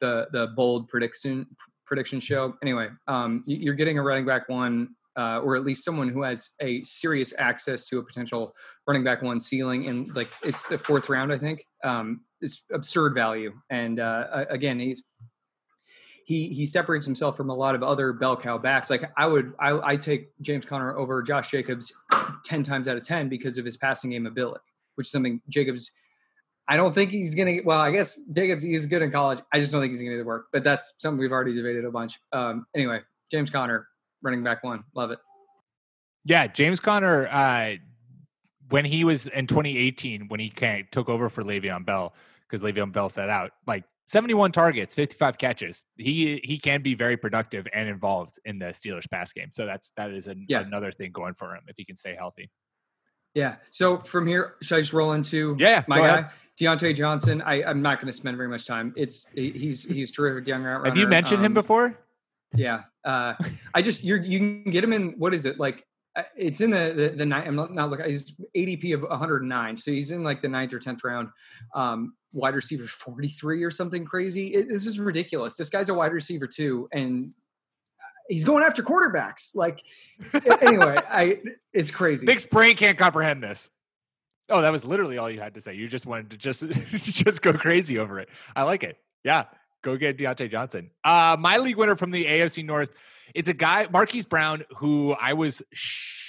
the 0.00 0.28
the 0.32 0.48
bold 0.56 0.88
prediction 0.88 1.46
prediction 1.84 2.20
show. 2.20 2.56
Anyway, 2.62 2.88
um, 3.06 3.42
you're 3.46 3.74
getting 3.74 3.98
a 3.98 4.02
running 4.02 4.24
back 4.24 4.48
one 4.48 4.94
uh, 5.16 5.40
or 5.40 5.56
at 5.56 5.64
least 5.64 5.84
someone 5.84 6.08
who 6.08 6.22
has 6.22 6.50
a 6.60 6.82
serious 6.84 7.34
access 7.38 7.84
to 7.86 7.98
a 7.98 8.02
potential 8.02 8.54
running 8.86 9.04
back 9.04 9.22
one 9.22 9.38
ceiling 9.38 9.86
and 9.86 10.14
like 10.14 10.28
it's 10.42 10.64
the 10.64 10.78
fourth 10.78 11.08
round, 11.08 11.32
I 11.32 11.38
think. 11.38 11.66
Um, 11.84 12.22
it's 12.40 12.64
absurd 12.72 13.14
value, 13.14 13.52
and 13.70 14.00
uh, 14.00 14.46
again, 14.50 14.80
he's 14.80 15.02
he 16.24 16.48
he 16.48 16.66
separates 16.66 17.04
himself 17.04 17.36
from 17.36 17.50
a 17.50 17.54
lot 17.54 17.74
of 17.74 17.82
other 17.82 18.12
bell 18.12 18.36
cow 18.36 18.58
backs. 18.58 18.90
Like 18.90 19.10
I 19.16 19.26
would, 19.26 19.52
I, 19.58 19.92
I 19.92 19.96
take 19.96 20.30
James 20.40 20.64
Conner 20.64 20.96
over 20.96 21.22
Josh 21.22 21.50
Jacobs 21.50 21.92
ten 22.44 22.62
times 22.62 22.88
out 22.88 22.96
of 22.96 23.04
ten 23.04 23.28
because 23.28 23.58
of 23.58 23.64
his 23.64 23.76
passing 23.76 24.10
game 24.10 24.26
ability, 24.26 24.60
which 24.94 25.06
is 25.08 25.10
something 25.12 25.40
Jacobs. 25.48 25.90
I 26.68 26.76
don't 26.76 26.94
think 26.94 27.10
he's 27.10 27.34
gonna. 27.34 27.58
Well, 27.64 27.78
I 27.78 27.90
guess 27.90 28.18
Jacobs 28.32 28.62
he's 28.62 28.86
good 28.86 29.02
in 29.02 29.10
college. 29.10 29.40
I 29.52 29.60
just 29.60 29.72
don't 29.72 29.80
think 29.80 29.92
he's 29.92 30.00
gonna 30.00 30.12
do 30.12 30.18
the 30.18 30.24
work. 30.24 30.46
But 30.52 30.64
that's 30.64 30.94
something 30.98 31.20
we've 31.20 31.32
already 31.32 31.54
debated 31.54 31.84
a 31.84 31.90
bunch. 31.90 32.18
Um, 32.32 32.66
anyway, 32.74 33.00
James 33.30 33.50
Conner, 33.50 33.88
running 34.22 34.42
back 34.42 34.62
one. 34.64 34.84
Love 34.94 35.10
it. 35.10 35.18
Yeah, 36.24 36.46
James 36.46 36.78
Conner, 36.80 37.26
uh, 37.30 37.74
when 38.70 38.84
he 38.84 39.04
was 39.04 39.26
in 39.26 39.46
2018, 39.46 40.28
when 40.28 40.40
he 40.40 40.48
came, 40.48 40.86
took 40.90 41.08
over 41.08 41.28
for 41.28 41.42
Le'Veon 41.42 41.84
Bell, 41.84 42.14
because 42.48 42.64
Le'Veon 42.64 42.92
Bell 42.92 43.08
set 43.08 43.28
out 43.28 43.50
like 43.66 43.84
71 44.06 44.52
targets, 44.52 44.94
55 44.94 45.36
catches. 45.38 45.84
He 45.96 46.40
he 46.44 46.58
can 46.58 46.82
be 46.82 46.94
very 46.94 47.16
productive 47.16 47.66
and 47.72 47.88
involved 47.88 48.38
in 48.44 48.58
the 48.58 48.66
Steelers 48.66 49.10
pass 49.10 49.32
game. 49.32 49.48
So 49.52 49.66
that's 49.66 49.92
that 49.96 50.10
is 50.10 50.26
an, 50.26 50.46
Yeah. 50.48 50.60
another 50.60 50.92
thing 50.92 51.12
going 51.12 51.34
for 51.34 51.54
him 51.54 51.62
if 51.68 51.74
he 51.76 51.84
can 51.84 51.96
stay 51.96 52.14
healthy. 52.16 52.50
Yeah. 53.34 53.56
So 53.70 53.98
from 53.98 54.26
here, 54.26 54.54
should 54.62 54.76
I 54.76 54.80
just 54.80 54.92
roll 54.92 55.12
into 55.12 55.56
Yeah, 55.58 55.84
my 55.88 55.98
guy, 55.98 56.08
ahead. 56.18 56.30
Diontae 56.60 56.94
Johnson? 56.94 57.40
I, 57.42 57.62
I'm 57.64 57.80
not 57.80 57.96
going 57.98 58.08
to 58.08 58.12
spend 58.12 58.36
very 58.36 58.48
much 58.48 58.66
time. 58.66 58.92
It's 58.96 59.26
he's 59.34 59.84
he's 59.84 60.10
terrific 60.12 60.46
young 60.46 60.62
route 60.62 60.82
runner. 60.82 60.88
Have 60.90 60.98
you 60.98 61.06
mentioned 61.06 61.40
him 61.40 61.46
Um, 61.52 61.54
before? 61.54 61.98
Yeah. 62.54 62.82
Uh, 63.04 63.34
I 63.74 63.82
just 63.82 64.04
you're 64.04 64.22
you 64.22 64.38
can 64.38 64.64
get 64.70 64.84
him 64.84 64.92
in 64.92 65.12
what 65.18 65.34
is 65.34 65.44
it 65.46 65.58
like? 65.58 65.84
uh, 66.16 66.22
It's 66.36 66.60
in 66.60 66.70
the 66.70 66.92
the, 66.94 67.08
the 67.16 67.26
nine. 67.26 67.46
I'm 67.46 67.56
not, 67.56 67.72
not 67.72 67.90
looking. 67.90 68.08
He's 68.08 68.32
ADP 68.56 68.94
of 68.94 69.02
109, 69.02 69.76
so 69.76 69.90
he's 69.90 70.10
in 70.10 70.22
like 70.22 70.42
the 70.42 70.48
ninth 70.48 70.72
or 70.72 70.78
tenth 70.78 71.02
round. 71.04 71.28
Um, 71.74 72.14
wide 72.32 72.54
receiver 72.54 72.86
43 72.86 73.62
or 73.62 73.70
something 73.70 74.04
crazy. 74.04 74.54
It, 74.54 74.68
this 74.68 74.86
is 74.86 74.98
ridiculous. 74.98 75.56
This 75.56 75.68
guy's 75.68 75.88
a 75.88 75.94
wide 75.94 76.12
receiver 76.12 76.46
too, 76.46 76.88
and 76.92 77.32
he's 78.28 78.44
going 78.44 78.64
after 78.64 78.82
quarterbacks. 78.82 79.54
Like 79.54 79.82
anyway, 80.62 80.96
I 81.08 81.40
it's 81.72 81.90
crazy. 81.90 82.26
Nick's 82.26 82.46
brain 82.46 82.76
can't 82.76 82.96
comprehend 82.98 83.42
this. 83.42 83.70
Oh, 84.48 84.60
that 84.60 84.72
was 84.72 84.84
literally 84.84 85.18
all 85.18 85.30
you 85.30 85.40
had 85.40 85.54
to 85.54 85.60
say. 85.60 85.74
You 85.74 85.88
just 85.88 86.04
wanted 86.06 86.30
to 86.30 86.36
just 86.36 86.64
just 86.90 87.42
go 87.42 87.52
crazy 87.52 87.98
over 87.98 88.18
it. 88.18 88.28
I 88.54 88.62
like 88.64 88.82
it. 88.82 88.96
Yeah, 89.24 89.44
go 89.82 89.96
get 89.96 90.16
Diontae 90.18 90.50
Johnson. 90.50 90.90
Uh, 91.04 91.36
my 91.38 91.58
league 91.58 91.76
winner 91.76 91.96
from 91.96 92.10
the 92.10 92.24
AFC 92.24 92.64
North. 92.64 92.94
It's 93.34 93.48
a 93.48 93.54
guy, 93.54 93.86
Marquise 93.90 94.26
Brown, 94.26 94.64
who 94.76 95.12
I 95.12 95.32
was. 95.34 95.62
Sh- 95.72 96.20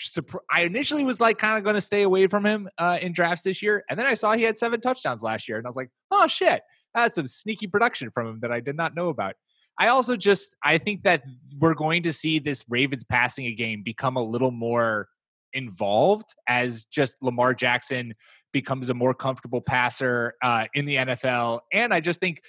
I 0.52 0.62
initially 0.62 1.04
was 1.04 1.20
like 1.20 1.38
kind 1.40 1.58
of 1.58 1.64
going 1.64 1.74
to 1.74 1.82
stay 1.82 2.04
away 2.04 2.28
from 2.28 2.46
him 2.46 2.70
uh, 2.78 3.00
in 3.02 3.14
drafts 3.14 3.44
this 3.44 3.64
year, 3.64 3.84
and 3.90 3.98
then 3.98 4.06
I 4.06 4.14
saw 4.14 4.34
he 4.34 4.44
had 4.44 4.58
seven 4.58 4.80
touchdowns 4.80 5.24
last 5.24 5.48
year, 5.48 5.58
and 5.58 5.66
I 5.66 5.70
was 5.70 5.76
like, 5.76 5.90
"Oh 6.12 6.28
shit, 6.28 6.62
that's 6.94 7.16
some 7.16 7.26
sneaky 7.26 7.68
production 7.68 8.12
from 8.12 8.28
him 8.28 8.40
that 8.42 8.52
I 8.52 8.60
did 8.60 8.76
not 8.76 8.96
know 8.96 9.10
about." 9.10 9.36
I 9.80 9.88
also 9.88 10.16
just 10.16 10.56
I 10.64 10.78
think 10.78 11.04
that 11.04 11.24
we're 11.58 11.74
going 11.74 12.04
to 12.04 12.14
see 12.14 12.40
this 12.40 12.64
Ravens 12.70 13.04
passing 13.04 13.48
a 13.48 13.54
game 13.54 13.82
become 13.82 14.18
a 14.18 14.24
little 14.24 14.52
more 14.52 15.08
involved 15.54 16.34
as 16.48 16.84
just 16.86 17.22
Lamar 17.22 17.54
Jackson 17.54 18.14
becomes 18.52 18.90
a 18.90 18.94
more 18.94 19.14
comfortable 19.14 19.62
passer 19.62 20.36
uh, 20.42 20.66
in 20.74 20.86
the 20.86 20.96
NFL. 20.96 21.62
And 21.72 21.94
I 21.94 22.00
just 22.00 22.20
think 22.20 22.42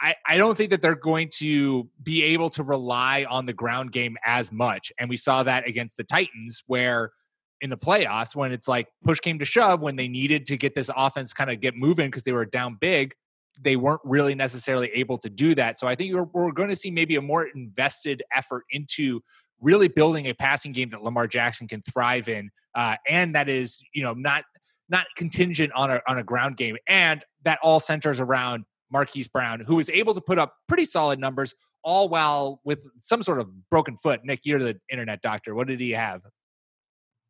I, 0.00 0.14
I 0.26 0.36
don't 0.36 0.56
think 0.56 0.70
that 0.70 0.80
they're 0.80 0.94
going 0.94 1.28
to 1.34 1.88
be 2.02 2.22
able 2.22 2.50
to 2.50 2.62
rely 2.62 3.26
on 3.28 3.46
the 3.46 3.52
ground 3.52 3.92
game 3.92 4.16
as 4.24 4.50
much. 4.50 4.92
And 4.98 5.10
we 5.10 5.16
saw 5.16 5.42
that 5.42 5.68
against 5.68 5.96
the 5.96 6.04
Titans, 6.04 6.62
where 6.66 7.12
in 7.60 7.68
the 7.68 7.76
playoffs, 7.76 8.34
when 8.34 8.52
it's 8.52 8.66
like 8.66 8.88
push 9.04 9.20
came 9.20 9.38
to 9.38 9.44
shove, 9.44 9.82
when 9.82 9.96
they 9.96 10.08
needed 10.08 10.46
to 10.46 10.56
get 10.56 10.74
this 10.74 10.90
offense 10.96 11.32
kind 11.32 11.50
of 11.50 11.60
get 11.60 11.76
moving 11.76 12.08
because 12.08 12.22
they 12.22 12.32
were 12.32 12.46
down 12.46 12.78
big, 12.80 13.12
they 13.60 13.76
weren't 13.76 14.00
really 14.04 14.34
necessarily 14.34 14.90
able 14.94 15.18
to 15.18 15.28
do 15.28 15.54
that. 15.54 15.78
So 15.78 15.86
I 15.86 15.94
think 15.94 16.14
we're, 16.14 16.24
we're 16.32 16.52
going 16.52 16.70
to 16.70 16.76
see 16.76 16.90
maybe 16.90 17.16
a 17.16 17.22
more 17.22 17.46
invested 17.54 18.22
effort 18.34 18.64
into 18.70 19.20
really 19.60 19.88
building 19.88 20.28
a 20.28 20.34
passing 20.34 20.72
game 20.72 20.90
that 20.90 21.02
Lamar 21.02 21.26
Jackson 21.26 21.68
can 21.68 21.82
thrive 21.82 22.28
in, 22.28 22.50
uh, 22.74 22.96
and 23.06 23.34
that 23.34 23.48
is 23.50 23.82
you 23.92 24.02
know 24.02 24.14
not 24.14 24.44
not 24.88 25.06
contingent 25.16 25.72
on 25.74 25.90
a 25.90 26.00
on 26.08 26.18
a 26.18 26.24
ground 26.24 26.56
game, 26.56 26.76
and 26.86 27.22
that 27.44 27.58
all 27.62 27.80
centers 27.80 28.20
around 28.20 28.64
Marquise 28.90 29.28
Brown, 29.28 29.60
who 29.60 29.76
was 29.76 29.88
able 29.90 30.14
to 30.14 30.20
put 30.20 30.38
up 30.38 30.56
pretty 30.68 30.84
solid 30.84 31.18
numbers, 31.18 31.54
all 31.82 32.08
while 32.08 32.60
with 32.64 32.86
some 32.98 33.22
sort 33.22 33.38
of 33.40 33.48
broken 33.70 33.96
foot. 33.96 34.24
Nick, 34.24 34.40
you're 34.44 34.58
the 34.58 34.78
internet 34.90 35.22
doctor. 35.22 35.54
What 35.54 35.66
did 35.66 35.80
he 35.80 35.90
have? 35.90 36.22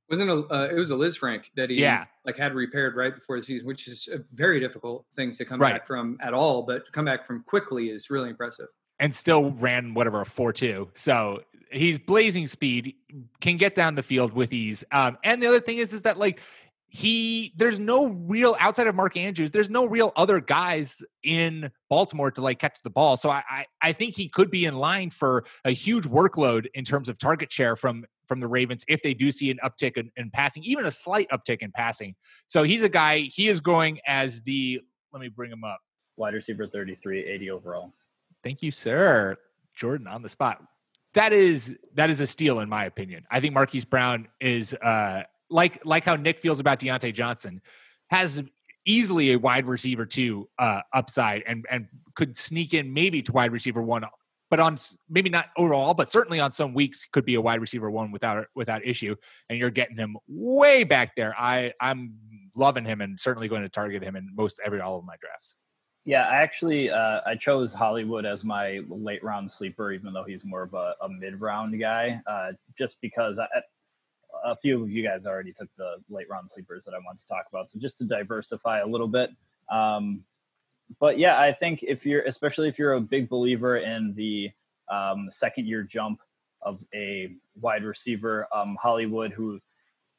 Wasn't 0.08 0.28
a 0.28 0.34
uh, 0.52 0.68
it 0.70 0.74
was 0.74 0.90
a 0.90 0.94
Lisfranc 0.94 1.44
that 1.54 1.70
he 1.70 1.76
Yeah. 1.76 2.06
like 2.24 2.36
had 2.36 2.52
repaired 2.54 2.96
right 2.96 3.14
before 3.14 3.38
the 3.38 3.46
season, 3.46 3.64
which 3.66 3.86
is 3.86 4.08
a 4.12 4.18
very 4.32 4.58
difficult 4.58 5.06
thing 5.14 5.30
to 5.34 5.44
come 5.44 5.61
Right. 5.61 5.74
back 5.74 5.86
from 5.86 6.18
at 6.20 6.34
all. 6.34 6.62
But 6.62 6.86
to 6.86 6.90
come 6.92 7.04
back 7.04 7.24
from 7.24 7.44
quickly 7.44 7.90
is 7.90 8.11
really 8.11 8.30
impressive. 8.30 8.66
and 8.98 9.14
still 9.14 9.52
ran 9.52 9.94
whatever 9.94 10.20
a 10.20 10.26
four 10.26 10.52
two. 10.52 10.90
So 10.94 11.42
he's 11.72 11.98
blazing 11.98 12.46
speed, 12.46 12.94
can 13.40 13.56
get 13.56 13.74
down 13.74 13.94
the 13.94 14.02
field 14.02 14.34
with 14.34 14.52
ease. 14.52 14.84
Um, 14.92 15.16
and 15.24 15.42
the 15.42 15.46
other 15.46 15.61
thing 15.61 15.78
is, 15.78 15.94
is 15.94 16.02
that 16.02 16.18
like 16.18 16.40
he, 16.93 17.55
there's 17.57 17.78
no 17.78 18.09
real 18.09 18.57
outside 18.59 18.88
of 18.88 18.97
Mark 18.97 19.16
Andrews, 19.16 19.53
there's 19.53 19.70
no 19.70 19.86
real 19.86 20.12
other 20.16 20.41
guys 20.41 21.01
in 21.22 21.70
Baltimore 21.88 22.32
to 22.32 22.43
like 22.43 22.59
catch 22.59 22.78
the 22.82 22.91
ball. 22.91 23.16
So 23.16 23.30
I, 23.30 23.43
I, 23.49 23.64
I 23.80 23.93
think 23.93 24.16
he 24.16 24.28
could 24.28 24.51
be 24.51 24.64
in 24.64 24.76
line 24.76 25.11
for 25.11 25.45
a 25.64 25.70
huge 25.70 26.05
workload 26.05 26.66
in 26.74 26.84
terms 26.84 27.09
of 27.09 27.18
target 27.18 27.53
share 27.53 27.76
from 27.76 28.05
from 28.26 28.41
the 28.41 28.49
Ravens 28.49 28.84
if 28.88 29.03
they 29.03 29.14
do 29.14 29.30
see 29.30 29.51
an 29.51 29.59
uptick 29.64 29.97
in, 29.97 30.11
in 30.16 30.30
passing, 30.30 30.62
even 30.64 30.86
a 30.86 30.91
slight 30.91 31.28
uptick 31.30 31.59
in 31.61 31.70
passing. 31.72 32.14
So 32.49 32.64
he's 32.64 32.82
a 32.82 32.88
guy. 32.88 33.20
He 33.20 33.49
is 33.49 33.61
going 33.61 34.01
as 34.07 34.41
the. 34.43 34.80
Let 35.12 35.20
me 35.20 35.28
bring 35.28 35.51
him 35.51 35.64
up. 35.64 35.80
Wide 36.16 36.34
receiver 36.34 36.66
33, 36.66 37.24
80 37.24 37.51
overall. 37.51 37.93
Thank 38.43 38.62
you, 38.62 38.70
sir. 38.70 39.36
Jordan 39.74 40.07
on 40.07 40.22
the 40.22 40.28
spot. 40.28 40.62
That 41.14 41.32
is 41.32 41.76
that 41.95 42.11
is 42.11 42.20
a 42.20 42.26
steal 42.26 42.61
in 42.61 42.68
my 42.68 42.84
opinion. 42.84 43.24
I 43.30 43.41
think 43.41 43.55
Marquise 43.55 43.84
Brown 43.84 44.28
is 44.41 44.74
uh 44.74 45.22
like 45.51 45.84
like 45.84 46.05
how 46.05 46.16
Nick 46.16 46.38
feels 46.38 46.61
about 46.61 46.80
Diontae 46.80 47.12
Johnson, 47.12 47.61
has 48.11 48.42
easily 48.86 49.32
a 49.32 49.38
wide 49.38 49.66
receiver 49.66 50.07
two 50.07 50.48
uh 50.59 50.80
upside 50.94 51.42
and 51.46 51.66
and 51.70 51.86
could 52.14 52.36
sneak 52.36 52.72
in 52.72 52.92
maybe 52.92 53.22
to 53.22 53.32
wide 53.32 53.53
receiver 53.53 53.82
one, 53.82 54.05
but 54.51 54.61
on 54.61 54.78
maybe 55.09 55.30
not 55.30 55.46
overall, 55.57 55.94
but 55.94 56.11
certainly 56.11 56.40
on 56.40 56.53
some 56.53 56.74
weeks 56.74 57.07
could 57.12 57.24
be 57.24 57.34
a 57.34 57.40
wide 57.40 57.61
receiver 57.61 57.90
one 57.90 58.11
without 58.11 58.46
without 58.55 58.84
issue. 58.84 59.14
And 59.48 59.59
you're 59.59 59.70
getting 59.70 59.96
him 59.96 60.16
way 60.26 60.84
back 60.84 61.14
there. 61.16 61.34
I 61.38 61.72
I'm 61.80 62.14
loving 62.57 62.84
him 62.84 63.01
and 63.01 63.18
certainly 63.18 63.48
going 63.48 63.62
to 63.62 63.68
target 63.68 64.03
him 64.03 64.16
in 64.16 64.30
most 64.34 64.59
every 64.64 64.80
all 64.80 64.98
of 64.98 65.05
my 65.05 65.14
drafts. 65.20 65.57
Yeah, 66.05 66.26
I 66.26 66.36
actually 66.36 66.90
uh, 66.90 67.20
I 67.26 67.36
chose 67.36 67.72
Hollywood 67.74 68.24
as 68.24 68.42
my 68.42 68.80
late 68.88 69.22
round 69.22 69.51
sleeper, 69.51 69.92
even 69.92 70.12
though 70.12 70.24
he's 70.24 70.44
more 70.44 70.62
of 70.62 70.74
a, 70.74 70.94
a 71.03 71.09
mid 71.09 71.40
round 71.40 71.78
guy, 71.78 72.20
uh, 72.26 72.53
just 72.76 72.96
because 73.03 73.38
I, 73.38 73.46
a 74.45 74.57
few 74.57 74.82
of 74.82 74.91
you 74.91 75.03
guys 75.03 75.26
already 75.26 75.53
took 75.53 75.68
the 75.76 75.97
late 76.09 76.28
round 76.28 76.51
sleepers 76.51 76.84
that 76.84 76.95
I 76.95 76.99
want 76.99 77.18
to 77.18 77.26
talk 77.26 77.47
about. 77.51 77.70
So 77.70 77.78
just 77.78 77.99
to 77.99 78.05
diversify 78.05 78.80
a 78.80 78.86
little 78.86 79.09
bit. 79.09 79.30
Um, 79.70 80.24
but 80.99 81.18
yeah, 81.18 81.38
I 81.38 81.53
think 81.53 81.82
if 81.82 82.05
you're, 82.05 82.22
especially 82.22 82.68
if 82.68 82.78
you're 82.78 82.95
a 82.95 83.01
big 83.01 83.28
believer 83.28 83.76
in 83.76 84.14
the 84.14 84.51
um, 84.91 85.28
second 85.30 85.66
year 85.66 85.82
jump 85.82 86.20
of 86.62 86.80
a 86.95 87.32
wide 87.61 87.84
receiver, 87.84 88.47
um, 88.55 88.76
Hollywood, 88.80 89.32
who 89.32 89.61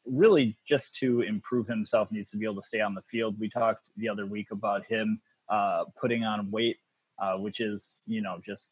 really 0.05 0.57
just 0.65 0.95
to 0.95 1.22
improve 1.22 1.67
himself 1.67 2.11
needs 2.11 2.32
to 2.32 2.38
be 2.38 2.45
able 2.45 2.61
to 2.61 2.67
stay 2.67 2.80
on 2.80 2.95
the 2.95 3.01
field. 3.01 3.39
We 3.39 3.49
talked 3.49 3.89
the 3.97 4.09
other 4.09 4.26
week 4.26 4.51
about 4.51 4.86
him 4.86 5.19
uh, 5.49 5.84
putting 5.99 6.24
on 6.24 6.49
weight 6.49 6.78
uh, 7.22 7.38
which 7.38 7.59
is 7.61 8.01
you 8.07 8.22
know 8.22 8.39
just 8.43 8.69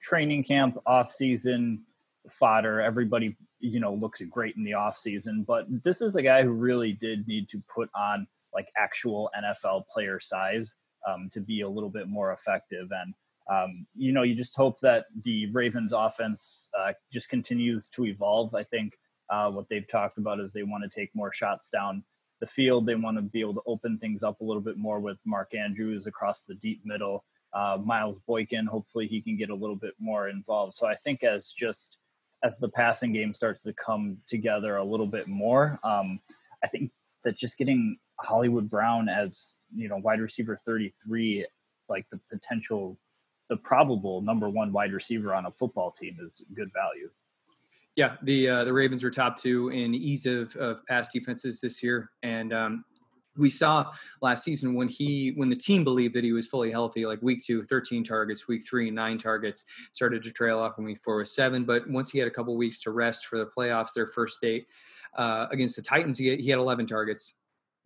training 0.00 0.44
camp, 0.44 0.78
off 0.86 1.10
season 1.10 1.82
fodder. 2.30 2.80
Everybody 2.80 3.36
you 3.60 3.80
know 3.80 3.94
looks 3.94 4.22
great 4.22 4.56
in 4.56 4.64
the 4.64 4.74
off 4.74 4.98
season, 4.98 5.44
but 5.46 5.66
this 5.84 6.00
is 6.00 6.16
a 6.16 6.22
guy 6.22 6.42
who 6.42 6.50
really 6.50 6.92
did 6.92 7.26
need 7.26 7.48
to 7.50 7.62
put 7.72 7.88
on 7.94 8.26
like 8.52 8.68
actual 8.76 9.30
NFL 9.38 9.84
player 9.92 10.18
size 10.20 10.76
um, 11.08 11.30
to 11.32 11.40
be 11.40 11.60
a 11.60 11.68
little 11.68 11.90
bit 11.90 12.08
more 12.08 12.32
effective 12.32 12.88
and. 12.90 13.14
Um, 13.50 13.84
you 13.96 14.12
know, 14.12 14.22
you 14.22 14.36
just 14.36 14.54
hope 14.54 14.80
that 14.80 15.06
the 15.24 15.50
Ravens 15.50 15.92
offense 15.92 16.70
uh, 16.78 16.92
just 17.12 17.28
continues 17.28 17.88
to 17.88 18.06
evolve. 18.06 18.54
I 18.54 18.62
think 18.62 18.92
uh, 19.28 19.50
what 19.50 19.68
they've 19.68 19.88
talked 19.88 20.18
about 20.18 20.38
is 20.38 20.52
they 20.52 20.62
want 20.62 20.84
to 20.84 21.00
take 21.00 21.12
more 21.16 21.32
shots 21.32 21.68
down 21.68 22.04
the 22.40 22.46
field. 22.46 22.86
They 22.86 22.94
want 22.94 23.16
to 23.16 23.22
be 23.22 23.40
able 23.40 23.54
to 23.54 23.62
open 23.66 23.98
things 23.98 24.22
up 24.22 24.40
a 24.40 24.44
little 24.44 24.62
bit 24.62 24.76
more 24.76 24.98
with 24.98 25.18
Mark 25.24 25.54
Andrews 25.54 26.06
across 26.06 26.42
the 26.42 26.54
deep 26.54 26.80
middle. 26.84 27.24
Uh, 27.52 27.78
Miles 27.82 28.18
Boykin, 28.26 28.66
hopefully 28.66 29.06
he 29.06 29.20
can 29.20 29.36
get 29.36 29.50
a 29.50 29.54
little 29.54 29.76
bit 29.76 29.94
more 29.98 30.28
involved. 30.28 30.74
So 30.74 30.86
I 30.86 30.94
think 30.94 31.22
as 31.22 31.52
just 31.52 31.96
as 32.42 32.58
the 32.58 32.68
passing 32.68 33.12
game 33.12 33.34
starts 33.34 33.62
to 33.62 33.72
come 33.74 34.16
together 34.26 34.76
a 34.76 34.84
little 34.84 35.06
bit 35.06 35.26
more, 35.26 35.78
um, 35.84 36.20
I 36.64 36.68
think 36.68 36.90
that 37.24 37.36
just 37.36 37.58
getting 37.58 37.98
Hollywood 38.18 38.68
Brown 38.68 39.08
as 39.08 39.58
you 39.74 39.88
know 39.88 39.96
wide 39.98 40.20
receiver 40.20 40.56
33, 40.64 41.46
like 41.88 42.06
the 42.10 42.20
potential, 42.30 42.98
the 43.48 43.56
probable 43.56 44.22
number 44.22 44.48
one 44.48 44.72
wide 44.72 44.92
receiver 44.92 45.34
on 45.34 45.46
a 45.46 45.50
football 45.50 45.90
team 45.90 46.16
is 46.24 46.42
good 46.54 46.70
value. 46.72 47.10
Yeah, 47.96 48.16
the 48.22 48.48
uh, 48.48 48.64
the 48.64 48.72
Ravens 48.72 49.02
were 49.02 49.10
top 49.10 49.36
two 49.36 49.68
in 49.70 49.94
ease 49.94 50.26
of, 50.26 50.54
of 50.56 50.86
pass 50.86 51.12
defenses 51.12 51.60
this 51.60 51.82
year, 51.82 52.10
and 52.22 52.52
um, 52.52 52.84
we 53.36 53.50
saw 53.50 53.92
last 54.22 54.44
season 54.44 54.74
when 54.74 54.88
he 54.88 55.32
when 55.36 55.48
the 55.48 55.56
team 55.56 55.84
believed 55.84 56.14
that 56.14 56.24
he 56.24 56.32
was 56.32 56.48
fully 56.48 56.70
healthy, 56.70 57.06
like 57.06 57.22
week 57.22 57.44
two, 57.44 57.64
13 57.64 58.04
targets, 58.04 58.48
week 58.48 58.66
three, 58.68 58.90
nine 58.90 59.18
targets, 59.18 59.64
started 59.92 60.22
to 60.24 60.30
trail 60.30 60.58
off 60.58 60.78
in 60.78 60.84
week 60.84 61.00
four 61.04 61.18
with 61.18 61.28
seven. 61.28 61.64
But 61.64 61.88
once 61.88 62.10
he 62.10 62.18
had 62.18 62.28
a 62.28 62.30
couple 62.30 62.56
weeks 62.56 62.82
to 62.82 62.90
rest 62.90 63.26
for 63.26 63.38
the 63.38 63.46
playoffs, 63.46 63.92
their 63.94 64.08
first 64.08 64.40
date 64.40 64.66
uh, 65.16 65.46
against 65.50 65.76
the 65.76 65.82
Titans, 65.82 66.18
he 66.18 66.28
had, 66.28 66.40
he 66.40 66.50
had 66.50 66.58
11 66.58 66.86
targets. 66.86 67.34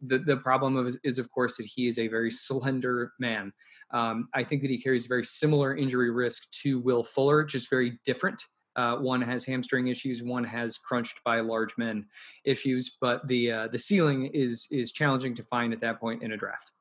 The, 0.07 0.19
the 0.19 0.37
problem 0.37 0.77
of 0.77 0.95
is, 1.05 1.19
of 1.19 1.31
course, 1.31 1.57
that 1.57 1.67
he 1.67 1.89
is 1.89 1.99
a 1.99 2.09
very 2.09 2.31
slender 2.31 3.13
man. 3.19 3.53
Um, 3.91 4.29
I 4.35 4.43
think 4.43 4.63
that 4.63 4.71
he 4.71 4.81
carries 4.81 5.05
a 5.05 5.09
very 5.09 5.25
similar 5.25 5.77
injury 5.77 6.11
risk 6.11 6.51
to 6.63 6.81
Will 6.81 7.05
Fuller, 7.05 7.45
just 7.45 7.71
very 7.71 7.99
different. 8.05 8.43
Uh, 8.77 8.97
one 8.97 9.21
has 9.21 9.45
hamstring 9.45 9.89
issues. 9.89 10.23
One 10.23 10.45
has 10.45 10.79
crunched 10.79 11.21
by 11.25 11.41
large 11.41 11.77
men 11.79 12.07
issues. 12.45 12.97
But 13.01 13.27
the 13.29 13.53
uh, 13.53 13.69
the 13.69 13.79
ceiling 13.79 14.27
is 14.27 14.67
is 14.71 14.93
challenging 14.93 15.35
to 15.37 15.43
find 15.45 15.73
at 15.73 15.81
that 15.81 16.01
point 16.01 16.23
in 16.23 16.33
a 16.33 16.37
draft. 16.37 16.73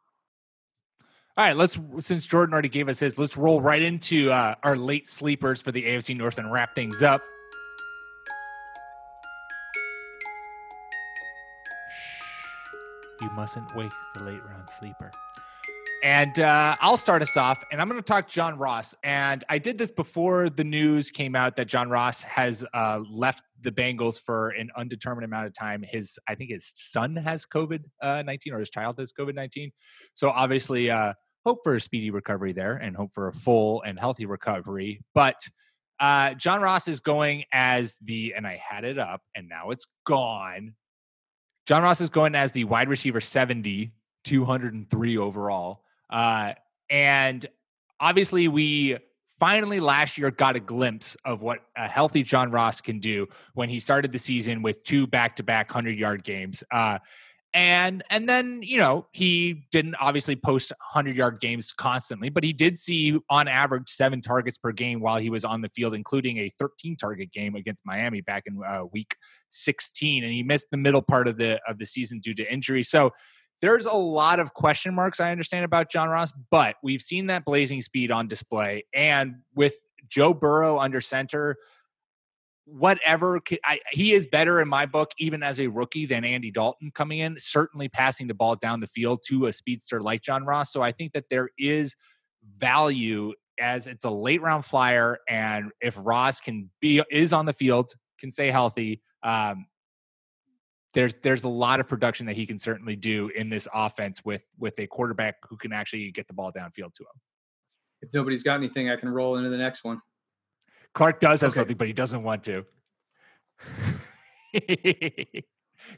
All 1.35 1.43
right, 1.43 1.55
let's 1.55 1.79
since 2.01 2.27
Jordan 2.27 2.53
already 2.53 2.69
gave 2.69 2.87
us 2.87 2.99
his, 2.99 3.17
let's 3.17 3.35
roll 3.37 3.59
right 3.59 3.81
into 3.81 4.31
uh, 4.31 4.53
our 4.61 4.77
late 4.77 5.07
sleepers 5.07 5.61
for 5.61 5.71
the 5.71 5.83
AFC 5.83 6.15
North 6.15 6.37
and 6.37 6.51
wrap 6.51 6.75
things 6.75 7.01
up. 7.01 7.23
Shh, 11.89 13.21
you 13.21 13.31
mustn't 13.31 13.75
wake 13.75 13.91
the 14.13 14.21
late 14.21 14.45
round 14.45 14.69
sleeper. 14.79 15.11
And 16.04 16.38
uh, 16.38 16.76
I'll 16.82 16.97
start 16.97 17.22
us 17.22 17.38
off, 17.38 17.64
and 17.72 17.80
I'm 17.80 17.88
going 17.88 17.97
to 17.97 18.06
talk 18.06 18.28
John 18.28 18.58
Ross. 18.58 18.93
And 19.06 19.41
I 19.47 19.58
did 19.58 19.78
this 19.78 19.89
before 19.89 20.49
the 20.49 20.66
news 20.66 21.10
came 21.10 21.34
out 21.34 21.56
that 21.56 21.70
John 21.70 21.89
Ross 21.89 22.24
has 22.24 22.66
uh, 22.74 22.99
left 23.10 23.45
the 23.62 23.72
Bengals 23.72 24.20
for 24.20 24.49
an 24.49 24.70
undetermined 24.76 25.24
amount 25.24 25.47
of 25.47 25.54
time. 25.54 25.82
His, 25.82 26.20
I 26.28 26.36
think, 26.36 26.51
his 26.51 26.74
son 26.76 27.16
has 27.16 27.45
COVID 27.45 27.86
uh, 28.01 28.22
19, 28.26 28.51
or 28.51 28.60
his 28.60 28.70
child 28.70 28.99
has 28.99 29.14
COVID 29.14 29.34
19. 29.34 29.72
So 30.14 30.30
obviously, 30.30 30.91
uh, 30.91 31.14
hope 31.45 31.60
for 31.64 31.74
a 31.74 31.80
speedy 31.80 32.10
recovery 32.10 32.51
there, 32.51 32.76
and 32.76 32.97
hope 32.97 33.14
for 33.14 33.30
a 33.30 33.34
full 33.34 33.82
and 33.84 33.97
healthy 33.97 34.26
recovery. 34.26 34.99
But 35.16 35.39
uh, 36.01 36.34
John 36.34 36.62
Ross 36.62 36.89
is 36.89 36.99
going 36.99 37.45
as 37.54 37.95
the, 38.04 38.34
and 38.36 38.45
I 38.45 38.62
had 38.62 38.84
it 38.84 38.99
up, 38.99 39.22
and 39.36 39.47
now 39.47 39.70
it's 39.70 39.88
gone. 40.06 40.74
John 41.66 41.82
Ross 41.82 42.01
is 42.01 42.10
going 42.10 42.36
as 42.36 42.51
the 42.51 42.66
wide 42.66 42.89
receiver 42.89 43.22
70, 43.22 43.93
203 44.26 45.18
overall. 45.18 45.80
Uh, 46.14 46.53
and 46.89 47.45
obviously, 47.99 48.47
we 48.47 48.97
finally 49.39 49.80
last 49.80 50.18
year 50.18 50.32
got 50.32 50.55
a 50.55 50.59
glimpse 50.59 51.18
of 51.26 51.41
what 51.41 51.59
a 51.76 51.88
healthy 51.88 52.24
John 52.24 52.51
Ross 52.51 52.80
can 52.80 52.99
do 52.99 53.28
when 53.55 53.68
he 53.68 53.80
started 53.80 54.11
the 54.11 54.20
season 54.20 54.61
with 54.61 54.84
two 54.84 55.07
back-to-back 55.07 55.72
hundred 55.72 55.97
yard 55.97 56.24
games. 56.24 56.64
Uh, 56.72 56.99
and 57.53 58.03
and 58.09 58.28
then 58.28 58.61
you 58.64 58.78
know 58.78 59.05
he 59.11 59.66
didn't 59.72 59.95
obviously 60.01 60.36
post 60.36 60.72
100 60.72 61.16
yard 61.16 61.39
games 61.39 61.72
constantly 61.72 62.30
but 62.30 62.43
he 62.43 62.51
did 62.51 62.78
see 62.80 63.20
on 63.30 63.47
average 63.47 63.88
seven 63.89 64.22
targets 64.22 64.57
per 64.57 64.72
game 64.72 64.99
while 64.99 65.18
he 65.18 65.30
was 65.30 65.45
on 65.45 65.61
the 65.61 65.70
field 65.70 65.93
including 65.93 66.38
a 66.39 66.51
13 66.57 66.95
target 66.95 67.32
game 67.32 67.55
against 67.55 67.86
miami 67.86 68.22
back 68.22 68.43
in 68.47 68.59
uh, 68.68 68.84
week 68.91 69.16
16 69.49 70.24
and 70.24 70.34
he 70.34 70.41
missed 70.41 70.68
the 70.72 70.78
middle 70.78 71.01
part 71.01 71.28
of 71.28 71.38
the 71.38 71.59
of 71.68 71.78
the 71.78 71.86
season 71.86 72.20
due 72.20 72.34
to 72.34 72.51
injury 72.51 72.82
so 72.82 73.11
there's 73.64 73.86
a 73.86 73.95
lot 73.95 74.41
of 74.41 74.53
question 74.53 74.93
marks 74.93 75.22
I 75.22 75.32
understand 75.32 75.64
about 75.64 75.89
John 75.89 76.09
Ross, 76.09 76.34
but 76.51 76.76
we've 76.84 77.01
seen 77.01 77.28
that 77.28 77.45
blazing 77.45 77.82
speed 77.82 78.11
on 78.11 78.28
display. 78.28 78.84
And 78.93 79.36
with 79.55 79.76
Joe 80.09 80.34
Burrow 80.34 80.80
under 80.80 80.99
center, 80.99 81.55
whatever 82.66 83.39
I, 83.64 83.80
he 83.93 84.11
is 84.11 84.26
better 84.26 84.59
in 84.59 84.68
my 84.68 84.86
book, 84.86 85.11
even 85.18 85.43
as 85.43 85.61
a 85.61 85.68
rookie, 85.68 86.05
than 86.05 86.26
Andy 86.26 86.51
Dalton 86.51 86.91
coming 86.93 87.20
in, 87.20 87.38
certainly 87.39 87.88
passing 87.88 88.28
the 88.28 88.34
ball 88.34 88.55
down 88.55 88.82
the 88.82 88.88
field 88.88 89.22
to 89.28 89.45
a 89.45 89.53
speedster 89.53 90.01
like 90.01 90.22
John 90.22 90.43
Ross. 90.43 90.74
So 90.74 90.82
I 90.82 90.91
think 90.91 91.14
that 91.14 91.30
there 91.30 91.47
is 91.57 91.95
value 92.57 93.32
as 93.61 93.88
it's 93.88 94.03
a 94.03 94.11
late 94.11 94.41
round 94.41 94.66
flyer. 94.66 95.20
And 95.30 95.72
if 95.80 95.97
Ross 95.97 96.41
can 96.41 96.70
be, 96.82 97.01
is 97.09 97.32
on 97.32 97.45
the 97.45 97.53
field, 97.53 97.93
can 98.20 98.30
stay 98.30 98.51
healthy, 98.51 99.01
um, 99.24 99.68
there's 100.93 101.15
there's 101.15 101.43
a 101.43 101.47
lot 101.47 101.79
of 101.79 101.87
production 101.87 102.25
that 102.27 102.35
he 102.35 102.45
can 102.45 102.59
certainly 102.59 102.95
do 102.95 103.29
in 103.35 103.49
this 103.49 103.67
offense 103.73 104.23
with 104.23 104.43
with 104.57 104.77
a 104.79 104.87
quarterback 104.87 105.35
who 105.49 105.57
can 105.57 105.73
actually 105.73 106.11
get 106.11 106.27
the 106.27 106.33
ball 106.33 106.51
downfield 106.51 106.93
to 106.93 107.03
him. 107.03 107.21
If 108.01 108.13
nobody's 108.13 108.43
got 108.43 108.55
anything, 108.55 108.89
I 108.89 108.95
can 108.95 109.09
roll 109.09 109.37
into 109.37 109.49
the 109.49 109.57
next 109.57 109.83
one. 109.83 110.01
Clark 110.93 111.19
does 111.19 111.41
have 111.41 111.49
okay. 111.49 111.55
something, 111.55 111.77
but 111.77 111.87
he 111.87 111.93
doesn't 111.93 112.21
want 112.21 112.43
to. 112.43 112.65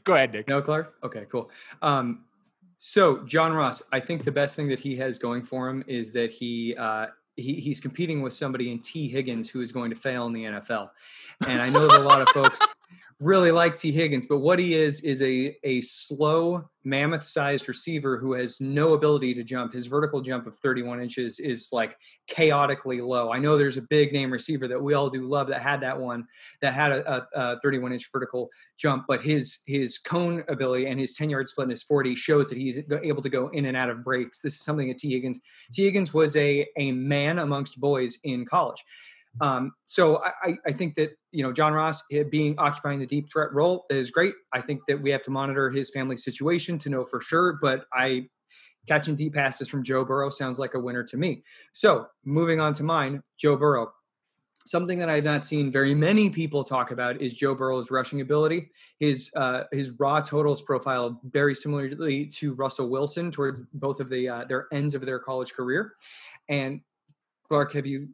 Go 0.04 0.14
ahead, 0.14 0.32
Nick. 0.32 0.48
No, 0.48 0.62
Clark. 0.62 0.94
Okay, 1.02 1.26
cool. 1.30 1.50
Um, 1.82 2.24
so 2.78 3.24
John 3.24 3.52
Ross, 3.52 3.82
I 3.92 4.00
think 4.00 4.24
the 4.24 4.32
best 4.32 4.56
thing 4.56 4.68
that 4.68 4.78
he 4.78 4.96
has 4.96 5.18
going 5.18 5.42
for 5.42 5.68
him 5.68 5.84
is 5.86 6.12
that 6.12 6.30
he 6.30 6.74
uh, 6.78 7.06
he, 7.36 7.54
he's 7.54 7.80
competing 7.80 8.22
with 8.22 8.32
somebody 8.32 8.70
in 8.70 8.80
Tee 8.80 9.08
Higgins 9.08 9.50
who 9.50 9.60
is 9.60 9.72
going 9.72 9.90
to 9.90 9.96
fail 9.96 10.26
in 10.26 10.32
the 10.32 10.44
NFL. 10.44 10.90
And 11.46 11.60
I 11.60 11.68
know 11.68 11.86
that 11.86 12.00
a 12.00 12.02
lot 12.02 12.22
of 12.22 12.28
folks 12.30 12.60
really 13.18 13.50
like 13.50 13.76
Tee 13.76 13.92
Higgins, 13.92 14.26
but 14.26 14.38
what 14.38 14.58
he 14.58 14.74
is 14.74 15.00
is 15.00 15.22
a 15.22 15.56
a 15.64 15.80
slow 15.80 16.68
mammoth 16.84 17.24
sized 17.24 17.66
receiver 17.66 18.18
who 18.18 18.34
has 18.34 18.60
no 18.60 18.92
ability 18.92 19.32
to 19.34 19.42
jump. 19.42 19.72
His 19.72 19.86
vertical 19.86 20.20
jump 20.20 20.46
of 20.46 20.56
31 20.58 21.00
inches 21.00 21.40
is 21.40 21.70
like 21.72 21.96
chaotically 22.26 23.00
low. 23.00 23.32
I 23.32 23.38
know 23.38 23.56
there's 23.56 23.78
a 23.78 23.82
big 23.82 24.12
name 24.12 24.30
receiver 24.30 24.68
that 24.68 24.80
we 24.80 24.92
all 24.92 25.08
do 25.08 25.26
love 25.26 25.48
that 25.48 25.62
had 25.62 25.80
that 25.80 25.98
one 25.98 26.26
that 26.60 26.74
had 26.74 26.92
a, 26.92 27.10
a, 27.10 27.28
a 27.34 27.60
31 27.60 27.94
inch 27.94 28.06
vertical 28.12 28.50
jump, 28.76 29.06
but 29.08 29.22
his 29.22 29.60
his 29.66 29.96
cone 29.96 30.44
ability 30.48 30.86
and 30.86 31.00
his 31.00 31.14
10 31.14 31.30
yard 31.30 31.48
split 31.48 31.64
in 31.64 31.70
his 31.70 31.82
40 31.82 32.14
shows 32.16 32.50
that 32.50 32.58
he's 32.58 32.78
able 33.02 33.22
to 33.22 33.30
go 33.30 33.48
in 33.48 33.64
and 33.64 33.76
out 33.76 33.88
of 33.88 34.04
breaks. 34.04 34.42
This 34.42 34.54
is 34.54 34.60
something 34.60 34.88
that 34.88 34.98
Tee 34.98 35.12
Higgins 35.12 35.40
Tee 35.72 35.84
Higgins 35.84 36.12
was 36.12 36.36
a 36.36 36.66
a 36.76 36.92
man 36.92 37.38
amongst 37.38 37.80
boys 37.80 38.18
in 38.24 38.44
college. 38.44 38.84
Um, 39.40 39.72
so 39.84 40.22
I, 40.24 40.56
I, 40.66 40.72
think 40.72 40.94
that 40.94 41.10
you 41.32 41.42
know 41.42 41.52
John 41.52 41.72
Ross 41.72 42.02
eh, 42.10 42.22
being 42.22 42.54
occupying 42.58 43.00
the 43.00 43.06
deep 43.06 43.30
threat 43.30 43.52
role 43.52 43.84
is 43.90 44.10
great. 44.10 44.34
I 44.52 44.60
think 44.60 44.80
that 44.88 45.00
we 45.00 45.10
have 45.10 45.22
to 45.24 45.30
monitor 45.30 45.70
his 45.70 45.90
family 45.90 46.16
situation 46.16 46.78
to 46.78 46.88
know 46.88 47.04
for 47.04 47.20
sure. 47.20 47.58
But 47.60 47.84
I 47.92 48.28
catching 48.86 49.16
deep 49.16 49.34
passes 49.34 49.68
from 49.68 49.82
Joe 49.82 50.04
Burrow 50.04 50.30
sounds 50.30 50.58
like 50.58 50.74
a 50.74 50.80
winner 50.80 51.02
to 51.04 51.16
me. 51.16 51.42
So 51.72 52.06
moving 52.24 52.60
on 52.60 52.72
to 52.74 52.84
mine, 52.84 53.22
Joe 53.36 53.56
Burrow. 53.56 53.92
Something 54.64 54.98
that 54.98 55.08
I've 55.08 55.22
not 55.22 55.46
seen 55.46 55.70
very 55.70 55.94
many 55.94 56.28
people 56.28 56.64
talk 56.64 56.90
about 56.90 57.22
is 57.22 57.34
Joe 57.34 57.54
Burrow's 57.54 57.92
rushing 57.92 58.20
ability. 58.20 58.70
His 58.98 59.30
uh, 59.36 59.64
his 59.70 59.92
raw 59.98 60.20
totals 60.20 60.60
profile 60.60 61.20
very 61.24 61.54
similarly 61.54 62.26
to 62.38 62.54
Russell 62.54 62.88
Wilson 62.88 63.30
towards 63.30 63.62
both 63.74 64.00
of 64.00 64.08
the 64.08 64.28
uh, 64.28 64.44
their 64.44 64.66
ends 64.72 64.96
of 64.96 65.06
their 65.06 65.20
college 65.20 65.52
career. 65.52 65.92
And 66.48 66.80
Clark, 67.48 67.74
have 67.74 67.86
you 67.86 68.08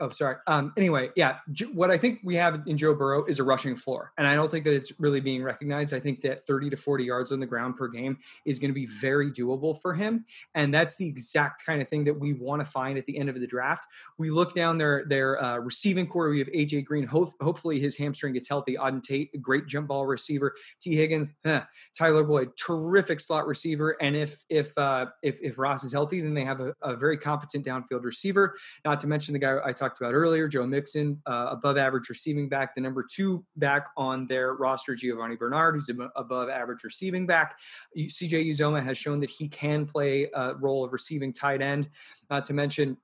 oh, 0.00 0.08
sorry. 0.10 0.36
Um, 0.46 0.72
anyway, 0.76 1.10
yeah, 1.16 1.38
what 1.72 1.90
I 1.90 1.98
think 1.98 2.20
we 2.24 2.34
have 2.36 2.62
in 2.66 2.76
Joe 2.76 2.94
Burrow 2.94 3.24
is 3.24 3.38
a 3.38 3.44
rushing 3.44 3.76
floor, 3.76 4.12
and 4.18 4.26
I 4.26 4.34
don't 4.34 4.50
think 4.50 4.64
that 4.64 4.74
it's 4.74 4.98
really 5.00 5.20
being 5.20 5.42
recognized. 5.42 5.94
I 5.94 6.00
think 6.00 6.20
that 6.22 6.46
30 6.46 6.70
to 6.70 6.76
40 6.76 7.04
yards 7.04 7.32
on 7.32 7.40
the 7.40 7.46
ground 7.46 7.76
per 7.76 7.88
game 7.88 8.18
is 8.44 8.58
going 8.58 8.70
to 8.70 8.74
be 8.74 8.86
very 8.86 9.30
doable 9.30 9.80
for 9.80 9.94
him, 9.94 10.24
and 10.54 10.72
that's 10.72 10.96
the 10.96 11.06
exact 11.06 11.64
kind 11.64 11.80
of 11.80 11.88
thing 11.88 12.04
that 12.04 12.18
we 12.18 12.32
want 12.32 12.60
to 12.60 12.66
find 12.66 12.98
at 12.98 13.06
the 13.06 13.16
end 13.16 13.28
of 13.28 13.40
the 13.40 13.46
draft. 13.46 13.84
We 14.18 14.30
look 14.30 14.54
down 14.54 14.78
their 14.78 15.04
their 15.06 15.42
uh, 15.42 15.58
receiving 15.58 16.06
corps. 16.06 16.30
We 16.30 16.38
have 16.40 16.48
AJ 16.48 16.84
Green. 16.84 17.06
Ho- 17.06 17.32
hopefully, 17.40 17.80
his 17.80 17.96
hamstring 17.96 18.34
gets 18.34 18.48
healthy. 18.48 18.76
Auden 18.76 19.02
Tate, 19.02 19.40
great 19.40 19.66
jump 19.66 19.88
ball 19.88 20.06
receiver. 20.06 20.54
Tee 20.80 20.96
Higgins, 20.96 21.28
huh. 21.44 21.62
Tyler 21.96 22.24
Boyd, 22.24 22.50
terrific 22.56 23.20
slot 23.20 23.46
receiver. 23.46 23.96
And 24.00 24.16
if 24.16 24.44
if 24.48 24.76
uh, 24.76 25.06
if 25.22 25.40
if 25.40 25.58
Ross 25.58 25.84
is 25.84 25.92
healthy, 25.92 26.20
then 26.20 26.34
they 26.34 26.44
have 26.44 26.60
a, 26.60 26.74
a 26.82 26.96
very 26.96 27.18
competent 27.18 27.64
downfield 27.64 28.04
receiver. 28.04 28.56
Not 28.84 29.00
to 29.00 29.06
mention 29.06 29.32
the 29.32 29.38
guy 29.38 29.52
I 29.64 29.72
talked 29.72 30.00
about 30.00 30.14
earlier, 30.14 30.48
Joe 30.48 30.66
Mixon, 30.66 31.20
uh, 31.26 31.48
above 31.50 31.76
average 31.76 32.08
receiving 32.08 32.48
back, 32.48 32.74
the 32.74 32.80
number 32.80 33.04
two 33.08 33.44
back 33.56 33.88
on 33.96 34.26
their 34.26 34.54
roster, 34.54 34.94
Giovani 34.94 35.36
Bernard, 35.36 35.74
who's 35.74 35.90
above 36.16 36.48
average 36.48 36.84
receiving 36.84 37.26
back. 37.26 37.58
CJ 37.96 38.50
Uzomah 38.50 38.82
has 38.82 38.98
shown 38.98 39.20
that 39.20 39.30
he 39.30 39.48
can 39.48 39.86
play 39.86 40.30
a 40.34 40.54
role 40.54 40.84
of 40.84 40.92
receiving 40.92 41.32
tight 41.32 41.62
end. 41.62 41.88
Not 42.30 42.46
to 42.46 42.54
mention 42.54 42.96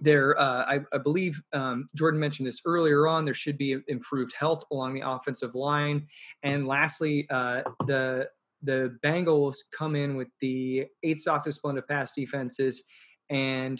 there, 0.00 0.38
uh, 0.40 0.64
I, 0.64 0.80
I, 0.92 0.98
believe 0.98 1.42
um, 1.52 1.88
Jordan 1.94 2.18
mentioned 2.18 2.48
this 2.48 2.62
earlier 2.64 3.06
on. 3.06 3.26
There 3.26 3.34
should 3.34 3.58
be 3.58 3.76
improved 3.86 4.32
health 4.34 4.64
along 4.72 4.94
the 4.94 5.06
offensive 5.06 5.54
line, 5.54 6.06
and 6.42 6.66
lastly, 6.66 7.26
uh, 7.28 7.62
the 7.86 8.30
the 8.62 8.98
Bengals 9.04 9.56
come 9.76 9.96
in 9.96 10.16
with 10.16 10.28
the 10.40 10.86
eighth 11.02 11.20
softest 11.22 11.62
blend 11.62 11.78
of 11.78 11.88
pass 11.88 12.12
defenses 12.12 12.84
and 13.30 13.78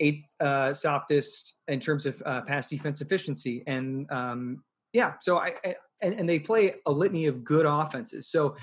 eighth 0.00 0.26
uh, 0.40 0.74
softest 0.74 1.54
in 1.68 1.80
terms 1.80 2.06
of 2.06 2.22
uh, 2.26 2.42
pass 2.42 2.66
defense 2.66 3.00
efficiency. 3.00 3.62
And 3.66 4.10
um, 4.10 4.62
yeah, 4.92 5.14
so 5.20 5.38
I, 5.38 5.54
I 5.64 5.76
and, 6.02 6.14
and 6.14 6.28
they 6.28 6.38
play 6.38 6.74
a 6.86 6.92
litany 6.92 7.26
of 7.26 7.44
good 7.44 7.66
offenses. 7.66 8.28
So 8.28 8.56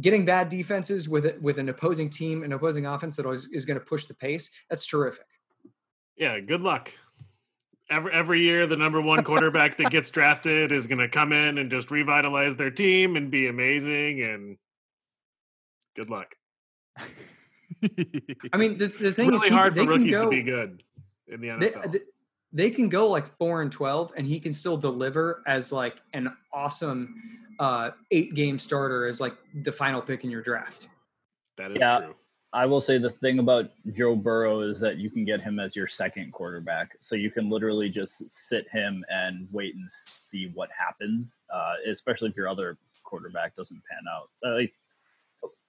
getting 0.00 0.24
bad 0.24 0.48
defenses 0.48 1.08
with 1.08 1.24
it 1.24 1.40
with 1.40 1.58
an 1.58 1.68
opposing 1.68 2.10
team, 2.10 2.42
an 2.42 2.52
opposing 2.52 2.86
offense 2.86 3.16
that 3.16 3.28
is, 3.28 3.48
is 3.52 3.64
going 3.64 3.78
to 3.78 3.84
push 3.84 4.06
the 4.06 4.14
pace, 4.14 4.50
that's 4.68 4.86
terrific. 4.86 5.26
Yeah, 6.16 6.40
good 6.40 6.62
luck. 6.62 6.92
Every 7.88 8.12
every 8.12 8.40
year, 8.40 8.66
the 8.66 8.76
number 8.76 9.00
one 9.00 9.22
quarterback 9.22 9.76
that 9.76 9.90
gets 9.90 10.10
drafted 10.10 10.72
is 10.72 10.88
going 10.88 10.98
to 10.98 11.08
come 11.08 11.32
in 11.32 11.58
and 11.58 11.70
just 11.70 11.90
revitalize 11.90 12.56
their 12.56 12.70
team 12.70 13.16
and 13.16 13.30
be 13.30 13.46
amazing. 13.46 14.22
And 14.22 14.56
good 15.94 16.10
luck. 16.10 16.34
I 18.52 18.56
mean, 18.56 18.78
the, 18.78 18.88
the 18.88 19.12
thing 19.12 19.28
really 19.28 19.38
is, 19.38 19.44
he, 19.44 19.50
hard 19.50 19.74
for 19.74 19.84
rookies 19.84 20.16
go, 20.16 20.24
to 20.24 20.28
be 20.28 20.42
good 20.42 20.82
in 21.28 21.40
the 21.40 21.48
NFL. 21.48 21.92
They, 21.92 21.98
they, 22.52 22.70
can 22.70 22.88
go 22.88 23.08
like 23.08 23.36
four 23.38 23.62
and 23.62 23.70
twelve, 23.70 24.12
and 24.16 24.26
he 24.26 24.40
can 24.40 24.52
still 24.52 24.76
deliver 24.76 25.42
as 25.46 25.72
like 25.72 25.96
an 26.12 26.34
awesome 26.52 27.14
uh, 27.58 27.90
eight 28.10 28.34
game 28.34 28.58
starter 28.58 29.06
as 29.06 29.20
like 29.20 29.34
the 29.62 29.72
final 29.72 30.00
pick 30.00 30.24
in 30.24 30.30
your 30.30 30.42
draft. 30.42 30.88
That 31.56 31.72
is 31.72 31.78
yeah, 31.80 31.98
true. 31.98 32.14
I 32.52 32.64
will 32.64 32.80
say 32.80 32.96
the 32.96 33.10
thing 33.10 33.38
about 33.38 33.70
Joe 33.92 34.16
Burrow 34.16 34.60
is 34.60 34.80
that 34.80 34.96
you 34.96 35.10
can 35.10 35.24
get 35.24 35.42
him 35.42 35.58
as 35.58 35.76
your 35.76 35.86
second 35.86 36.32
quarterback, 36.32 36.96
so 37.00 37.14
you 37.14 37.30
can 37.30 37.50
literally 37.50 37.90
just 37.90 38.28
sit 38.30 38.66
him 38.70 39.04
and 39.10 39.48
wait 39.52 39.74
and 39.74 39.84
see 39.90 40.50
what 40.54 40.70
happens. 40.76 41.40
Uh, 41.52 41.74
especially 41.90 42.30
if 42.30 42.36
your 42.36 42.48
other 42.48 42.78
quarterback 43.04 43.54
doesn't 43.56 43.82
pan 43.90 44.04
out. 44.10 44.30
Uh, 44.44 44.54
like 44.54 44.74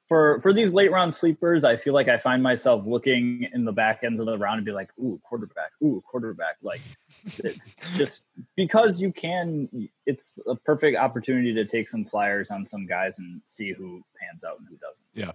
for 0.07 0.39
for 0.41 0.53
these 0.53 0.73
late 0.73 0.91
round 0.91 1.13
sleepers, 1.13 1.63
I 1.63 1.75
feel 1.75 1.93
like 1.93 2.07
I 2.07 2.17
find 2.17 2.41
myself 2.41 2.85
looking 2.85 3.47
in 3.53 3.65
the 3.65 3.71
back 3.71 4.03
ends 4.03 4.19
of 4.19 4.25
the 4.25 4.37
round 4.37 4.57
and 4.57 4.65
be 4.65 4.71
like, 4.71 4.89
"Ooh, 4.99 5.19
quarterback! 5.23 5.71
Ooh, 5.83 6.01
quarterback!" 6.09 6.57
Like 6.61 6.81
it's 7.39 7.75
just 7.97 8.27
because 8.55 9.01
you 9.01 9.11
can. 9.11 9.89
It's 10.05 10.37
a 10.47 10.55
perfect 10.55 10.97
opportunity 10.97 11.53
to 11.53 11.65
take 11.65 11.89
some 11.89 12.05
flyers 12.05 12.51
on 12.51 12.65
some 12.65 12.85
guys 12.85 13.19
and 13.19 13.41
see 13.45 13.73
who 13.73 14.01
pans 14.19 14.43
out 14.45 14.59
and 14.59 14.67
who 14.69 14.77
doesn't. 14.77 15.05
Yeah. 15.13 15.31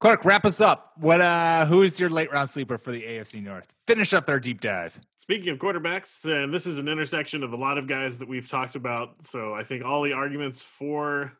Clark, 0.00 0.24
wrap 0.24 0.44
us 0.44 0.60
up. 0.60 0.92
What 0.96 1.20
uh 1.20 1.64
who 1.64 1.82
is 1.82 1.98
your 1.98 2.10
late 2.10 2.30
round 2.30 2.50
sleeper 2.50 2.76
for 2.76 2.90
the 2.90 3.02
AFC 3.02 3.42
North? 3.42 3.74
Finish 3.86 4.12
up 4.12 4.28
our 4.28 4.40
deep 4.40 4.60
dive. 4.60 4.98
Speaking 5.16 5.50
of 5.50 5.58
quarterbacks, 5.58 6.24
and 6.24 6.52
this 6.52 6.66
is 6.66 6.78
an 6.78 6.88
intersection 6.88 7.42
of 7.44 7.52
a 7.52 7.56
lot 7.56 7.78
of 7.78 7.86
guys 7.86 8.18
that 8.18 8.28
we've 8.28 8.48
talked 8.48 8.74
about. 8.74 9.22
So 9.22 9.54
I 9.54 9.62
think 9.62 9.84
all 9.84 10.02
the 10.02 10.12
arguments 10.12 10.60
for 10.60 11.32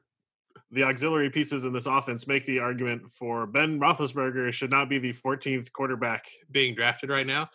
the 0.71 0.85
auxiliary 0.85 1.31
pieces 1.31 1.65
in 1.65 1.73
this 1.73 1.87
offense 1.87 2.27
make 2.27 2.47
the 2.47 2.59
argument 2.59 3.03
for 3.13 3.47
Ben 3.47 3.79
Roethlisberger 3.79 4.53
should 4.53 4.71
not 4.71 4.89
be 4.89 4.99
the 4.99 5.13
14th 5.13 5.73
quarterback 5.73 6.27
being 6.51 6.75
drafted 6.75 7.11
right 7.11 7.27
now. 7.27 7.49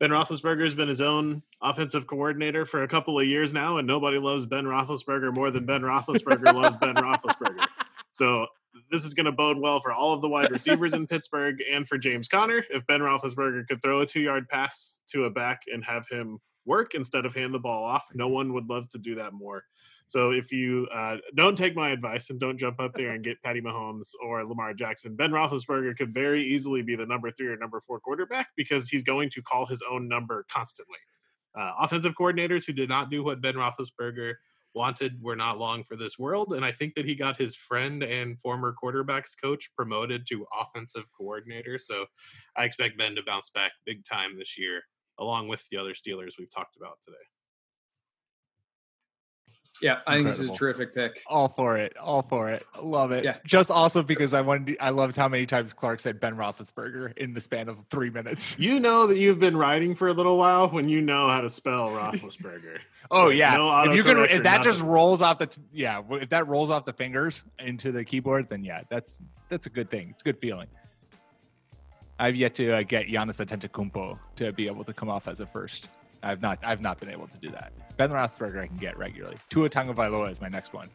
Ben 0.00 0.10
Roethlisberger 0.10 0.64
has 0.64 0.74
been 0.74 0.88
his 0.88 1.00
own 1.00 1.42
offensive 1.62 2.06
coordinator 2.06 2.66
for 2.66 2.82
a 2.82 2.88
couple 2.88 3.20
of 3.20 3.26
years 3.26 3.52
now, 3.52 3.76
and 3.76 3.86
nobody 3.86 4.18
loves 4.18 4.44
Ben 4.44 4.64
Roethlisberger 4.64 5.32
more 5.32 5.50
than 5.50 5.64
Ben 5.64 5.82
Roethlisberger 5.82 6.52
loves 6.60 6.76
Ben 6.76 6.94
Roethlisberger. 6.94 7.66
So 8.10 8.46
this 8.90 9.04
is 9.04 9.14
going 9.14 9.26
to 9.26 9.32
bode 9.32 9.58
well 9.58 9.80
for 9.80 9.92
all 9.92 10.12
of 10.12 10.20
the 10.20 10.28
wide 10.28 10.50
receivers 10.50 10.92
in 10.94 11.06
Pittsburgh 11.06 11.62
and 11.72 11.86
for 11.86 11.98
James 11.98 12.28
Conner. 12.28 12.64
If 12.70 12.86
Ben 12.86 13.00
Roethlisberger 13.00 13.66
could 13.68 13.80
throw 13.80 14.00
a 14.00 14.06
two-yard 14.06 14.48
pass 14.48 14.98
to 15.10 15.24
a 15.24 15.30
back 15.30 15.62
and 15.72 15.84
have 15.84 16.06
him 16.08 16.38
work 16.66 16.94
instead 16.94 17.24
of 17.24 17.34
hand 17.34 17.54
the 17.54 17.58
ball 17.58 17.84
off, 17.84 18.06
no 18.14 18.28
one 18.28 18.52
would 18.54 18.68
love 18.68 18.88
to 18.88 18.98
do 18.98 19.14
that 19.16 19.32
more. 19.32 19.64
So 20.06 20.30
if 20.30 20.52
you 20.52 20.88
uh, 20.94 21.16
don't 21.36 21.56
take 21.56 21.74
my 21.74 21.90
advice 21.90 22.30
and 22.30 22.38
don't 22.38 22.58
jump 22.58 22.80
up 22.80 22.94
there 22.94 23.12
and 23.12 23.24
get 23.24 23.42
Patty 23.42 23.60
Mahomes 23.60 24.10
or 24.22 24.44
Lamar 24.44 24.74
Jackson, 24.74 25.14
Ben 25.16 25.30
Roethlisberger 25.30 25.96
could 25.96 26.12
very 26.12 26.44
easily 26.44 26.82
be 26.82 26.96
the 26.96 27.06
number 27.06 27.30
three 27.30 27.48
or 27.48 27.56
number 27.56 27.80
four 27.80 28.00
quarterback 28.00 28.48
because 28.56 28.88
he's 28.88 29.02
going 29.02 29.30
to 29.30 29.42
call 29.42 29.66
his 29.66 29.82
own 29.90 30.08
number 30.08 30.44
constantly. 30.50 30.98
Uh, 31.58 31.72
offensive 31.78 32.14
coordinators 32.14 32.66
who 32.66 32.72
did 32.72 32.88
not 32.88 33.10
do 33.10 33.22
what 33.22 33.40
Ben 33.40 33.54
Roethlisberger 33.54 34.34
wanted 34.74 35.22
were 35.22 35.36
not 35.36 35.58
long 35.58 35.84
for 35.84 35.96
this 35.96 36.18
world, 36.18 36.54
and 36.54 36.64
I 36.64 36.72
think 36.72 36.94
that 36.94 37.04
he 37.04 37.14
got 37.14 37.36
his 37.36 37.54
friend 37.54 38.02
and 38.02 38.40
former 38.40 38.74
quarterbacks 38.82 39.32
coach 39.38 39.70
promoted 39.76 40.26
to 40.28 40.46
offensive 40.58 41.04
coordinator. 41.16 41.78
So 41.78 42.06
I 42.56 42.64
expect 42.64 42.96
Ben 42.96 43.14
to 43.16 43.22
bounce 43.22 43.50
back 43.50 43.72
big 43.84 44.04
time 44.04 44.38
this 44.38 44.58
year, 44.58 44.82
along 45.18 45.48
with 45.48 45.66
the 45.70 45.76
other 45.76 45.92
Steelers 45.92 46.38
we've 46.38 46.50
talked 46.50 46.76
about 46.76 46.98
today. 47.04 47.16
Yeah, 49.82 49.98
I 50.06 50.14
think 50.14 50.28
this 50.28 50.38
is 50.38 50.50
a 50.50 50.54
terrific 50.54 50.94
pick. 50.94 51.22
All 51.26 51.48
for 51.48 51.76
it. 51.76 51.96
All 51.96 52.22
for 52.22 52.50
it. 52.50 52.64
Love 52.80 53.10
it. 53.10 53.24
Yeah. 53.24 53.36
Just 53.44 53.70
also 53.70 54.02
because 54.02 54.32
I 54.32 54.40
wanted 54.40 54.68
to, 54.68 54.78
I 54.78 54.90
loved 54.90 55.16
how 55.16 55.28
many 55.28 55.44
times 55.44 55.72
Clark 55.72 55.98
said 56.00 56.20
Ben 56.20 56.36
Roethlisberger 56.36 57.18
in 57.18 57.34
the 57.34 57.40
span 57.40 57.68
of 57.68 57.78
three 57.90 58.10
minutes. 58.10 58.58
You 58.58 58.78
know 58.78 59.08
that 59.08 59.18
you've 59.18 59.40
been 59.40 59.56
writing 59.56 59.94
for 59.96 60.08
a 60.08 60.12
little 60.12 60.38
while 60.38 60.68
when 60.68 60.88
you 60.88 61.00
know 61.00 61.28
how 61.28 61.40
to 61.40 61.50
spell 61.50 61.88
Roethlisberger. 61.88 62.78
oh 63.10 63.30
yeah. 63.30 63.56
No 63.56 63.90
if 63.90 63.96
you 63.96 64.04
can, 64.04 64.18
if 64.18 64.44
that 64.44 64.58
nothing. 64.58 64.62
just 64.62 64.82
rolls 64.82 65.20
off 65.20 65.38
the, 65.38 65.46
t- 65.46 65.60
yeah, 65.72 66.02
if 66.12 66.28
that 66.28 66.46
rolls 66.46 66.70
off 66.70 66.84
the 66.84 66.92
fingers 66.92 67.42
into 67.58 67.90
the 67.90 68.04
keyboard, 68.04 68.48
then 68.48 68.64
yeah, 68.64 68.82
that's 68.88 69.18
that's 69.48 69.66
a 69.66 69.70
good 69.70 69.90
thing. 69.90 70.10
It's 70.10 70.22
a 70.22 70.24
good 70.24 70.38
feeling. 70.38 70.68
I've 72.18 72.36
yet 72.36 72.54
to 72.54 72.72
uh, 72.72 72.82
get 72.82 73.08
Giannis 73.08 73.44
Antetokounmpo 73.44 74.16
to 74.36 74.52
be 74.52 74.68
able 74.68 74.84
to 74.84 74.92
come 74.92 75.08
off 75.08 75.26
as 75.26 75.40
a 75.40 75.46
first. 75.46 75.88
I've 76.22 76.40
not 76.40 76.58
I've 76.62 76.80
not 76.80 77.00
been 77.00 77.10
able 77.10 77.28
to 77.28 77.36
do 77.38 77.50
that. 77.50 77.72
Ben 77.96 78.10
Roethlisberger 78.10 78.60
I 78.60 78.66
can 78.66 78.76
get 78.76 78.96
regularly. 78.96 79.36
Tua 79.48 79.68
Tagovailoa 79.68 80.30
is 80.30 80.40
my 80.40 80.48
next 80.48 80.72
one. 80.72 80.88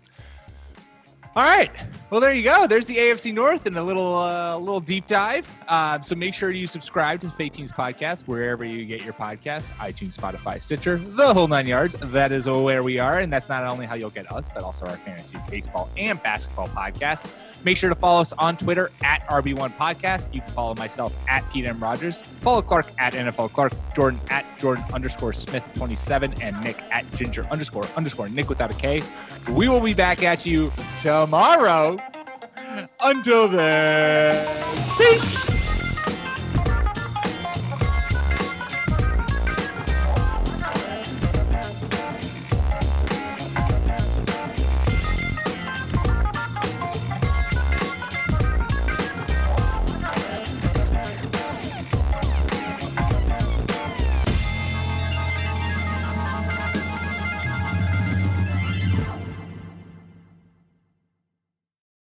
All 1.36 1.44
right. 1.44 1.72
Well, 2.10 2.20
there 2.20 2.34
you 2.34 2.44
go. 2.44 2.66
There's 2.66 2.86
the 2.88 2.96
AFC 2.96 3.34
North 3.34 3.66
and 3.68 3.78
a 3.78 3.84
little 3.84 4.16
uh, 4.16 4.58
little 4.58 4.80
deep 4.80 5.06
dive. 5.08 5.48
Uh, 5.68 6.02
so 6.02 6.16
make 6.16 6.34
sure 6.34 6.50
you 6.50 6.66
subscribe 6.66 7.20
to 7.22 7.28
the 7.28 7.34
Fake 7.34 7.54
Teams 7.54 7.72
Podcast 7.72 8.24
wherever 8.28 8.64
you 8.66 8.86
get 8.86 9.04
your 9.04 9.14
podcasts 9.14 9.68
iTunes, 9.78 10.18
Spotify, 10.18 10.60
Stitcher, 10.60 10.98
the 10.98 11.34
whole 11.34 11.48
nine 11.48 11.68
yards. 11.68 11.96
That 12.02 12.32
is 12.32 12.48
where 12.50 12.82
we 12.82 12.98
are. 12.98 13.20
And 13.20 13.32
that's 13.32 13.50
not 13.50 13.64
only 13.66 13.86
how 13.86 13.96
you'll 13.96 14.10
get 14.10 14.32
us, 14.32 14.50
but 14.54 14.64
also 14.64 14.86
our 14.86 14.98
fantasy 14.98 15.38
baseball 15.50 15.90
and 15.98 16.22
basketball 16.24 16.70
podcast. 16.70 17.30
Make 17.64 17.78
sure 17.78 17.90
to 17.90 17.96
follow 17.96 18.22
us 18.22 18.34
on 18.34 18.56
Twitter 18.58 18.92
at 19.04 19.28
RB1 19.28 19.76
Podcast. 19.78 20.34
You 20.34 20.42
can 20.42 20.52
follow 20.52 20.76
myself 20.76 21.14
at 21.28 21.48
Pete 21.52 21.66
M. 21.66 21.80
Rogers. 21.80 22.22
Follow 22.42 22.62
Clark 22.62 22.88
at 22.98 23.14
NFL 23.14 23.52
Clark, 23.52 23.74
Jordan 23.96 24.20
at 24.30 24.46
Jordan 24.58 24.86
underscore 24.94 25.34
Smith 25.34 25.64
27, 25.76 26.42
and 26.42 26.60
Nick 26.64 26.82
at 26.92 27.12
Ginger 27.14 27.46
underscore 27.52 27.86
underscore 27.98 28.30
Nick 28.30 28.48
without 28.50 28.72
a 28.72 28.76
K. 28.76 29.04
We 29.50 29.70
will 29.70 29.82
be 29.82 29.94
back 29.94 30.24
at 30.24 30.46
you 30.46 30.70
tomorrow. 31.26 31.98
Until 33.02 33.48
then, 33.48 34.46
peace. 34.98 35.57